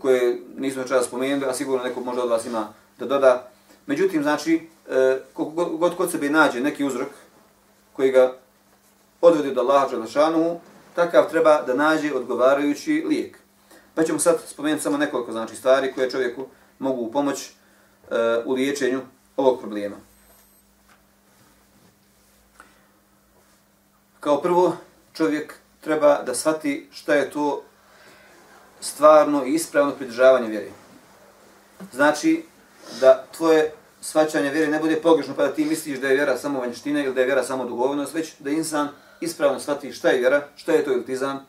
koje 0.00 0.40
nismo 0.56 0.84
čas 0.84 1.06
spomenuli, 1.06 1.50
a 1.50 1.54
sigurno 1.54 1.84
neko 1.84 2.00
možda 2.00 2.22
od 2.22 2.30
vas 2.30 2.46
ima 2.46 2.72
da 2.98 3.06
doda. 3.06 3.50
Međutim, 3.86 4.22
znači, 4.22 4.68
e, 4.90 5.18
god 5.78 5.96
kod 5.96 6.10
sebe 6.10 6.30
nađe 6.30 6.60
neki 6.60 6.84
uzrok 6.84 7.08
koji 7.92 8.10
ga 8.10 8.32
odvodi 9.20 9.54
do 9.54 9.60
Allaha 9.60 9.88
Đalešanu, 9.88 10.60
takav 10.94 11.30
treba 11.30 11.62
da 11.62 11.74
nađe 11.74 12.14
odgovarajući 12.14 13.04
lijek. 13.08 13.38
Pa 13.94 14.02
ćemo 14.02 14.18
sad 14.18 14.40
spomenuti 14.46 14.82
samo 14.82 14.96
nekoliko 14.96 15.32
znači, 15.32 15.56
stvari 15.56 15.92
koje 15.92 16.10
čovjeku 16.10 16.46
mogu 16.78 17.12
pomoći 17.12 17.57
u 18.44 18.52
liječenju 18.52 19.00
ovog 19.36 19.60
problema. 19.60 19.96
Kao 24.20 24.40
prvo, 24.42 24.76
čovjek 25.12 25.54
treba 25.80 26.22
da 26.22 26.34
shvati 26.34 26.88
šta 26.92 27.14
je 27.14 27.30
to 27.30 27.62
stvarno 28.80 29.44
i 29.44 29.54
ispravno 29.54 29.92
pridržavanje 29.92 30.48
vjere. 30.48 30.70
Znači, 31.92 32.44
da 33.00 33.24
tvoje 33.36 33.72
svačanje 34.00 34.50
vjere 34.50 34.70
ne 34.70 34.78
bude 34.78 34.96
pogrešno 34.96 35.34
pa 35.34 35.46
da 35.46 35.54
ti 35.54 35.64
misliš 35.64 35.98
da 35.98 36.08
je 36.08 36.14
vjera 36.14 36.38
samo 36.38 36.60
vanjština 36.60 37.04
ili 37.04 37.14
da 37.14 37.20
je 37.20 37.26
vjera 37.26 37.42
samo 37.42 37.64
duhovnost, 37.64 38.14
već 38.14 38.32
da 38.38 38.50
insan 38.50 38.88
ispravno 39.20 39.60
shvati 39.60 39.92
šta 39.92 40.08
je 40.08 40.18
vjera, 40.18 40.48
šta 40.56 40.72
je 40.72 40.84
to 40.84 40.92
iltizam, 40.92 41.46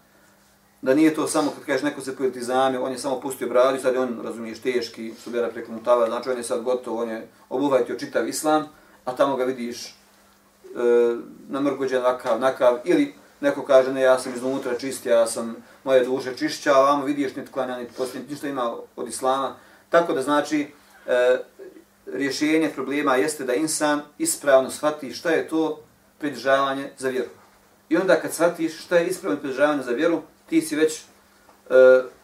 da 0.81 0.93
nije 0.93 1.13
to 1.13 1.27
samo 1.27 1.51
kad 1.51 1.65
kažeš 1.65 1.81
neko 1.81 2.01
se 2.01 2.15
po 2.15 2.23
on 2.81 2.91
je 2.91 2.97
samo 2.97 3.19
pustio 3.19 3.49
bradu 3.49 3.79
sad 3.81 3.97
on, 3.97 4.19
razumiješ, 4.23 4.59
teški, 4.59 5.13
su 5.23 5.31
vjera 5.31 5.49
znači 6.07 6.29
on 6.29 6.37
je 6.37 6.43
sad 6.43 6.61
gotov, 6.61 6.97
on 6.97 7.09
je 7.09 7.27
obuvajtio 7.49 7.95
čitav 7.95 8.27
islam, 8.27 8.67
a 9.05 9.15
tamo 9.15 9.35
ga 9.35 9.43
vidiš 9.43 9.85
e, 9.85 9.91
namrgođen 11.49 12.01
nakav, 12.01 12.39
nakav, 12.39 12.77
ili 12.83 13.13
neko 13.41 13.63
kaže, 13.63 13.93
ne, 13.93 14.01
ja 14.01 14.19
sam 14.19 14.33
iznutra 14.35 14.77
čist, 14.77 15.05
ja 15.05 15.27
sam 15.27 15.55
moje 15.83 16.05
duše 16.05 16.37
čišća, 16.37 16.73
a 16.73 16.81
vamo 16.81 17.05
vidiš 17.05 17.35
niti 17.35 17.51
klanja, 17.51 17.77
niti 17.77 17.93
poslije, 17.97 18.23
ništa 18.29 18.47
ima 18.47 18.75
od 18.95 19.07
islama. 19.07 19.55
Tako 19.89 20.13
da 20.13 20.21
znači, 20.21 20.67
e, 21.07 21.37
rješenje 22.13 22.71
problema 22.75 23.15
jeste 23.15 23.43
da 23.43 23.53
insan 23.53 24.01
ispravno 24.17 24.69
shvati 24.69 25.13
šta 25.13 25.29
je 25.29 25.47
to 25.47 25.83
pridržavanje 26.19 26.89
za 26.97 27.09
vjeru. 27.09 27.29
I 27.89 27.97
onda 27.97 28.15
kad 28.15 28.33
shvatiš 28.33 28.83
šta 28.83 28.97
je 28.97 29.07
ispravno 29.07 29.39
pridržavanje 29.39 29.83
za 29.83 29.91
vjeru, 29.91 30.21
ti 30.49 30.61
si 30.61 30.75
već 30.75 30.99
e, 30.99 31.03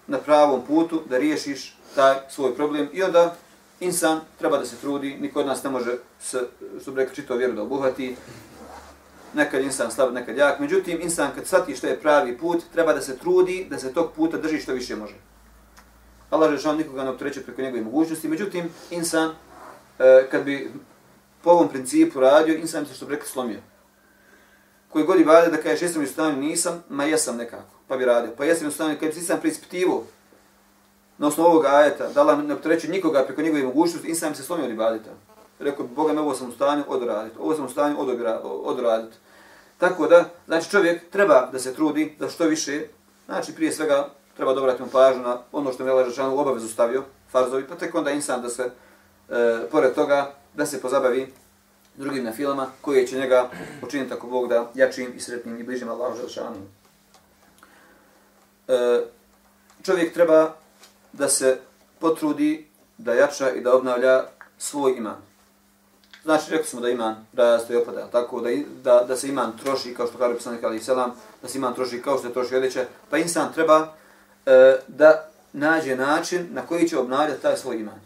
na 0.08 0.18
pravom 0.18 0.66
putu 0.68 1.02
da 1.10 1.18
riješiš 1.18 1.78
taj 1.96 2.16
svoj 2.30 2.56
problem 2.56 2.90
i 2.94 3.04
onda 3.04 3.36
insan 3.80 4.20
treba 4.40 4.58
da 4.58 4.66
se 4.66 4.76
trudi, 4.76 5.18
niko 5.22 5.40
od 5.40 5.48
nas 5.48 5.64
ne 5.64 5.70
može 5.70 5.98
s, 6.22 6.36
što 6.82 6.92
bi 6.92 6.98
rekao, 6.98 7.16
čito 7.16 7.36
vjeru 7.36 7.54
da 7.54 7.62
obuhvati, 7.62 8.16
nekad 9.34 9.62
insan 9.62 9.92
slab, 9.92 10.14
nekad 10.14 10.38
jak. 10.38 10.60
Međutim, 10.60 11.02
insan 11.02 11.32
kad 11.36 11.48
shvati 11.48 11.76
što 11.76 11.88
je 11.88 12.00
pravi 12.00 12.38
put, 12.38 12.64
treba 12.74 12.94
da 12.94 13.02
se 13.02 13.18
trudi, 13.18 13.68
da 13.70 13.78
se 13.80 13.94
tog 13.94 14.12
puta 14.16 14.38
drži 14.38 14.60
što 14.60 14.74
više 14.74 14.96
može. 14.96 15.16
Allah 16.30 16.66
je 16.66 16.74
nikoga 16.74 17.04
ne 17.04 17.10
optreće 17.10 17.42
preko 17.42 17.62
njegove 17.62 17.84
mogućnosti. 17.84 18.28
Međutim, 18.28 18.70
insan, 18.92 19.32
e, 20.00 20.28
kad 20.32 20.44
bi 20.44 20.72
po 21.44 21.50
ovom 21.50 21.70
principu 21.70 22.20
radio, 22.20 22.56
insan 22.56 22.84
bi 22.84 22.90
se 22.90 22.96
što 22.96 23.06
bi 23.06 23.12
rekao 23.12 23.28
slomio. 23.28 23.60
Koji 24.96 25.06
god 25.06 25.20
ibadet 25.20 25.52
da 25.52 25.62
kažeš 25.62 25.82
jesam 25.82 26.04
u 26.04 26.08
stanju, 26.08 26.38
nisam, 26.38 26.84
ma 26.90 27.04
jesam 27.04 27.38
nekako, 27.38 27.72
pa 27.88 27.98
bi 27.98 28.06
radio. 28.06 28.32
Pa 28.38 28.46
jesam 28.46 28.68
u 28.68 28.72
stanju, 28.72 28.98
kad 29.00 29.10
bi 29.10 29.22
se 29.22 29.38
preispitivo 29.42 30.04
na 31.18 31.28
osnovu 31.28 31.50
ovog 31.50 31.66
ajeta, 31.66 32.08
da 32.10 32.22
Allah 32.22 32.44
ne 32.44 32.54
optreće 32.54 32.88
nikoga 32.88 33.24
preko 33.24 33.42
njegove 33.42 33.64
mogućnosti, 33.64 34.08
insan 34.08 34.36
se 34.36 34.44
slomio 34.44 34.66
od 34.66 34.72
ibadeta. 34.72 35.10
Rekao, 35.60 35.88
Boga 35.88 36.14
me 36.14 36.22
ovo 36.22 36.36
sam 36.36 36.50
u 36.50 36.52
stanju 36.52 36.84
odraditi, 36.88 37.36
ovo 37.40 37.56
sam 37.56 37.66
u 37.66 37.70
stanju 37.70 37.96
odraditi. 38.44 39.18
Tako 39.78 40.08
da, 40.08 40.26
znači 40.46 40.70
čovjek 40.70 41.10
treba 41.10 41.50
da 41.52 41.60
se 41.60 41.74
trudi 41.74 42.16
da 42.20 42.30
što 42.30 42.46
više, 42.46 42.88
znači 43.26 43.56
prije 43.56 43.72
svega 43.72 44.10
treba 44.36 44.54
da 44.54 44.60
obratimo 44.60 44.90
pažnju 44.92 45.22
na 45.22 45.38
ono 45.52 45.74
što 45.74 45.84
mi 45.84 45.90
je 45.90 45.94
Allah 45.94 46.34
u 46.34 46.40
obavezu 46.40 46.68
stavio, 46.68 47.04
farzovi, 47.32 47.68
pa 47.68 47.76
tek 47.76 47.96
onda 47.96 48.12
insan 48.12 48.42
da 48.42 48.50
se, 48.50 48.64
e, 49.30 49.68
pored 49.72 49.94
toga, 49.94 50.34
da 50.54 50.66
se 50.66 50.82
pozabavi 50.82 51.34
drugim 51.98 52.24
na 52.24 52.32
filama 52.32 52.68
koje 52.82 53.08
će 53.08 53.18
njega 53.18 53.50
učiniti 53.84 54.10
tako 54.10 54.28
Bog 54.28 54.50
da 54.50 54.72
jačim 54.76 55.14
i 55.16 55.20
sretnim 55.20 55.60
i 55.60 55.64
bližim 55.64 55.90
Allahu 55.90 56.18
Želšanu. 56.18 56.56
E, 58.68 59.02
čovjek 59.84 60.14
treba 60.14 60.54
da 61.14 61.30
se 61.30 61.60
potrudi 62.00 62.68
da 62.98 63.14
jača 63.14 63.52
i 63.52 63.62
da 63.62 63.76
obnavlja 63.76 64.24
svoj 64.58 64.94
iman. 64.98 65.16
Znači, 66.24 66.52
rekli 66.52 66.68
smo 66.68 66.82
da 66.82 66.90
iman 66.90 67.26
raste 67.34 67.74
i 67.74 67.78
opada, 67.78 68.08
tako 68.12 68.42
da, 68.42 68.50
da, 68.84 69.06
da 69.08 69.16
se 69.16 69.28
iman 69.28 69.58
troši, 69.64 69.94
kao 69.94 70.08
što 70.08 70.18
kaže 70.18 70.36
poslanik 70.36 70.64
Ali 70.64 70.80
Selam, 70.80 71.12
da 71.42 71.48
se 71.48 71.58
iman 71.58 71.74
troši 71.74 72.02
kao 72.02 72.18
što 72.18 72.28
je 72.28 72.34
troši 72.34 72.56
odjeća, 72.56 72.86
pa 73.10 73.18
insan 73.18 73.54
treba 73.54 73.94
e, 74.46 74.78
da 74.88 75.30
nađe 75.54 75.96
način 75.96 76.48
na 76.52 76.62
koji 76.62 76.90
će 76.90 76.98
obnavljati 76.98 77.42
taj 77.42 77.58
svoj 77.58 77.76
iman. 77.76 78.00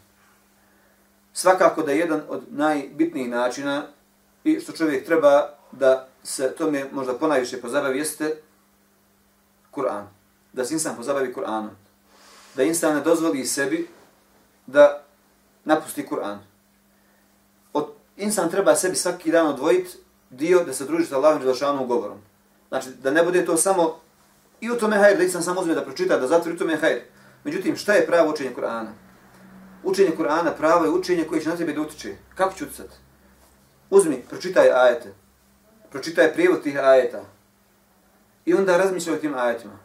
Svakako 1.39 1.81
da 1.81 1.91
je 1.91 1.99
jedan 1.99 2.21
od 2.29 2.43
najbitnijih 2.49 3.29
načina 3.29 3.87
i 4.43 4.59
što 4.59 4.71
čovjek 4.71 5.05
treba 5.05 5.49
da 5.71 6.07
se 6.23 6.55
tome 6.57 6.85
možda 6.91 7.13
ponajviše 7.13 7.61
pozabavi 7.61 7.97
jeste 7.97 8.35
Kur'an. 9.71 10.03
Da 10.53 10.65
se 10.65 10.73
insan 10.73 10.95
pozabavi 10.95 11.33
Kur'anom. 11.33 11.69
Da 12.55 12.63
insan 12.63 12.95
ne 12.95 13.01
dozvoli 13.01 13.45
sebi 13.45 13.87
da 14.67 15.03
napusti 15.65 16.07
Kur'an 16.11 16.37
Od, 17.73 17.87
insan 18.17 18.51
treba 18.51 18.75
sebi 18.75 18.95
svaki 18.95 19.31
dan 19.31 19.47
odvojiti 19.47 19.97
dio 20.29 20.63
da 20.63 20.73
se 20.73 20.85
druži 20.85 21.05
sa 21.05 21.15
Allahom 21.15 21.41
Đelšanom 21.41 21.87
govorom. 21.87 22.17
Znači, 22.69 22.89
da 22.89 23.11
ne 23.11 23.23
bude 23.23 23.45
to 23.45 23.57
samo 23.57 23.99
i 24.61 24.71
u 24.71 24.77
tome 24.77 24.97
hajr, 24.97 25.17
da 25.17 25.23
insan 25.23 25.43
samo 25.43 25.61
uzme 25.61 25.75
da 25.75 25.85
pročita, 25.85 26.17
da 26.17 26.27
zatvori 26.27 26.55
u 26.55 26.59
tome 26.59 26.77
hajr. 26.77 26.99
Međutim, 27.43 27.77
šta 27.77 27.93
je 27.93 28.05
pravo 28.05 28.31
učenje 28.31 28.51
Kur'ana? 28.55 29.09
Učenje 29.84 30.11
Kur'ana 30.17 30.51
pravo 30.57 30.86
je 30.86 30.91
učenje 30.91 31.25
koje 31.25 31.41
će 31.41 31.49
na 31.49 31.55
tebe 31.55 31.73
da 31.73 31.82
utiče. 31.82 32.15
Kako 32.36 32.53
će 32.53 32.63
uticati? 32.63 32.95
Uzmi, 33.89 34.23
pročitaj 34.30 34.71
ajete. 34.71 35.13
Pročitaj 35.91 36.34
prijevod 36.34 36.63
tih 36.63 36.80
ajeta. 36.80 37.21
I 38.45 38.53
onda 38.53 38.77
razmišljaj 38.77 39.15
o 39.15 39.19
tim 39.19 39.34
ajetima. 39.36 39.80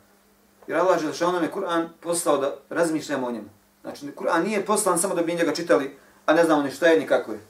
Jer 0.66 0.78
Allah 0.78 1.00
Đelešanom 1.00 1.42
je 1.42 1.52
Kur'an 1.52 1.88
poslao 2.00 2.38
da 2.38 2.56
razmišljamo 2.70 3.26
o 3.26 3.32
njemu. 3.32 3.48
Znači, 3.82 4.06
Kur'an 4.16 4.44
nije 4.44 4.66
poslan 4.66 4.98
samo 4.98 5.14
da 5.14 5.22
bi 5.22 5.34
njega 5.34 5.54
čitali, 5.54 5.96
a 6.26 6.34
ne 6.34 6.44
znamo 6.44 6.62
ni 6.62 6.70
šta 6.70 6.86
je 6.86 7.00
ni 7.00 7.06
kako 7.06 7.32
je. 7.32 7.40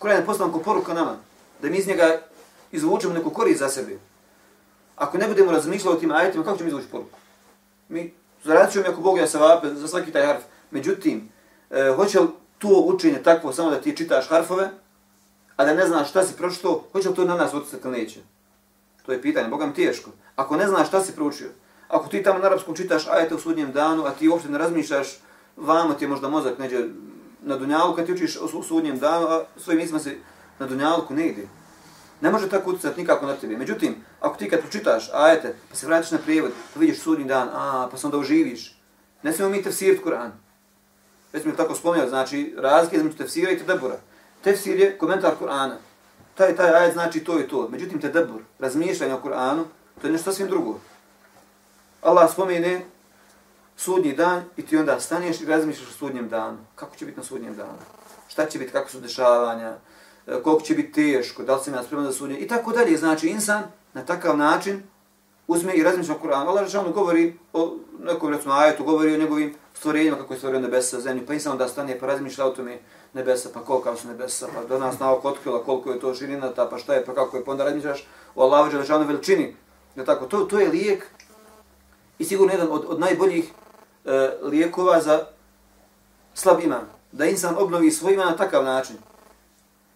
Kur'an 0.00 0.16
je 0.16 0.26
poslan 0.26 0.52
ko 0.52 0.58
poruka 0.58 0.94
nama, 0.94 1.16
da 1.62 1.68
mi 1.68 1.76
iz 1.76 1.86
njega 1.86 2.20
izvučemo 2.72 3.14
neku 3.14 3.30
korist 3.30 3.58
za 3.58 3.68
sebe. 3.68 3.98
Ako 4.96 5.18
ne 5.18 5.28
budemo 5.28 5.52
razmišljali 5.52 5.96
o 5.96 6.00
tim 6.00 6.10
ajetima, 6.10 6.44
kako 6.44 6.58
ćemo 6.58 6.68
izvući 6.68 6.88
poruku? 6.90 7.18
Mi 7.88 8.14
zaradit 8.44 8.72
ćemo 8.72 8.84
jako 8.84 9.00
Bog 9.00 9.18
ja 9.18 9.26
savape 9.26 9.74
za 9.74 9.88
svaki 9.88 10.12
taj 10.12 10.26
harf. 10.26 10.42
Međutim, 10.70 11.31
e, 11.72 11.92
hoće 11.96 12.20
li 12.20 12.28
to 12.58 12.68
učenje 12.68 13.22
takvo 13.22 13.52
samo 13.52 13.70
da 13.70 13.80
ti 13.80 13.96
čitaš 13.96 14.28
harfove, 14.28 14.70
a 15.56 15.64
da 15.64 15.74
ne 15.74 15.86
znaš 15.86 16.10
šta 16.10 16.24
si 16.24 16.36
pročito, 16.36 16.84
hoće 16.92 17.08
li 17.08 17.14
to 17.14 17.24
na 17.24 17.36
nas 17.36 17.54
utjecati 17.54 17.88
ili 17.88 17.98
neće? 17.98 18.20
To 19.06 19.12
je 19.12 19.22
pitanje, 19.22 19.48
Boga 19.48 19.66
mi 19.66 19.74
teško. 19.74 20.10
Ako 20.36 20.56
ne 20.56 20.68
znaš 20.68 20.88
šta 20.88 21.00
si 21.00 21.14
proučio, 21.14 21.48
ako 21.88 22.08
ti 22.08 22.22
tamo 22.22 22.38
na 22.38 22.46
arapskom 22.46 22.76
čitaš 22.76 23.06
ajete 23.08 23.34
u 23.34 23.38
sudnjem 23.38 23.72
danu, 23.72 24.04
a 24.04 24.10
ti 24.10 24.28
uopšte 24.28 24.48
ne 24.48 24.58
razmišljaš, 24.58 25.08
vamo 25.56 25.94
ti 25.94 26.04
je 26.04 26.08
možda 26.08 26.28
mozak 26.28 26.58
neđe 26.58 26.84
na 27.42 27.56
dunjalu 27.56 27.94
kad 27.94 28.06
ti 28.06 28.12
učiš 28.12 28.36
u 28.36 28.62
sudnjem 28.62 28.98
danu, 28.98 29.26
a 29.26 29.44
svojim 29.56 29.80
mislima 29.80 30.00
se 30.00 30.16
na 30.58 30.66
dunjalku 30.66 31.14
ne 31.14 31.28
ide. 31.28 31.48
Ne 32.20 32.30
može 32.30 32.48
tako 32.48 32.70
utjecati 32.70 33.00
nikako 33.00 33.26
na 33.26 33.34
tebe. 33.36 33.56
Međutim, 33.56 33.94
ako 34.20 34.36
ti 34.36 34.50
kad 34.50 34.60
pročitaš 34.60 35.10
ajete, 35.12 35.54
pa 35.70 35.76
se 35.76 35.86
vratiš 35.86 36.10
na 36.10 36.18
prijevod, 36.18 36.52
pa 36.74 36.80
vidiš 36.80 37.00
sudnji 37.00 37.24
dan, 37.24 37.48
a, 37.52 37.88
pa 37.90 37.96
se 37.96 38.06
onda 38.06 38.18
uživiš. 38.18 38.78
Ne 39.22 39.32
smijemo 39.32 39.56
mi 39.56 39.62
tefsirit 39.62 40.04
Kur'an. 40.04 40.30
Već 41.32 41.42
smo 41.42 41.52
tako 41.52 41.74
spomenuo, 41.74 42.08
znači 42.08 42.54
razlike 42.58 42.96
između 42.96 43.16
tefsira 43.16 43.50
i 43.50 43.58
tedebura. 43.58 43.96
Tefsir 44.44 44.80
je 44.80 44.98
komentar 44.98 45.34
Kur'ana. 45.40 45.74
Taj, 46.34 46.56
taj 46.56 46.74
ajet 46.74 46.92
znači 46.92 47.24
to 47.24 47.40
i 47.40 47.48
to. 47.48 47.68
Međutim, 47.68 48.00
tedebur, 48.00 48.40
razmišljanje 48.58 49.14
o 49.14 49.20
Kur'anu, 49.24 49.64
to 50.00 50.06
je 50.06 50.12
nešto 50.12 50.30
sasvim 50.30 50.48
drugo. 50.48 50.78
Allah 52.02 52.32
spomene 52.32 52.80
sudnji 53.76 54.12
dan 54.12 54.42
i 54.56 54.66
ti 54.66 54.76
onda 54.76 55.00
staneš 55.00 55.40
i 55.40 55.46
razmišljaš 55.46 55.88
o 55.88 55.92
sudnjem 55.92 56.28
danu. 56.28 56.58
Kako 56.74 56.96
će 56.96 57.04
biti 57.04 57.18
na 57.18 57.24
sudnjem 57.24 57.56
danu? 57.56 57.78
Šta 58.28 58.46
će 58.46 58.58
biti, 58.58 58.72
kako 58.72 58.90
su 58.90 59.00
dešavanja? 59.00 59.76
E, 60.26 60.42
koliko 60.42 60.62
će 60.62 60.74
biti 60.74 60.92
teško? 60.92 61.42
Da 61.42 61.56
li 61.56 61.64
sam 61.64 61.74
ja 61.74 61.82
spreman 61.82 62.06
za 62.06 62.12
sudnje? 62.12 62.38
I 62.38 62.48
tako 62.48 62.72
dalje. 62.72 62.96
Znači, 62.96 63.28
insan 63.28 63.62
na 63.94 64.04
takav 64.04 64.36
način 64.36 64.82
uzme 65.48 65.74
i 65.74 65.82
razmišlja 65.82 66.14
o 66.14 66.18
Kur'anu. 66.26 66.48
Allah 66.48 66.64
Žešanu 66.64 66.92
govori 66.92 67.34
o 67.52 67.76
nekom, 68.00 68.30
recimo, 68.30 68.54
ajetu, 68.54 68.84
govori 68.84 69.14
o 69.14 69.18
njegovim 69.18 69.54
stvorenjima, 69.74 70.16
kako 70.16 70.34
je 70.34 70.38
stvorio 70.38 70.60
nebesa, 70.60 71.00
zemlju, 71.00 71.26
pa 71.26 71.34
insan 71.34 71.58
da 71.58 71.68
stane 71.68 71.98
pa 71.98 72.06
razmišlja 72.06 72.46
o 72.46 72.50
tome 72.50 72.78
nebesa, 73.12 73.48
pa 73.54 73.60
koliko 73.60 73.96
su 73.96 74.08
nebesa, 74.08 74.48
pa 74.54 74.64
do 74.64 74.78
nas 74.78 74.98
naoko 74.98 75.28
otkrila 75.28 75.64
koliko 75.64 75.92
je 75.92 76.00
to 76.00 76.14
širina 76.14 76.52
ta, 76.52 76.68
pa 76.68 76.78
šta 76.78 76.94
je, 76.94 77.04
pa 77.04 77.14
kako 77.14 77.36
je, 77.36 77.44
pa 77.44 77.50
onda 77.50 77.64
razmišljaš 77.64 78.06
o 78.34 78.42
Allahu 78.42 78.70
Žešanu 78.70 79.06
veličini. 79.06 79.56
Je 79.96 80.04
tako? 80.04 80.26
To, 80.26 80.44
to 80.44 80.58
je 80.58 80.68
lijek 80.68 81.06
i 82.18 82.24
sigurno 82.24 82.52
jedan 82.52 82.68
od, 82.70 82.84
od 82.88 83.00
najboljih 83.00 83.50
e, 84.04 84.30
lijekova 84.42 85.00
za 85.00 85.26
slab 86.34 86.60
iman. 86.60 86.86
Da 87.12 87.24
insan 87.24 87.54
obnovi 87.58 87.90
svoj 87.90 88.12
iman 88.14 88.26
na 88.26 88.36
takav 88.36 88.64
način. 88.64 88.96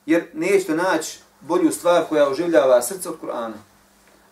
Jer 0.06 0.26
nećete 0.34 0.74
naći 0.74 1.20
bolju 1.40 1.72
stvar 1.72 2.04
koja 2.08 2.28
oživljava 2.28 2.82
srce 2.82 3.08
od 3.08 3.16
Kur'ana. 3.22 3.52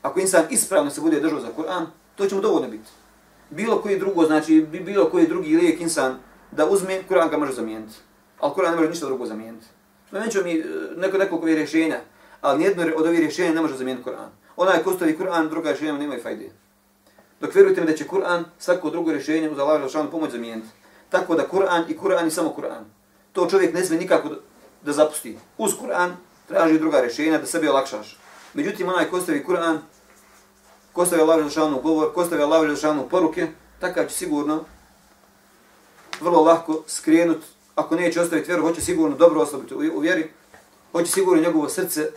Ako 0.05 0.21
insan 0.21 0.45
ispravno 0.51 0.91
se 0.91 1.01
bude 1.01 1.21
držao 1.21 1.41
za 1.41 1.49
Kur'an, 1.57 1.87
to 2.15 2.27
će 2.27 2.35
mu 2.35 2.41
dovoljno 2.41 2.69
biti. 2.69 2.91
Bilo 3.51 3.79
koji 3.83 3.99
drugo, 3.99 4.27
znači 4.27 4.61
bilo 4.61 5.11
koji 5.11 5.27
drugi 5.27 5.57
lijek 5.57 5.81
insan 5.81 6.19
da 6.51 6.67
uzme, 6.67 7.03
Kur'an 7.09 7.31
ga 7.31 7.39
može 7.39 7.53
zamijeniti. 7.53 7.95
Ali 8.41 8.53
Kur'an 8.57 8.71
ne 8.71 8.77
može 8.77 8.89
ništa 8.89 9.07
drugo 9.07 9.27
zamijeniti. 9.27 9.67
Spomenut 10.09 10.33
ću 10.33 10.45
mi 10.45 10.53
e, 10.53 10.65
neko 10.97 11.19
nekoliko 11.19 11.47
rješenja, 11.47 12.01
ali 12.41 12.59
nijedno 12.59 12.85
od 12.97 13.07
ovih 13.07 13.21
rješenja 13.21 13.53
ne 13.53 13.61
može 13.61 13.77
zamijeniti 13.77 14.11
Kur'an. 14.11 14.29
Onaj 14.57 14.83
ko 14.83 14.93
stavi 14.93 15.19
Kur'an, 15.19 15.49
druga 15.49 15.71
rješenja 15.71 15.93
nema 15.93 16.17
i 16.17 16.21
fajde. 16.21 16.51
Dok 17.41 17.55
vjerujte 17.55 17.81
mi 17.81 17.87
da 17.87 17.97
će 17.97 18.09
Kur'an 18.09 18.45
svako 18.59 18.91
drugo 18.91 19.13
rješenje 19.13 19.51
uz 19.51 19.59
Allah 19.59 19.81
Želšanu 19.81 20.11
pomoć 20.11 20.31
zamijeniti. 20.31 20.69
Tako 21.09 21.35
da 21.35 21.49
Kur'an 21.49 21.85
i 21.89 21.99
Kur'an 21.99 22.27
i 22.27 22.31
samo 22.31 22.55
Kur'an. 22.57 22.85
To 23.33 23.47
čovjek 23.51 23.75
ne 23.75 23.85
smije 23.85 24.01
nikako 24.01 24.29
da, 24.29 24.37
da 24.83 24.93
zapusti. 24.93 25.39
Uz 25.59 25.73
Kur'an 25.83 26.11
traži 26.49 26.79
druga 26.79 27.01
rješenja 27.01 27.39
da 27.39 27.47
sebi 27.47 27.69
olakšaš. 27.69 28.19
Međutim, 28.55 28.89
onaj 28.89 29.05
ko 29.05 29.21
stavi 29.21 29.45
Kur'an, 29.47 29.79
ko 30.95 31.07
stavi 31.07 31.23
Allah 31.23 31.39
Želešanu 31.39 31.81
govor, 31.83 32.15
ko 32.15 32.25
stavi 32.25 32.43
Allah 32.43 32.63
Želešanu 32.63 33.09
poruke, 33.09 33.49
takav 33.81 34.07
će 34.07 34.15
sigurno 34.15 34.65
vrlo 36.21 36.43
lahko 36.43 36.83
skrenut. 36.87 37.43
Ako 37.75 37.97
neće 37.97 38.21
ostaviti 38.21 38.49
vjeru, 38.49 38.63
hoće 38.63 38.81
sigurno 38.81 39.17
dobro 39.17 39.41
oslabiti 39.41 39.75
u 39.75 39.99
vjeri. 40.01 40.31
Hoće 40.93 41.13
sigurno 41.13 41.43
njegovo 41.43 41.69
srce, 41.69 42.11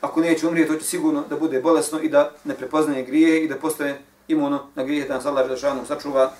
ako 0.00 0.20
neće 0.20 0.48
umrijeti, 0.48 0.72
hoće 0.72 0.84
sigurno 0.84 1.24
da 1.28 1.36
bude 1.36 1.60
bolesno 1.60 2.00
i 2.00 2.08
da 2.08 2.30
ne 2.44 2.54
prepoznaje 2.54 3.04
grije 3.04 3.44
i 3.44 3.48
da 3.48 3.56
postane 3.56 4.02
imuno 4.28 4.66
na 4.74 4.84
grijehe 4.84 5.08
da 5.08 5.14
nas 5.14 5.26
Allah 5.26 5.46
Želešanu 5.46 5.86
sačuva 5.86 6.32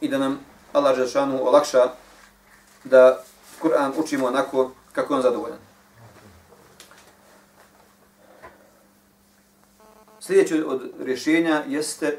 i 0.00 0.08
da 0.08 0.18
nam 0.18 0.38
Allah 0.72 0.96
Želešanu 0.96 1.46
olakša 1.46 1.90
da 2.84 3.24
Kur'an 3.62 3.92
učimo 3.96 4.26
onako 4.26 4.70
kako 4.92 5.14
on 5.14 5.22
zadovoljan. 5.22 5.71
Sljedeće 10.26 10.64
od 10.66 10.90
rješenja 11.00 11.64
jeste 11.68 12.18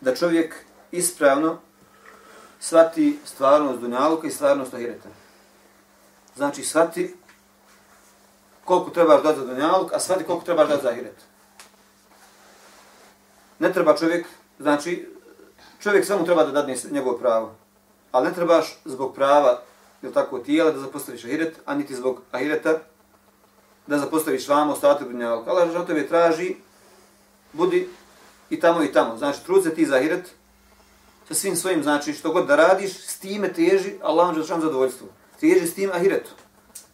da 0.00 0.14
čovjek 0.14 0.54
ispravno 0.90 1.58
svati 2.60 3.18
stvarnost 3.24 3.80
dunjaluka 3.80 4.26
i 4.26 4.30
stvarnost 4.30 4.74
ahireta. 4.74 5.08
Znači, 6.36 6.62
svati 6.62 7.16
koliko 8.64 8.90
trebaš 8.90 9.22
dati 9.22 9.38
za 9.38 9.46
dunjaluk, 9.46 9.92
a 9.92 10.00
svati 10.00 10.24
koliko 10.24 10.44
trebaš 10.44 10.68
dati 10.68 10.82
za 10.82 10.88
ahiret. 10.88 11.16
Ne 13.58 13.72
treba 13.72 13.96
čovjek, 13.96 14.26
znači, 14.58 15.08
čovjek 15.80 16.06
samo 16.06 16.24
treba 16.24 16.44
da 16.44 16.52
dadne 16.52 16.76
njegovo 16.90 17.18
pravo. 17.18 17.54
Ali 18.12 18.28
ne 18.28 18.34
trebaš 18.34 18.80
zbog 18.84 19.14
prava, 19.14 19.62
ili 20.02 20.12
tako, 20.12 20.38
tijela 20.38 20.70
da 20.70 20.80
zapostaviš 20.80 21.24
ahiret, 21.24 21.56
a 21.64 21.74
niti 21.74 21.94
zbog 21.94 22.22
ahireta 22.32 22.78
da 23.88 23.98
zapostaviš 23.98 24.48
vama 24.48 24.72
ostatak 24.72 25.08
dunjaluka. 25.08 25.50
Allah 25.50 25.68
Žešan 25.68 25.86
tebe 25.86 26.08
traži, 26.08 26.56
budi 27.52 27.88
i 28.50 28.60
tamo 28.60 28.82
i 28.82 28.92
tamo. 28.92 29.16
Znači, 29.16 29.44
trud 29.44 29.62
se 29.62 29.74
ti 29.74 29.86
za 29.86 29.98
hirat, 29.98 30.28
sa 31.28 31.34
svim 31.34 31.56
svojim, 31.56 31.82
znači, 31.82 32.12
što 32.12 32.32
god 32.32 32.46
da 32.46 32.56
radiš, 32.56 33.06
s 33.06 33.18
time 33.18 33.52
teži, 33.52 33.94
Allah 34.02 34.36
Žešan 34.36 34.60
zadovoljstvo. 34.60 35.08
Teži 35.40 35.66
s 35.66 35.74
tim 35.74 35.90
ahiretu. 35.94 36.30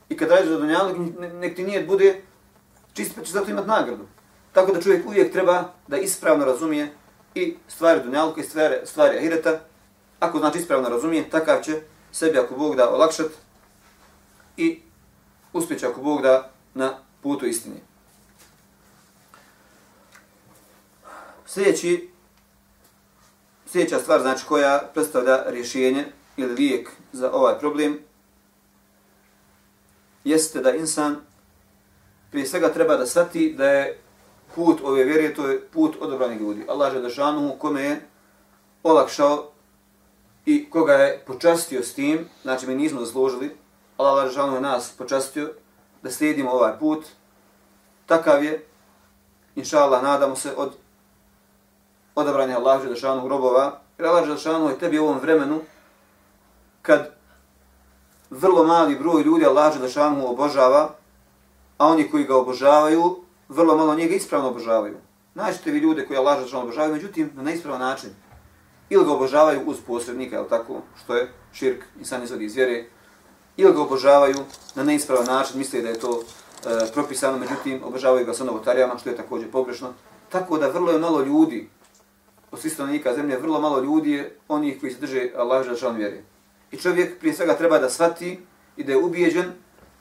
I 0.09 0.16
kad 0.16 0.28
radiš 0.28 0.49
za 0.49 0.59
dunjalog, 0.59 0.97
nek 1.18 1.57
ti 1.57 1.64
nije 1.64 1.84
bude 1.84 2.22
čist, 2.92 3.14
pa 3.14 3.22
će 3.22 3.32
zato 3.32 3.51
imati 3.51 3.68
nagradu. 3.68 4.07
Tako 4.53 4.72
da 4.72 4.82
čovjek 4.82 5.07
uvijek 5.07 5.32
treba 5.32 5.72
da 5.86 5.97
ispravno 5.97 6.45
razumije 6.45 6.92
i 7.34 7.57
stvari 7.68 8.01
dunjaluka 8.05 8.40
i 8.40 8.45
stvari, 8.45 8.74
stvari 8.84 9.18
ahireta. 9.18 9.61
Ako 10.20 10.38
znači 10.38 10.59
ispravno 10.59 10.88
razumije, 10.88 11.30
takav 11.30 11.62
će 11.62 11.80
sebi 12.12 12.38
ako 12.38 12.55
Bog 12.55 12.76
da 12.76 12.90
olakšat 12.90 13.30
i 14.57 14.80
uspjeće 15.53 15.86
ako 15.86 16.01
Bog 16.01 16.22
da 16.22 16.54
na 16.75 16.99
putu 17.22 17.47
istine. 17.47 17.77
Sljedeći, 21.47 22.11
sljedeća 23.66 23.99
stvar 23.99 24.20
znači 24.20 24.45
koja 24.47 24.91
predstavlja 24.95 25.43
rješenje 25.47 26.07
ili 26.37 26.55
lijek 26.55 26.91
za 27.12 27.33
ovaj 27.33 27.59
problem 27.59 27.99
jeste 30.25 30.61
da 30.61 30.75
insan 30.75 31.16
prije 32.31 32.47
svega 32.47 32.72
treba 32.72 32.97
da 32.97 33.07
shvati 33.07 33.55
da 33.59 33.68
je 33.68 33.99
put 34.55 34.81
ove 34.85 35.05
vjere, 35.05 35.35
to 35.35 35.49
je 35.49 35.61
put 35.61 35.97
odobranih 36.01 36.41
ljudi. 36.41 36.64
Allah 36.68 36.95
je 36.95 37.01
dašanu 37.01 37.57
kome 37.59 37.83
je 37.83 38.01
olakšao 38.83 39.51
i 40.47 40.70
koga 40.70 40.93
je 40.93 41.22
počastio 41.27 41.83
s 41.83 41.95
tim, 41.95 42.29
znači 42.43 42.66
mi 42.66 42.75
nismo 42.75 43.01
zaslužili, 43.01 43.57
Allah 43.97 44.25
je 44.25 44.29
dašanu 44.29 44.61
nas 44.61 44.95
počastio 44.99 45.55
da 46.05 46.11
slijedimo 46.11 46.51
ovaj 46.51 46.79
put, 46.79 47.07
takav 48.07 48.45
je, 48.45 48.67
inša 49.57 49.79
Allah, 49.79 50.03
nadamo 50.03 50.37
se 50.37 50.53
od 50.57 50.73
odabranja 52.15 52.59
Allah 52.59 52.85
je 52.85 53.29
robova, 53.29 53.81
jer 53.99 54.09
Allah 54.09 54.29
je 54.29 54.71
je 54.71 54.79
tebi 54.79 54.99
u 54.99 55.05
ovom 55.05 55.19
vremenu, 55.19 55.61
kad 56.83 57.15
vrlo 58.31 58.65
mali 58.65 58.99
broj 58.99 59.23
ljudi 59.23 59.47
Allah 59.47 59.75
Želešanu 59.75 60.31
obožava, 60.31 60.91
a 61.79 61.87
oni 61.87 62.11
koji 62.11 62.25
ga 62.25 62.37
obožavaju, 62.37 63.25
vrlo 63.49 63.77
malo 63.77 63.95
njega 63.95 64.15
ispravno 64.15 64.49
obožavaju. 64.49 64.97
Naćete 65.35 65.71
vi 65.71 65.79
ljude 65.79 66.07
koji 66.07 66.19
Allah 66.19 66.39
Želešanu 66.39 66.63
obožavaju, 66.63 66.95
međutim, 66.95 67.31
na 67.35 67.43
neispravan 67.43 67.81
način. 67.81 68.11
Ili 68.91 69.05
ga 69.05 69.13
obožavaju 69.13 69.63
uz 69.67 69.77
posrednika, 69.87 70.37
je 70.37 70.49
tako, 70.49 70.83
što 71.05 71.15
je 71.17 71.33
širk, 71.53 71.85
insan 71.99 72.23
izvodi 72.23 72.45
iz 72.45 72.57
vjere, 72.57 72.85
ili 73.57 73.73
ga 73.73 73.81
obožavaju 73.81 74.37
na 74.75 74.85
neispravan 74.85 75.27
način, 75.27 75.59
misle 75.59 75.83
da 75.83 75.89
je 75.89 75.99
to 75.99 76.23
e, 76.23 76.93
propisano, 76.93 77.39
međutim, 77.39 77.81
obožavaju 77.85 78.27
ga 78.27 78.35
sa 78.35 78.45
novotarijama, 78.45 78.99
što 78.99 79.11
je 79.11 79.17
također 79.17 79.51
pogrešno. 79.51 79.93
Tako 80.29 80.59
da 80.59 80.69
vrlo 80.69 80.93
je 80.93 80.99
malo 80.99 81.23
ljudi, 81.23 81.69
od 82.55 82.61
svih 82.61 82.73
stanovnika 82.73 83.15
zemlje, 83.15 83.39
vrlo 83.39 83.61
malo 83.61 83.81
ljudi 83.81 84.11
je 84.11 84.39
onih 84.49 84.81
koji 84.81 84.93
se 84.93 85.01
drže 85.01 85.31
Allah 85.37 85.65
Želešanu 85.65 85.99
vjere. 85.99 86.23
I 86.71 86.77
čovjek 86.77 87.19
prije 87.21 87.35
svega 87.35 87.57
treba 87.57 87.79
da 87.79 87.91
shvati 87.91 88.41
i 88.77 88.85
da 88.85 88.93
je 88.93 88.99
ubijeđen 88.99 89.53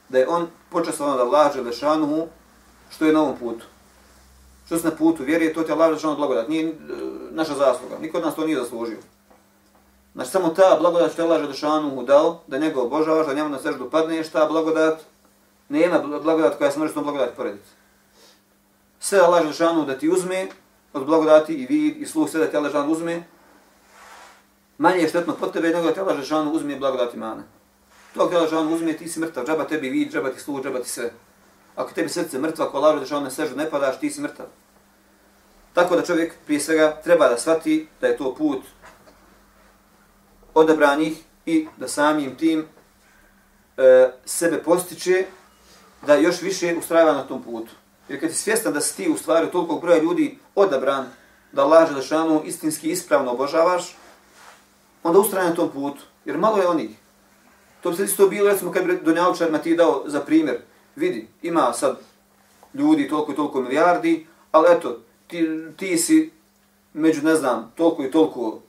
da 0.09 0.19
je 0.19 0.27
on 0.27 0.47
počastovan 0.69 1.17
da 1.17 1.23
Allah 1.23 1.53
Želešanuhu 1.53 2.27
što 2.89 3.05
je 3.05 3.13
na 3.13 3.21
ovom 3.21 3.37
putu. 3.37 3.65
Što 4.65 4.77
se 4.77 4.87
na 4.87 4.95
putu 4.95 5.23
vjeruje, 5.23 5.53
to 5.53 5.63
ti 5.63 5.71
je 5.71 5.73
Allah 5.73 5.89
Želešanuhu 5.89 6.17
blagodat. 6.17 6.47
Nije 6.47 6.67
e, 6.67 6.73
naša 7.31 7.55
zasluga. 7.55 7.97
Niko 8.01 8.17
od 8.17 8.23
nas 8.23 8.35
to 8.35 8.45
nije 8.45 8.59
zaslužio. 8.59 8.97
Znači 10.13 10.29
samo 10.29 10.49
ta 10.49 10.77
blagodat 10.79 11.13
što 11.13 11.21
je 11.21 11.25
Allah 11.25 11.41
Želešanuhu 11.41 12.03
dao, 12.03 12.39
da 12.47 12.57
njega 12.57 12.81
obožavaš, 12.81 13.27
da 13.27 13.33
njemu 13.33 13.49
na 13.49 13.59
seždu 13.59 13.89
padne, 13.89 14.23
ta 14.23 14.45
blagodat, 14.45 14.99
nema 15.69 15.99
blagodat 15.99 16.57
koja 16.57 16.71
se 16.71 16.79
može 16.79 16.91
s 16.91 16.93
tom 16.93 17.03
blagodat 17.03 17.35
porediti. 17.35 17.69
Sve 18.99 19.19
Allah 19.19 19.41
Želešanu 19.41 19.85
da 19.85 19.97
ti 19.97 20.09
uzme 20.09 20.47
od 20.93 21.05
blagodati 21.05 21.53
i 21.53 21.65
vid 21.65 22.01
i 22.01 22.05
sluh 22.05 22.29
sve 22.29 22.39
da 22.39 22.47
ti 22.47 22.57
Allah 22.57 22.71
Želešanu 22.71 22.91
uzme, 22.91 23.23
manje 24.77 24.99
je 24.99 25.09
štetno 25.09 25.35
pod 25.35 25.53
tebe 25.53 25.67
nego 25.67 25.87
da 25.87 25.93
ti 25.93 25.99
Allah 25.99 26.15
Želešanu 26.15 26.51
uzme 26.51 26.75
blagodati 26.75 27.17
mana. 27.17 27.43
To 28.13 28.23
ako 28.23 28.35
Allah 28.35 28.49
Želešanu 28.49 28.75
uzme, 28.75 28.93
ti 28.93 29.07
si 29.07 29.19
mrtav, 29.19 29.45
džaba 29.45 29.63
tebi 29.63 29.89
vid, 29.89 30.11
džaba 30.11 30.29
ti 30.29 30.39
sluh, 30.39 30.63
džaba 30.63 30.79
ti 30.79 30.89
sve. 30.89 31.11
Ako 31.75 31.91
tebi 31.91 32.09
srce 32.09 32.39
mrtva, 32.39 32.65
ako 32.65 32.77
Allah 32.77 32.95
Želešanu 32.95 33.23
na 33.23 33.29
seždu 33.29 33.55
ne 33.55 33.69
padaš, 33.69 33.99
ti 33.99 34.09
si 34.09 34.21
mrtav. 34.21 34.45
Tako 35.73 35.95
da 35.95 36.05
čovjek 36.05 36.33
prije 36.45 36.59
svega 36.59 37.01
treba 37.03 37.29
da 37.29 37.37
shvati 37.37 37.87
da 38.01 38.07
je 38.07 38.17
to 38.17 38.35
put 38.35 38.61
odabranih 40.53 41.17
i 41.45 41.67
da 41.77 41.87
samim 41.87 42.35
tim 42.35 42.65
e, 43.77 44.11
sebe 44.25 44.63
postiče 44.63 45.25
da 46.07 46.15
još 46.15 46.41
više 46.41 46.75
ustrajava 46.79 47.13
na 47.13 47.23
tom 47.23 47.43
putu. 47.43 47.71
Jer 48.09 48.19
kad 48.19 48.31
si 48.31 48.37
svjestan 48.37 48.73
da 48.73 48.81
si 48.81 48.95
ti 48.97 49.09
u 49.09 49.17
stvari 49.17 49.51
toliko 49.51 49.75
broja 49.75 50.01
ljudi 50.01 50.37
odabran 50.55 51.05
da 51.51 51.63
Allah 51.63 51.93
Žešanu 51.93 52.41
istinski 52.45 52.91
ispravno 52.91 53.31
obožavaš, 53.31 53.95
onda 55.03 55.19
ustraje 55.19 55.49
na 55.49 55.55
tom 55.55 55.69
putu. 55.71 56.01
Jer 56.25 56.37
malo 56.37 56.57
je 56.57 56.67
onih. 56.67 56.89
To 57.81 57.89
bi 57.89 57.95
se 57.95 58.03
isto 58.03 58.27
bilo, 58.27 58.49
recimo, 58.49 58.71
kad 58.71 58.85
bi 58.85 58.99
Donjavčarima 59.03 59.57
ti 59.57 59.75
dao 59.75 60.03
za 60.05 60.19
primjer. 60.19 60.57
Vidi, 60.95 61.27
ima 61.41 61.73
sad 61.73 61.97
ljudi 62.73 63.09
toliko 63.09 63.31
i 63.31 63.35
toliko 63.35 63.61
milijardi, 63.61 64.27
ali 64.51 64.67
eto, 64.75 64.99
ti, 65.27 65.47
ti 65.77 65.97
si 65.97 66.31
među, 66.93 67.21
ne 67.21 67.35
znam, 67.35 67.71
toliko 67.75 68.03
i 68.03 68.11
toliko 68.11 68.59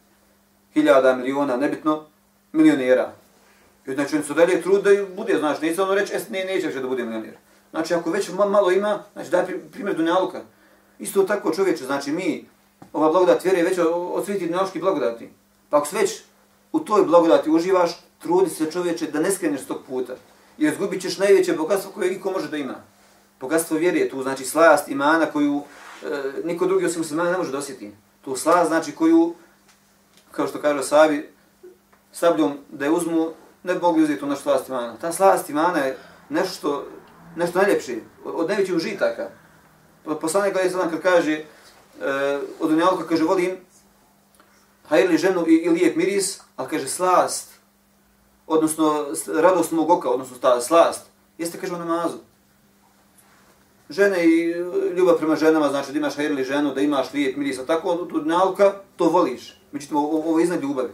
hiljada, 0.74 1.16
miliona, 1.16 1.56
nebitno, 1.56 2.04
milionera. 2.52 3.12
I 3.86 3.94
znači, 3.94 4.16
oni 4.16 4.24
se 4.24 4.34
dalje 4.34 4.62
trud 4.62 4.82
da 4.82 4.90
bude, 5.16 5.38
znaš, 5.38 5.60
neće 5.60 5.82
ono 5.82 5.94
reći, 5.94 6.14
es, 6.14 6.28
ne, 6.28 6.44
neće 6.44 6.80
da 6.80 6.88
bude 6.88 7.04
milioner. 7.04 7.36
Znači, 7.70 7.94
ako 7.94 8.10
već 8.10 8.30
malo 8.32 8.70
ima, 8.70 9.02
znači, 9.12 9.30
daj 9.30 9.44
primjer 9.72 9.96
Dunjaluka. 9.96 10.40
Isto 10.98 11.22
tako 11.22 11.54
čovječe, 11.54 11.84
znači, 11.84 12.12
mi, 12.12 12.48
ova 12.92 13.10
blagodat 13.10 13.44
vjere 13.44 13.58
je 13.58 13.64
već 13.64 13.78
od 13.88 14.24
svih 14.24 14.38
ti 14.72 14.78
blagodati. 14.80 15.30
Pa 15.70 15.76
ako 15.76 15.88
već 15.92 16.22
u 16.72 16.80
toj 16.80 17.04
blagodati 17.04 17.50
uživaš, 17.50 17.90
trudi 18.18 18.50
se 18.50 18.70
čovječe 18.70 19.06
da 19.06 19.20
ne 19.20 19.30
skreneš 19.30 19.60
s 19.60 19.66
tog 19.66 19.78
puta. 19.88 20.14
Jer 20.58 20.72
izgubit 20.72 21.02
ćeš 21.02 21.18
najveće 21.18 21.52
bogatstvo 21.52 21.90
koje 21.90 22.10
niko 22.10 22.30
može 22.30 22.48
da 22.48 22.56
ima. 22.56 22.74
Bogatstvo 23.40 23.76
vjere 23.76 23.98
je 23.98 24.08
tu, 24.08 24.22
znači 24.22 24.44
slast 24.44 24.88
imana 24.88 25.26
koju 25.26 25.62
e, 26.02 26.22
niko 26.44 26.66
drugi 26.66 26.86
osim 26.86 27.00
muslimana 27.00 27.30
ne 27.30 27.38
može 27.38 27.52
da 27.52 27.58
osjeti. 27.58 27.92
Tu 28.24 28.36
slast 28.36 28.68
znači 28.68 28.92
koju, 28.92 29.34
kao 30.36 30.46
što 30.46 30.60
kaže 30.60 30.82
Sabi, 30.82 31.30
sabljom 32.12 32.58
da 32.68 32.84
je 32.84 32.90
uzmu, 32.90 33.30
ne 33.62 33.74
bi 33.74 33.80
mogli 33.80 34.02
uzeti 34.02 34.24
ono 34.24 34.36
slast 34.36 34.68
imana. 34.68 34.96
Ta 34.96 35.12
slast 35.12 35.50
imana 35.50 35.78
je 35.78 35.98
nešto, 36.28 36.86
nešto 37.36 37.58
najljepše, 37.58 37.96
od 38.24 38.48
najvećih 38.48 38.74
užitaka. 38.74 39.30
Pa 40.04 40.14
poslanik 40.14 40.52
gleda 40.52 40.70
se 40.70 40.90
kad 40.90 41.00
kaže, 41.00 41.32
e, 41.32 41.44
od 42.60 42.72
unjavka 42.72 43.06
kaže, 43.06 43.24
volim 43.24 43.56
hajrli 44.88 45.18
ženu 45.18 45.44
i, 45.48 45.54
i 45.54 45.70
lijep 45.70 45.96
miris, 45.96 46.40
ali 46.56 46.68
kaže 46.68 46.88
slast, 46.88 47.50
odnosno 48.46 49.06
radost 49.26 49.72
mog 49.72 49.90
oka, 49.90 50.10
odnosno 50.10 50.36
ta 50.40 50.60
slast, 50.60 51.06
jeste 51.38 51.58
kaže 51.58 51.74
u 51.74 51.78
namazu. 51.78 52.18
Žene 53.90 54.26
i 54.26 54.50
e, 54.50 54.56
ljubav 54.96 55.18
prema 55.18 55.36
ženama, 55.36 55.68
znači 55.68 55.92
da 55.92 55.98
imaš 55.98 56.16
hajrli 56.16 56.44
ženu, 56.44 56.74
da 56.74 56.80
imaš 56.80 57.12
lijep 57.12 57.36
miris, 57.36 57.58
a 57.58 57.66
tako 57.66 57.96
tu 57.96 58.24
nauka, 58.24 58.72
to 58.96 59.08
voliš. 59.08 59.63
Međutim, 59.74 59.96
ovo, 59.96 60.18
ovo 60.18 60.38
je 60.38 60.42
iznad 60.44 60.62
ljubavi. 60.62 60.90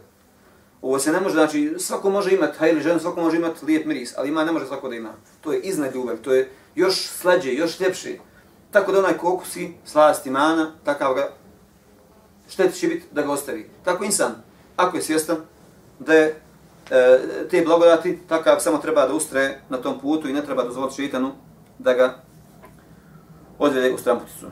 Ovo 0.82 0.98
se 0.98 1.12
ne 1.12 1.20
može, 1.20 1.34
znači, 1.34 1.74
svako 1.78 2.10
može 2.10 2.34
imati 2.34 2.58
hajrli 2.58 2.82
ženu, 2.82 3.00
svako 3.00 3.20
može 3.20 3.36
imati 3.36 3.64
lijep 3.64 3.86
miris, 3.86 4.14
ali 4.16 4.28
ima 4.28 4.44
ne 4.44 4.52
može 4.52 4.66
svako 4.66 4.88
da 4.88 4.96
ima. 4.96 5.12
To 5.40 5.52
je 5.52 5.60
iznad 5.60 5.94
ljubavi, 5.94 6.18
to 6.18 6.32
je 6.32 6.50
još 6.74 7.06
slađe, 7.08 7.52
još 7.52 7.80
ljepše. 7.80 8.18
Tako 8.70 8.92
da 8.92 8.98
onaj 8.98 9.18
kokusi, 9.18 9.72
slast 9.84 10.26
imana, 10.26 10.72
takav 10.84 11.14
ga 11.14 11.32
šteti 12.48 12.78
će 12.78 12.88
biti 12.88 13.06
da 13.12 13.22
ga 13.22 13.32
ostavi. 13.32 13.70
Tako 13.84 14.04
insan, 14.04 14.34
ako 14.76 14.96
je 14.96 15.02
svjestan 15.02 15.36
da 15.98 16.14
je 16.14 16.40
e, 16.90 17.20
te 17.50 17.62
blagodati, 17.62 18.18
takav 18.28 18.60
samo 18.60 18.78
treba 18.78 19.06
da 19.06 19.14
ustre 19.14 19.60
na 19.68 19.76
tom 19.76 20.00
putu 20.00 20.28
i 20.28 20.32
ne 20.32 20.44
treba 20.44 20.64
dozvoliti 20.64 20.96
šeitanu 20.96 21.32
da 21.78 21.92
ga 21.92 22.22
odvede 23.58 23.94
u 23.94 23.98
stramputicu. 23.98 24.46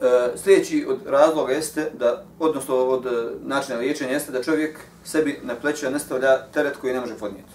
E, 0.00 0.36
sljedeći 0.36 0.86
od 0.88 0.98
razloga 1.06 1.52
jeste 1.52 1.90
da, 1.94 2.24
odnosno 2.38 2.76
od 2.76 3.06
e, 3.06 3.10
načina 3.42 3.78
liječenja 3.78 4.12
jeste 4.12 4.32
da 4.32 4.42
čovjek 4.42 4.78
sebi 5.04 5.40
na 5.42 5.54
pleće 5.54 5.90
ne 5.90 5.98
stavlja 5.98 6.46
teret 6.52 6.76
koji 6.76 6.92
ne 6.92 7.00
može 7.00 7.14
podnijeti. 7.14 7.50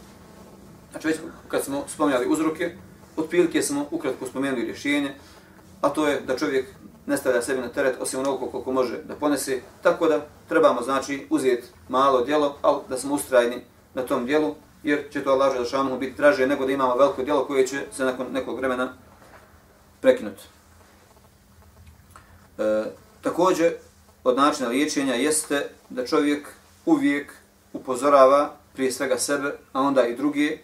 Znači 0.91 1.07
već 1.07 1.17
kad 1.47 1.63
smo 1.63 1.83
spominjali 1.87 2.27
uzroke, 2.29 2.75
otprilike 3.17 3.61
smo 3.61 3.85
ukratko 3.91 4.25
spomenuli 4.25 4.65
rješenje, 4.65 5.13
a 5.81 5.89
to 5.89 6.07
je 6.07 6.21
da 6.21 6.37
čovjek 6.37 6.65
ne 7.05 7.17
stavlja 7.17 7.41
sebi 7.41 7.61
na 7.61 7.69
teret 7.69 7.95
osim 7.99 8.19
onoliko 8.19 8.47
koliko 8.47 8.71
može 8.71 8.97
da 9.03 9.15
ponese. 9.15 9.61
Tako 9.81 10.07
da 10.07 10.25
trebamo 10.49 10.81
znači 10.81 11.27
uzeti 11.29 11.67
malo 11.89 12.21
djelo, 12.21 12.57
ali 12.61 12.77
da 12.89 12.97
smo 12.97 13.15
ustrajni 13.15 13.61
na 13.93 14.01
tom 14.01 14.25
djelu, 14.25 14.55
jer 14.83 15.03
će 15.11 15.23
to 15.23 15.31
Allah 15.31 15.53
Želešanu 15.53 15.99
biti 15.99 16.17
draže 16.17 16.47
nego 16.47 16.65
da 16.65 16.71
imamo 16.71 16.95
veliko 16.95 17.23
djelo 17.23 17.45
koje 17.45 17.67
će 17.67 17.81
se 17.91 18.03
nakon 18.03 18.27
nekog 18.31 18.57
vremena 18.57 18.93
prekinuti. 20.01 20.52
E, 22.57 22.83
također, 23.21 23.73
od 24.23 24.37
načina 24.37 24.69
liječenja 24.69 25.13
jeste 25.13 25.69
da 25.89 26.05
čovjek 26.05 26.47
uvijek 26.85 27.33
upozorava 27.73 28.55
prije 28.73 28.91
svega 28.91 29.17
sebe, 29.17 29.51
a 29.73 29.81
onda 29.81 30.07
i 30.07 30.15
druge, 30.15 30.57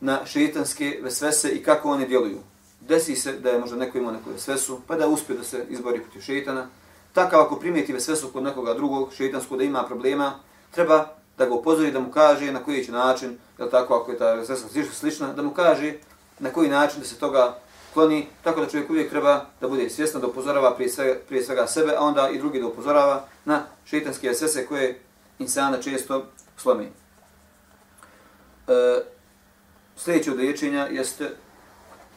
na 0.00 0.26
šeitanske 0.26 0.98
vesvese 1.02 1.48
i 1.48 1.62
kako 1.62 1.90
one 1.90 2.06
djeluju. 2.06 2.38
Desi 2.80 3.16
se 3.16 3.32
da 3.32 3.50
je 3.50 3.58
možda 3.58 3.76
neko 3.76 3.98
imao 3.98 4.12
neku 4.12 4.30
vesvesu, 4.30 4.80
pa 4.86 4.96
da 4.96 5.08
uspije 5.08 5.38
da 5.38 5.44
se 5.44 5.66
izbori 5.68 6.00
protiv 6.00 6.20
šeitana. 6.20 6.66
Takav 7.12 7.40
ako 7.40 7.56
primijeti 7.56 7.92
vesvesu 7.92 8.28
kod 8.32 8.42
nekoga 8.42 8.74
drugog 8.74 9.12
šeitanskog 9.16 9.58
da 9.58 9.64
ima 9.64 9.82
problema, 9.82 10.32
treba 10.70 11.06
da 11.38 11.46
ga 11.46 11.54
upozori, 11.54 11.92
da 11.92 12.00
mu 12.00 12.10
kaže 12.10 12.52
na 12.52 12.64
koji 12.64 12.84
će 12.84 12.92
način, 12.92 13.38
jel 13.58 13.70
tako, 13.70 13.94
ako 13.94 14.10
je 14.10 14.18
ta 14.18 14.34
vesvesa 14.34 14.68
slična, 14.92 15.32
da 15.32 15.42
mu 15.42 15.50
kaže 15.50 15.94
na 16.38 16.50
koji 16.50 16.68
način 16.68 17.00
da 17.00 17.06
se 17.06 17.18
toga 17.18 17.58
kloni, 17.94 18.26
tako 18.44 18.60
da 18.60 18.66
čovjek 18.66 18.90
uvijek 18.90 19.10
treba 19.10 19.44
da 19.60 19.68
bude 19.68 19.90
svjesno 19.90 20.20
da 20.20 20.26
upozorava 20.26 20.74
prije 20.74 20.90
svega, 20.90 21.14
prije 21.28 21.44
svega 21.44 21.66
sebe, 21.66 21.94
a 21.96 22.00
onda 22.00 22.28
i 22.28 22.38
drugi 22.38 22.60
da 22.60 22.66
upozorava 22.66 23.24
na 23.44 23.62
šeitanske 23.84 24.28
vesvese 24.28 24.66
koje 24.66 25.00
insana 25.38 25.82
često 25.82 26.26
slomi. 26.56 26.84
E, 28.68 29.02
sljedeće 29.96 30.30
od 30.30 30.36
liječenja 30.36 30.86
jeste 30.90 31.30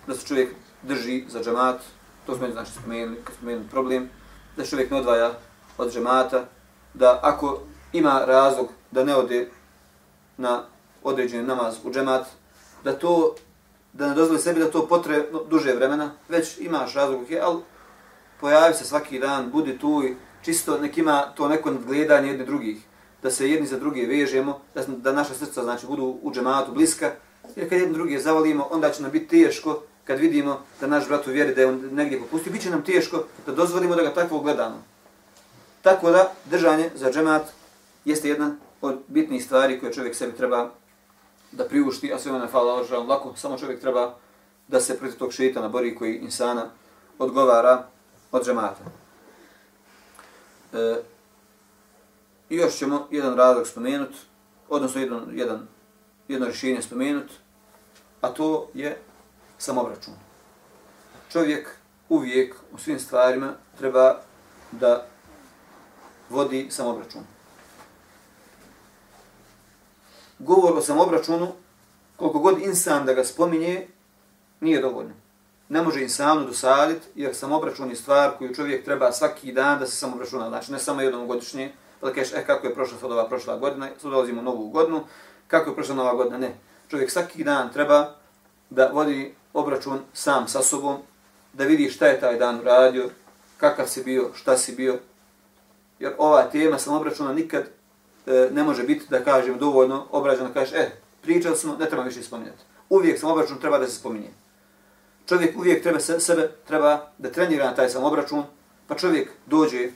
da 0.07 0.15
se 0.15 0.28
čovjek 0.28 0.49
drži 0.82 1.23
za 1.30 1.43
džemat, 1.43 1.82
to 2.25 2.36
smo 2.36 2.47
znači 2.51 2.71
spomenuli, 2.71 3.21
kad 3.23 3.36
spomenuli 3.36 3.67
problem, 3.71 4.09
da 4.57 4.63
se 4.63 4.69
čovjek 4.69 4.91
ne 4.91 4.97
odvaja 4.97 5.32
od 5.78 5.93
džemata, 5.93 6.45
da 6.93 7.19
ako 7.23 7.59
ima 7.93 8.23
razlog 8.25 8.67
da 8.91 9.03
ne 9.03 9.15
ode 9.15 9.49
na 10.38 10.63
određeni 11.03 11.43
namaz 11.43 11.75
u 11.84 11.91
džemat, 11.91 12.28
da 12.84 12.99
to 12.99 13.36
da 13.98 14.08
ne 14.08 14.16
dozvoli 14.16 14.39
sebi 14.39 14.60
da 14.60 14.72
to 14.72 14.88
potre 14.88 15.24
duže 15.50 15.74
vremena, 15.74 16.12
već 16.30 16.58
imaš 16.60 16.93
razlog, 16.93 17.22
ali 17.41 17.60
pojavi 18.39 18.74
se 18.74 18.86
svaki 18.86 19.20
dan, 19.20 19.52
budi 19.52 19.80
tu 19.80 20.04
i 20.04 20.16
čisto 20.41 20.78
nek 20.78 20.98
ima 20.98 21.22
to 21.36 21.48
neko 21.48 21.72
nadgledanje 21.72 22.30
jedni 22.30 22.45
drugih, 22.45 22.78
da 23.24 23.32
se 23.32 23.50
jedni 23.50 23.68
za 23.68 23.80
druge 23.80 24.06
vežemo, 24.06 24.62
da, 24.76 24.84
da 24.88 25.12
naša 25.12 25.34
srca 25.34 25.64
znači 25.64 25.88
budu 25.88 26.20
u 26.22 26.32
džematu 26.34 26.72
bliska, 26.72 27.12
jer 27.56 27.70
kad 27.70 27.80
jedni 27.80 27.93
druge 27.93 28.20
zavolimo, 28.20 28.68
onda 28.72 28.91
će 28.91 29.02
nam 29.02 29.12
biti 29.12 29.28
teško 29.28 29.82
kad 30.04 30.20
vidimo 30.20 30.62
da 30.82 30.88
naš 30.88 31.08
brat 31.08 31.28
u 31.28 31.32
vjeri 31.32 31.56
da 31.56 31.62
je 31.62 31.68
on 31.68 31.89
negdje 31.91 32.20
popustio, 32.20 32.54
bit 32.54 32.62
će 32.62 32.70
nam 32.70 32.84
teško 32.84 33.24
da 33.45 33.52
dozvolimo 33.52 33.95
da 33.95 34.04
ga 34.04 34.14
takvo 34.14 34.39
gledamo. 34.39 34.84
Tako 35.82 36.12
da, 36.12 36.34
držanje 36.45 36.89
za 36.95 37.12
džemat 37.12 37.43
jeste 38.06 38.30
jedna 38.30 38.56
od 38.82 39.00
bitnih 39.08 39.45
stvari 39.45 39.80
koje 39.80 39.93
čovjek 39.93 40.16
sebi 40.16 40.38
treba 40.38 40.70
da 41.58 41.66
priušti, 41.66 42.14
a 42.14 42.20
sve 42.20 42.32
ono 42.32 42.39
ne 42.39 42.47
fala 42.47 42.84
žal 42.84 43.08
lako, 43.08 43.34
samo 43.36 43.58
čovjek 43.58 43.82
treba 43.82 44.16
da 44.68 44.80
se 44.80 44.97
protiv 44.97 45.18
tog 45.20 45.34
šeitana 45.34 45.70
bori 45.70 45.95
koji 45.95 46.16
insana 46.16 46.70
odgovara 47.20 47.88
od 48.32 48.45
džemata. 48.45 48.84
E, 50.74 50.95
još 52.49 52.78
ćemo 52.78 53.08
jedan 53.12 53.36
razlog 53.36 53.68
spomenut, 53.68 54.16
odnosno 54.70 55.01
jedan, 55.01 55.28
jedan, 55.32 55.68
jedno 56.28 56.45
rješenje 56.45 56.82
spomenut, 56.82 57.32
a 58.22 58.30
to 58.30 58.68
je 58.74 59.01
samobračun. 59.58 60.14
Čovjek 61.32 61.70
uvijek 62.10 62.55
u 62.74 62.78
svim 62.78 62.99
stvarima 62.99 63.53
treba 63.78 64.22
da 64.72 65.05
vodi 66.30 66.68
samobračun. 66.70 67.36
Govor 70.39 70.77
o 70.77 70.81
samobračunu, 70.81 71.47
koliko 72.15 72.39
god 72.39 72.61
insan 72.61 73.05
da 73.05 73.13
ga 73.13 73.23
spominje, 73.23 73.88
nije 74.59 74.81
dovoljno. 74.81 75.13
Ne 75.69 75.81
može 75.81 76.01
insanu 76.01 76.45
dosaditi, 76.45 77.07
jer 77.15 77.35
samobračun 77.35 77.89
je 77.89 77.95
stvar 77.95 78.31
koju 78.38 78.55
čovjek 78.55 78.85
treba 78.85 79.11
svaki 79.11 79.51
dan 79.51 79.79
da 79.79 79.85
se 79.88 79.95
samobračuna. 79.95 80.49
Znači, 80.49 80.71
ne 80.71 80.79
samo 80.79 81.01
jednom 81.01 81.27
godišnje, 81.27 81.71
pa 81.99 82.07
da 82.07 82.13
kažeš, 82.13 82.33
e, 82.33 82.45
kako 82.45 82.67
je 82.67 82.73
prošla 82.73 82.97
sad 82.97 83.11
ova 83.11 83.27
prošla 83.27 83.57
godina, 83.57 83.89
sad 84.01 84.11
dolazimo 84.11 84.41
u 84.41 84.43
novu 84.43 84.69
godinu, 84.69 85.03
kako 85.47 85.69
je 85.69 85.75
prošla 85.75 85.95
nova 85.95 86.13
godina, 86.13 86.38
ne. 86.38 86.55
Čovjek 86.89 87.11
svaki 87.11 87.43
dan 87.43 87.73
treba 87.73 88.15
da 88.69 88.89
vodi 88.93 89.35
obračun 89.53 89.99
sam 90.13 90.47
sa 90.47 90.61
sobom, 90.61 90.97
da 91.53 91.63
vidi 91.63 91.89
šta 91.89 92.07
je 92.07 92.19
taj 92.19 92.38
dan 92.38 92.59
uradio, 92.59 93.09
kakav 93.57 93.88
si 93.88 94.03
bio, 94.03 94.29
šta 94.33 94.57
si 94.57 94.75
bio. 94.75 94.99
Jer 95.99 96.13
ova 96.17 96.43
tema 96.43 96.79
samobračuna 96.79 97.33
nikad 97.33 97.63
E, 98.28 98.49
ne 98.51 98.63
može 98.63 98.84
biti 98.84 99.05
da 99.09 99.23
kažem 99.23 99.57
dovoljno 99.57 100.05
obrađeno, 100.11 100.53
kažeš, 100.53 100.73
e, 100.73 100.91
pričali 101.21 101.57
smo, 101.57 101.75
ne 101.80 101.86
treba 101.86 102.03
više 102.03 102.23
spominjati. 102.23 102.63
Uvijek 102.89 103.19
sam 103.19 103.32
obračun 103.32 103.59
treba 103.59 103.78
da 103.78 103.88
se 103.88 103.95
spominje. 103.95 104.30
Čovjek 105.28 105.57
uvijek 105.57 105.84
treba 105.84 105.99
se, 105.99 106.19
sebe 106.19 106.49
treba 106.67 107.11
da 107.17 107.32
trenira 107.32 107.65
na 107.65 107.75
taj 107.75 107.89
sam 107.89 108.03
obračun, 108.03 108.43
pa 108.88 108.95
čovjek 108.95 109.30
dođe 109.45 109.89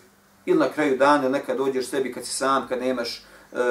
ili 0.46 0.60
na 0.60 0.70
kraju 0.70 0.98
dana, 0.98 1.24
ili 1.24 1.32
nekad 1.32 1.58
dođeš 1.58 1.88
sebi 1.88 2.14
kad 2.14 2.26
si 2.26 2.34
sam, 2.34 2.68
kad 2.68 2.80
nemaš 2.80 3.18
e, 3.18 3.22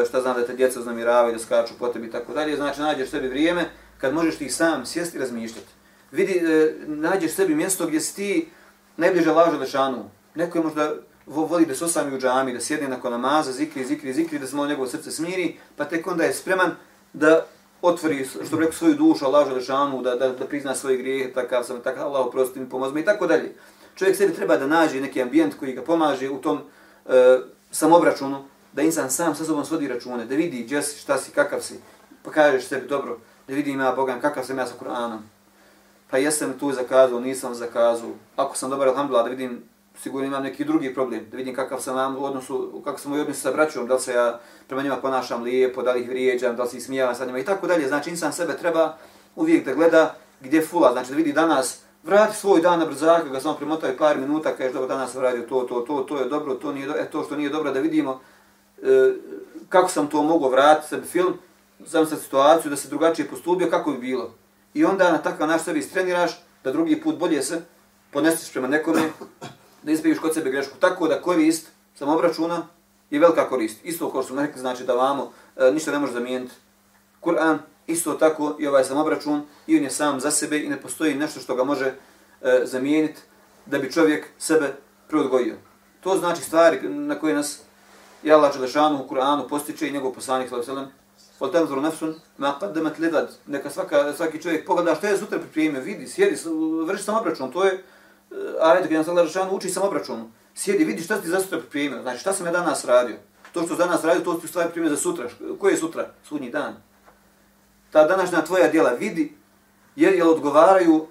šta 0.08 0.20
znam 0.20 0.36
da 0.36 0.46
te 0.46 0.54
djeca 0.54 0.80
uznamiravaju, 0.80 1.32
da 1.32 1.38
skaču 1.38 1.74
po 1.78 1.88
tebi 1.88 2.06
i 2.06 2.10
tako 2.10 2.32
dalje, 2.32 2.56
znači 2.56 2.80
nađeš 2.80 3.10
sebi 3.10 3.28
vrijeme 3.28 3.70
kad 3.98 4.14
možeš 4.14 4.36
ti 4.36 4.48
sam 4.48 4.86
sjesti 4.86 5.16
i 5.16 5.20
razmišljati. 5.20 5.68
Vidi, 6.12 6.32
e, 6.32 6.74
nađeš 6.86 7.32
sebi 7.32 7.54
mjesto 7.54 7.86
gdje 7.86 8.00
si 8.00 8.16
ti 8.16 8.48
najbliže 8.96 9.32
lažu 9.32 9.58
lešanu. 9.58 10.10
Neko 10.34 10.58
je 10.58 10.64
možda 10.64 10.94
voli 11.26 11.66
da 11.66 11.74
se 11.74 11.84
osami 11.84 12.16
u 12.16 12.18
džami, 12.20 12.52
da 12.52 12.60
sjedne 12.60 12.88
nakon 12.88 13.12
namaza, 13.12 13.52
zikri, 13.52 13.84
zikri, 13.84 14.12
zikri, 14.12 14.38
da 14.38 14.46
se 14.46 14.56
malo 14.56 14.68
njegovo 14.68 14.88
srce 14.88 15.10
smiri, 15.10 15.58
pa 15.76 15.84
tek 15.84 16.06
onda 16.06 16.24
je 16.24 16.34
spreman 16.34 16.70
da 17.12 17.46
otvori, 17.82 18.24
što 18.24 18.56
bi 18.56 18.62
rekao, 18.62 18.78
svoju 18.78 18.94
dušu, 18.94 19.24
Allaho 19.24 19.54
lešanu, 19.54 20.02
da, 20.02 20.14
da, 20.16 20.28
da 20.28 20.46
prizna 20.46 20.74
svoje 20.74 20.96
grijehe, 20.96 21.32
takav 21.32 21.64
sam, 21.64 21.80
takav 21.80 22.06
Allah 22.06 22.26
oprosti 22.26 22.60
mi, 22.60 22.68
pomozi 22.68 23.00
i 23.00 23.04
tako 23.04 23.26
dalje. 23.26 23.54
Čovjek 23.94 24.16
sebi 24.16 24.34
treba 24.34 24.56
da 24.56 24.66
nađe 24.66 25.00
neki 25.00 25.22
ambijent 25.22 25.54
koji 25.58 25.72
ga 25.72 25.82
pomaže 25.82 26.30
u 26.30 26.40
tom 26.40 26.58
e, 27.06 27.38
samobračunu, 27.70 28.44
da 28.72 28.82
insan 28.82 29.10
sam 29.10 29.34
sa 29.34 29.44
sobom 29.44 29.64
svodi 29.64 29.88
račune, 29.88 30.24
da 30.24 30.34
vidi 30.34 30.62
gdje 30.62 30.82
si, 30.82 30.98
šta 30.98 31.18
si, 31.18 31.30
kakav 31.30 31.60
si, 31.60 31.80
pa 32.22 32.30
kažeš 32.30 32.64
sebi, 32.64 32.88
dobro, 32.88 33.18
da 33.48 33.54
vidim 33.54 33.80
ja 33.80 33.92
Boga, 33.92 34.20
kakav 34.20 34.44
sam 34.44 34.58
ja 34.58 34.66
sa 34.66 34.74
Kur'anom. 34.80 35.18
Pa 36.10 36.18
jesam 36.18 36.58
tu 36.58 36.72
zakazao, 36.72 37.20
nisam 37.20 37.54
zakazao. 37.54 38.10
Ako 38.36 38.56
sam 38.56 38.70
dobar, 38.70 38.88
alhamdulillah, 38.88 39.24
da 39.24 39.30
vidim, 39.30 39.62
sigurno 39.98 40.26
imam 40.26 40.42
neki 40.42 40.64
drugi 40.64 40.94
problem, 40.94 41.26
da 41.30 41.36
vidim 41.36 41.54
kakav 41.54 41.80
sam 41.80 41.96
vam 41.96 42.16
u 42.16 42.24
odnosu, 42.24 42.82
kako 42.84 42.98
sam 42.98 43.12
u 43.12 43.14
odnosu 43.14 43.40
sa 43.40 43.52
braćom, 43.52 43.86
da 43.86 43.94
li 43.94 44.00
se 44.00 44.12
ja 44.12 44.40
prema 44.66 44.82
njima 44.82 44.96
ponašam 44.96 45.42
lijepo, 45.42 45.82
da 45.82 45.92
li 45.92 46.00
ih 46.00 46.08
vrijeđam, 46.08 46.56
da 46.56 46.62
li 46.62 46.68
se 46.68 46.76
ih 46.76 46.84
smijavam 46.84 47.14
sa 47.14 47.26
njima 47.26 47.38
i 47.38 47.44
tako 47.44 47.66
dalje. 47.66 47.88
Znači, 47.88 48.10
insan 48.10 48.32
sebe 48.32 48.56
treba 48.56 48.96
uvijek 49.36 49.64
da 49.64 49.74
gleda 49.74 50.14
gdje 50.40 50.62
fula, 50.62 50.92
znači 50.92 51.10
da 51.10 51.16
vidi 51.16 51.32
danas, 51.32 51.80
vrati 52.02 52.36
svoj 52.36 52.60
dan 52.60 52.78
na 52.78 52.86
brzaka, 52.86 53.28
ga 53.28 53.40
samo 53.40 53.54
primotaju 53.54 53.96
par 53.98 54.18
minuta, 54.18 54.56
kaže 54.56 54.72
dobro, 54.72 54.88
danas 54.88 55.12
sam 55.12 55.22
radio 55.22 55.42
to, 55.42 55.60
to, 55.60 55.80
to, 55.80 56.00
to 56.02 56.18
je 56.18 56.28
dobro, 56.28 56.54
to 56.54 56.72
nije 56.72 56.86
dobro, 56.86 57.02
e, 57.02 57.10
to 57.10 57.24
što 57.24 57.36
nije 57.36 57.50
dobro, 57.50 57.72
da 57.72 57.80
vidimo 57.80 58.20
e, 58.82 59.12
kako 59.68 59.88
sam 59.88 60.06
to 60.06 60.22
mogao 60.22 60.50
vratiti 60.50 60.88
sebi 60.88 61.06
film, 61.06 61.34
sam 61.86 62.06
sa 62.06 62.16
situaciju 62.16 62.70
da 62.70 62.76
se 62.76 62.88
drugačije 62.88 63.28
postupio, 63.28 63.70
kako 63.70 63.90
bi 63.90 63.98
bilo. 63.98 64.34
I 64.74 64.84
onda 64.84 65.12
na 65.12 65.18
takav 65.18 65.48
naš 65.48 65.62
sebi 65.62 65.78
istreniraš 65.78 66.30
da 66.64 66.72
drugi 66.72 67.00
put 67.00 67.18
bolje 67.18 67.42
se 67.42 67.62
ponestiš 68.10 68.52
prema 68.52 68.68
nekome, 68.68 69.00
da 69.82 69.92
ispraviš 69.92 70.18
kod 70.18 70.34
sebe 70.34 70.50
grešku. 70.50 70.78
Tako 70.78 71.08
da 71.08 71.22
korist 71.22 71.68
samobračuna 71.94 72.66
je 73.10 73.20
velika 73.20 73.48
korist. 73.48 73.84
Isto 73.84 74.12
kao 74.12 74.22
što 74.22 74.32
smo 74.32 74.42
rekli, 74.42 74.60
znači 74.60 74.84
da 74.84 74.94
vamo 74.94 75.32
e, 75.56 75.70
ništa 75.72 75.90
ne 75.90 75.98
može 75.98 76.12
zamijeniti. 76.12 76.54
Kur'an, 77.20 77.58
isto 77.86 78.14
tako 78.14 78.56
i 78.58 78.66
ovaj 78.66 78.84
samobračun, 78.84 79.42
i 79.66 79.76
on 79.76 79.82
je 79.82 79.90
sam 79.90 80.20
za 80.20 80.30
sebe 80.30 80.58
i 80.58 80.68
ne 80.68 80.80
postoji 80.80 81.14
nešto 81.14 81.40
što 81.40 81.54
ga 81.54 81.64
može 81.64 81.86
e, 81.86 82.60
zamijeniti 82.64 83.20
da 83.66 83.78
bi 83.78 83.92
čovjek 83.92 84.26
sebe 84.38 84.72
preodgojio. 85.08 85.56
To 86.00 86.16
znači 86.16 86.42
stvari 86.42 86.88
na 86.88 87.14
koje 87.14 87.34
nas 87.34 87.60
je 88.22 88.32
Allah 88.32 88.52
Đelešanu 88.52 89.04
u 89.04 89.14
Kur'anu 89.14 89.48
postiče 89.48 89.88
i 89.88 89.92
njegov 89.92 90.12
poslanik 90.12 90.48
sallallahu 90.48 90.90
Fal 91.38 91.52
tanzur 91.52 91.78
nefsun, 91.82 92.14
ma 92.38 92.58
qaddamat 92.60 92.98
ligad. 92.98 93.30
Neka 93.46 93.70
svaka 93.70 94.12
svaki 94.12 94.42
čovjek 94.42 94.66
pogleda 94.66 94.94
što 94.94 95.06
je 95.06 95.18
sutra 95.18 95.38
pripremio, 95.38 95.80
vidi, 95.80 96.08
sjedi, 96.08 96.36
vrši 96.86 97.04
sam 97.04 97.16
obračun, 97.16 97.52
to 97.52 97.64
je 97.64 97.84
ajet 98.60 98.84
gdje 98.84 98.98
nas 98.98 99.08
Allah 99.08 99.52
uči 99.52 99.68
sam 99.68 99.82
obračunu. 99.82 100.30
Sjedi, 100.54 100.84
vidi 100.84 101.02
šta 101.02 101.22
si 101.22 101.28
za 101.28 101.40
sutra 101.40 101.58
pripremio. 101.58 102.02
Znači 102.02 102.20
šta 102.20 102.32
sam 102.32 102.46
ja 102.46 102.52
danas 102.52 102.84
radio? 102.84 103.16
To 103.52 103.62
što 103.62 103.76
danas 103.76 104.04
radio, 104.04 104.24
to 104.24 104.34
ti 104.34 104.48
stvari 104.48 104.68
pripremio 104.68 104.90
za 104.90 104.96
sutra. 104.96 105.28
Koje 105.58 105.72
je 105.72 105.76
sutra? 105.76 106.10
Sudnji 106.28 106.50
dan. 106.50 106.74
Ta 107.90 108.06
današnja 108.06 108.44
tvoja 108.44 108.68
djela 108.68 108.90
vidi 108.90 109.32
jer 109.96 110.14
jel 110.14 110.30
odgovaraju 110.30 111.06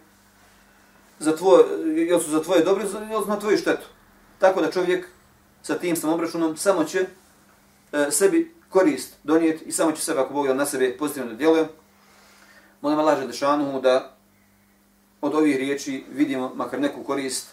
za 1.19 1.35
tvoje, 1.35 1.63
jel 2.07 2.19
su 2.19 2.29
za 2.29 2.43
tvoje 2.43 2.63
dobro, 2.63 2.85
jel 3.11 3.21
su 3.21 3.29
na 3.29 3.39
tvoju 3.39 3.57
štetu. 3.57 3.87
Tako 4.39 4.61
da 4.61 4.71
čovjek 4.71 5.07
sa 5.61 5.77
tim 5.77 5.95
samobračunom 5.95 6.57
samo 6.57 6.83
će 6.83 7.05
e, 7.91 8.11
sebi 8.11 8.55
korist 8.69 9.15
donijeti 9.23 9.65
i 9.65 9.71
samo 9.71 9.91
će 9.91 10.01
sebe, 10.01 10.19
ako 10.19 10.33
Bog 10.33 10.47
na 10.47 10.65
sebe 10.65 10.97
pozitivno 10.97 11.33
djeluje. 11.33 11.67
Molim 12.81 12.99
Allah 12.99 13.19
Želešanu 13.19 13.81
da 13.81 14.18
od 15.21 15.35
ovih 15.35 15.57
riječi 15.57 16.03
vidimo 16.11 16.51
makar 16.55 16.79
neku 16.79 17.03
korist, 17.03 17.47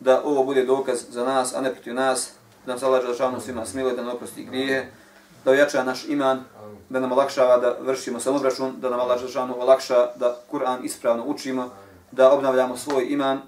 da 0.00 0.22
ovo 0.24 0.44
bude 0.44 0.64
dokaz 0.64 1.04
za 1.08 1.24
nas, 1.24 1.54
a 1.54 1.60
ne 1.60 1.72
protiv 1.74 1.94
nas, 1.94 2.30
da 2.66 2.72
nam 2.72 2.78
salađa 2.78 3.06
državno 3.06 3.40
svima 3.40 3.66
smiluje, 3.66 3.96
da 3.96 4.02
nam 4.02 4.14
oprosti 4.14 4.44
grije, 4.44 4.92
da 5.44 5.50
ojača 5.50 5.84
naš 5.84 6.04
iman, 6.08 6.44
da 6.88 7.00
nam 7.00 7.12
olakšava 7.12 7.58
da 7.58 7.76
vršimo 7.80 8.20
samobračun, 8.20 8.80
da 8.80 8.90
nam 8.90 9.00
Allah 9.00 9.20
državno 9.22 9.54
olakša 9.54 10.06
da 10.16 10.40
Kur'an 10.50 10.84
ispravno 10.84 11.24
učimo, 11.24 11.70
da 12.12 12.32
obnavljamo 12.32 12.76
svoj 12.76 13.06
iman 13.08 13.40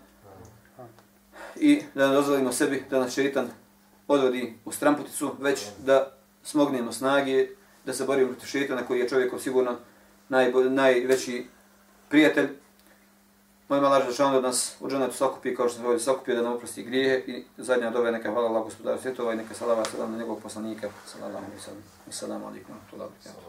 i 1.57 1.83
da 1.95 2.09
ne 2.09 2.15
dozvolimo 2.15 2.53
sebi 2.53 2.85
da 2.91 3.01
nas 3.01 3.15
šeitan 3.15 3.49
odvodi 4.09 4.55
u 4.65 4.73
stramputicu, 4.73 5.35
već 5.41 5.61
da 5.79 6.13
smognemo 6.43 6.93
snage, 6.93 7.49
da 7.87 7.93
se 7.93 8.05
borimo 8.05 8.29
protiv 8.29 8.47
šeitana 8.47 8.87
koji 8.87 9.01
je 9.01 9.09
čovjekom 9.09 9.39
sigurno 9.39 9.77
najbolj, 10.29 10.71
najveći 10.71 11.47
prijatelj. 12.09 12.49
Molim 13.71 13.85
Allah 13.85 14.03
da 14.19 14.31
da 14.31 14.41
nas 14.41 14.77
u 14.81 14.89
džanetu 14.89 15.17
sakupi 15.17 15.55
kao 15.55 15.69
što 15.69 15.79
se 15.79 15.87
ovdje 15.87 16.01
sakupio 16.01 16.35
da 16.37 16.43
nam 16.43 16.53
oprosti 16.53 16.83
grijehe 16.83 17.23
i 17.27 17.45
zadnja 17.59 17.91
dove 17.91 18.13
neka 18.13 18.31
hvala 18.31 18.49
Allah 18.49 18.65
gospodaru 18.65 19.01
svjetova 19.03 19.33
i 19.33 19.37
neka 19.37 19.55
salava 19.55 19.85
salam 19.85 20.13
na 20.13 20.19
njegovog 20.19 20.43
poslanika. 20.43 20.89
Salamu 21.07 21.37
alaikum. 21.37 21.75
Salamu 22.11 22.47
alaikum. 22.47 22.75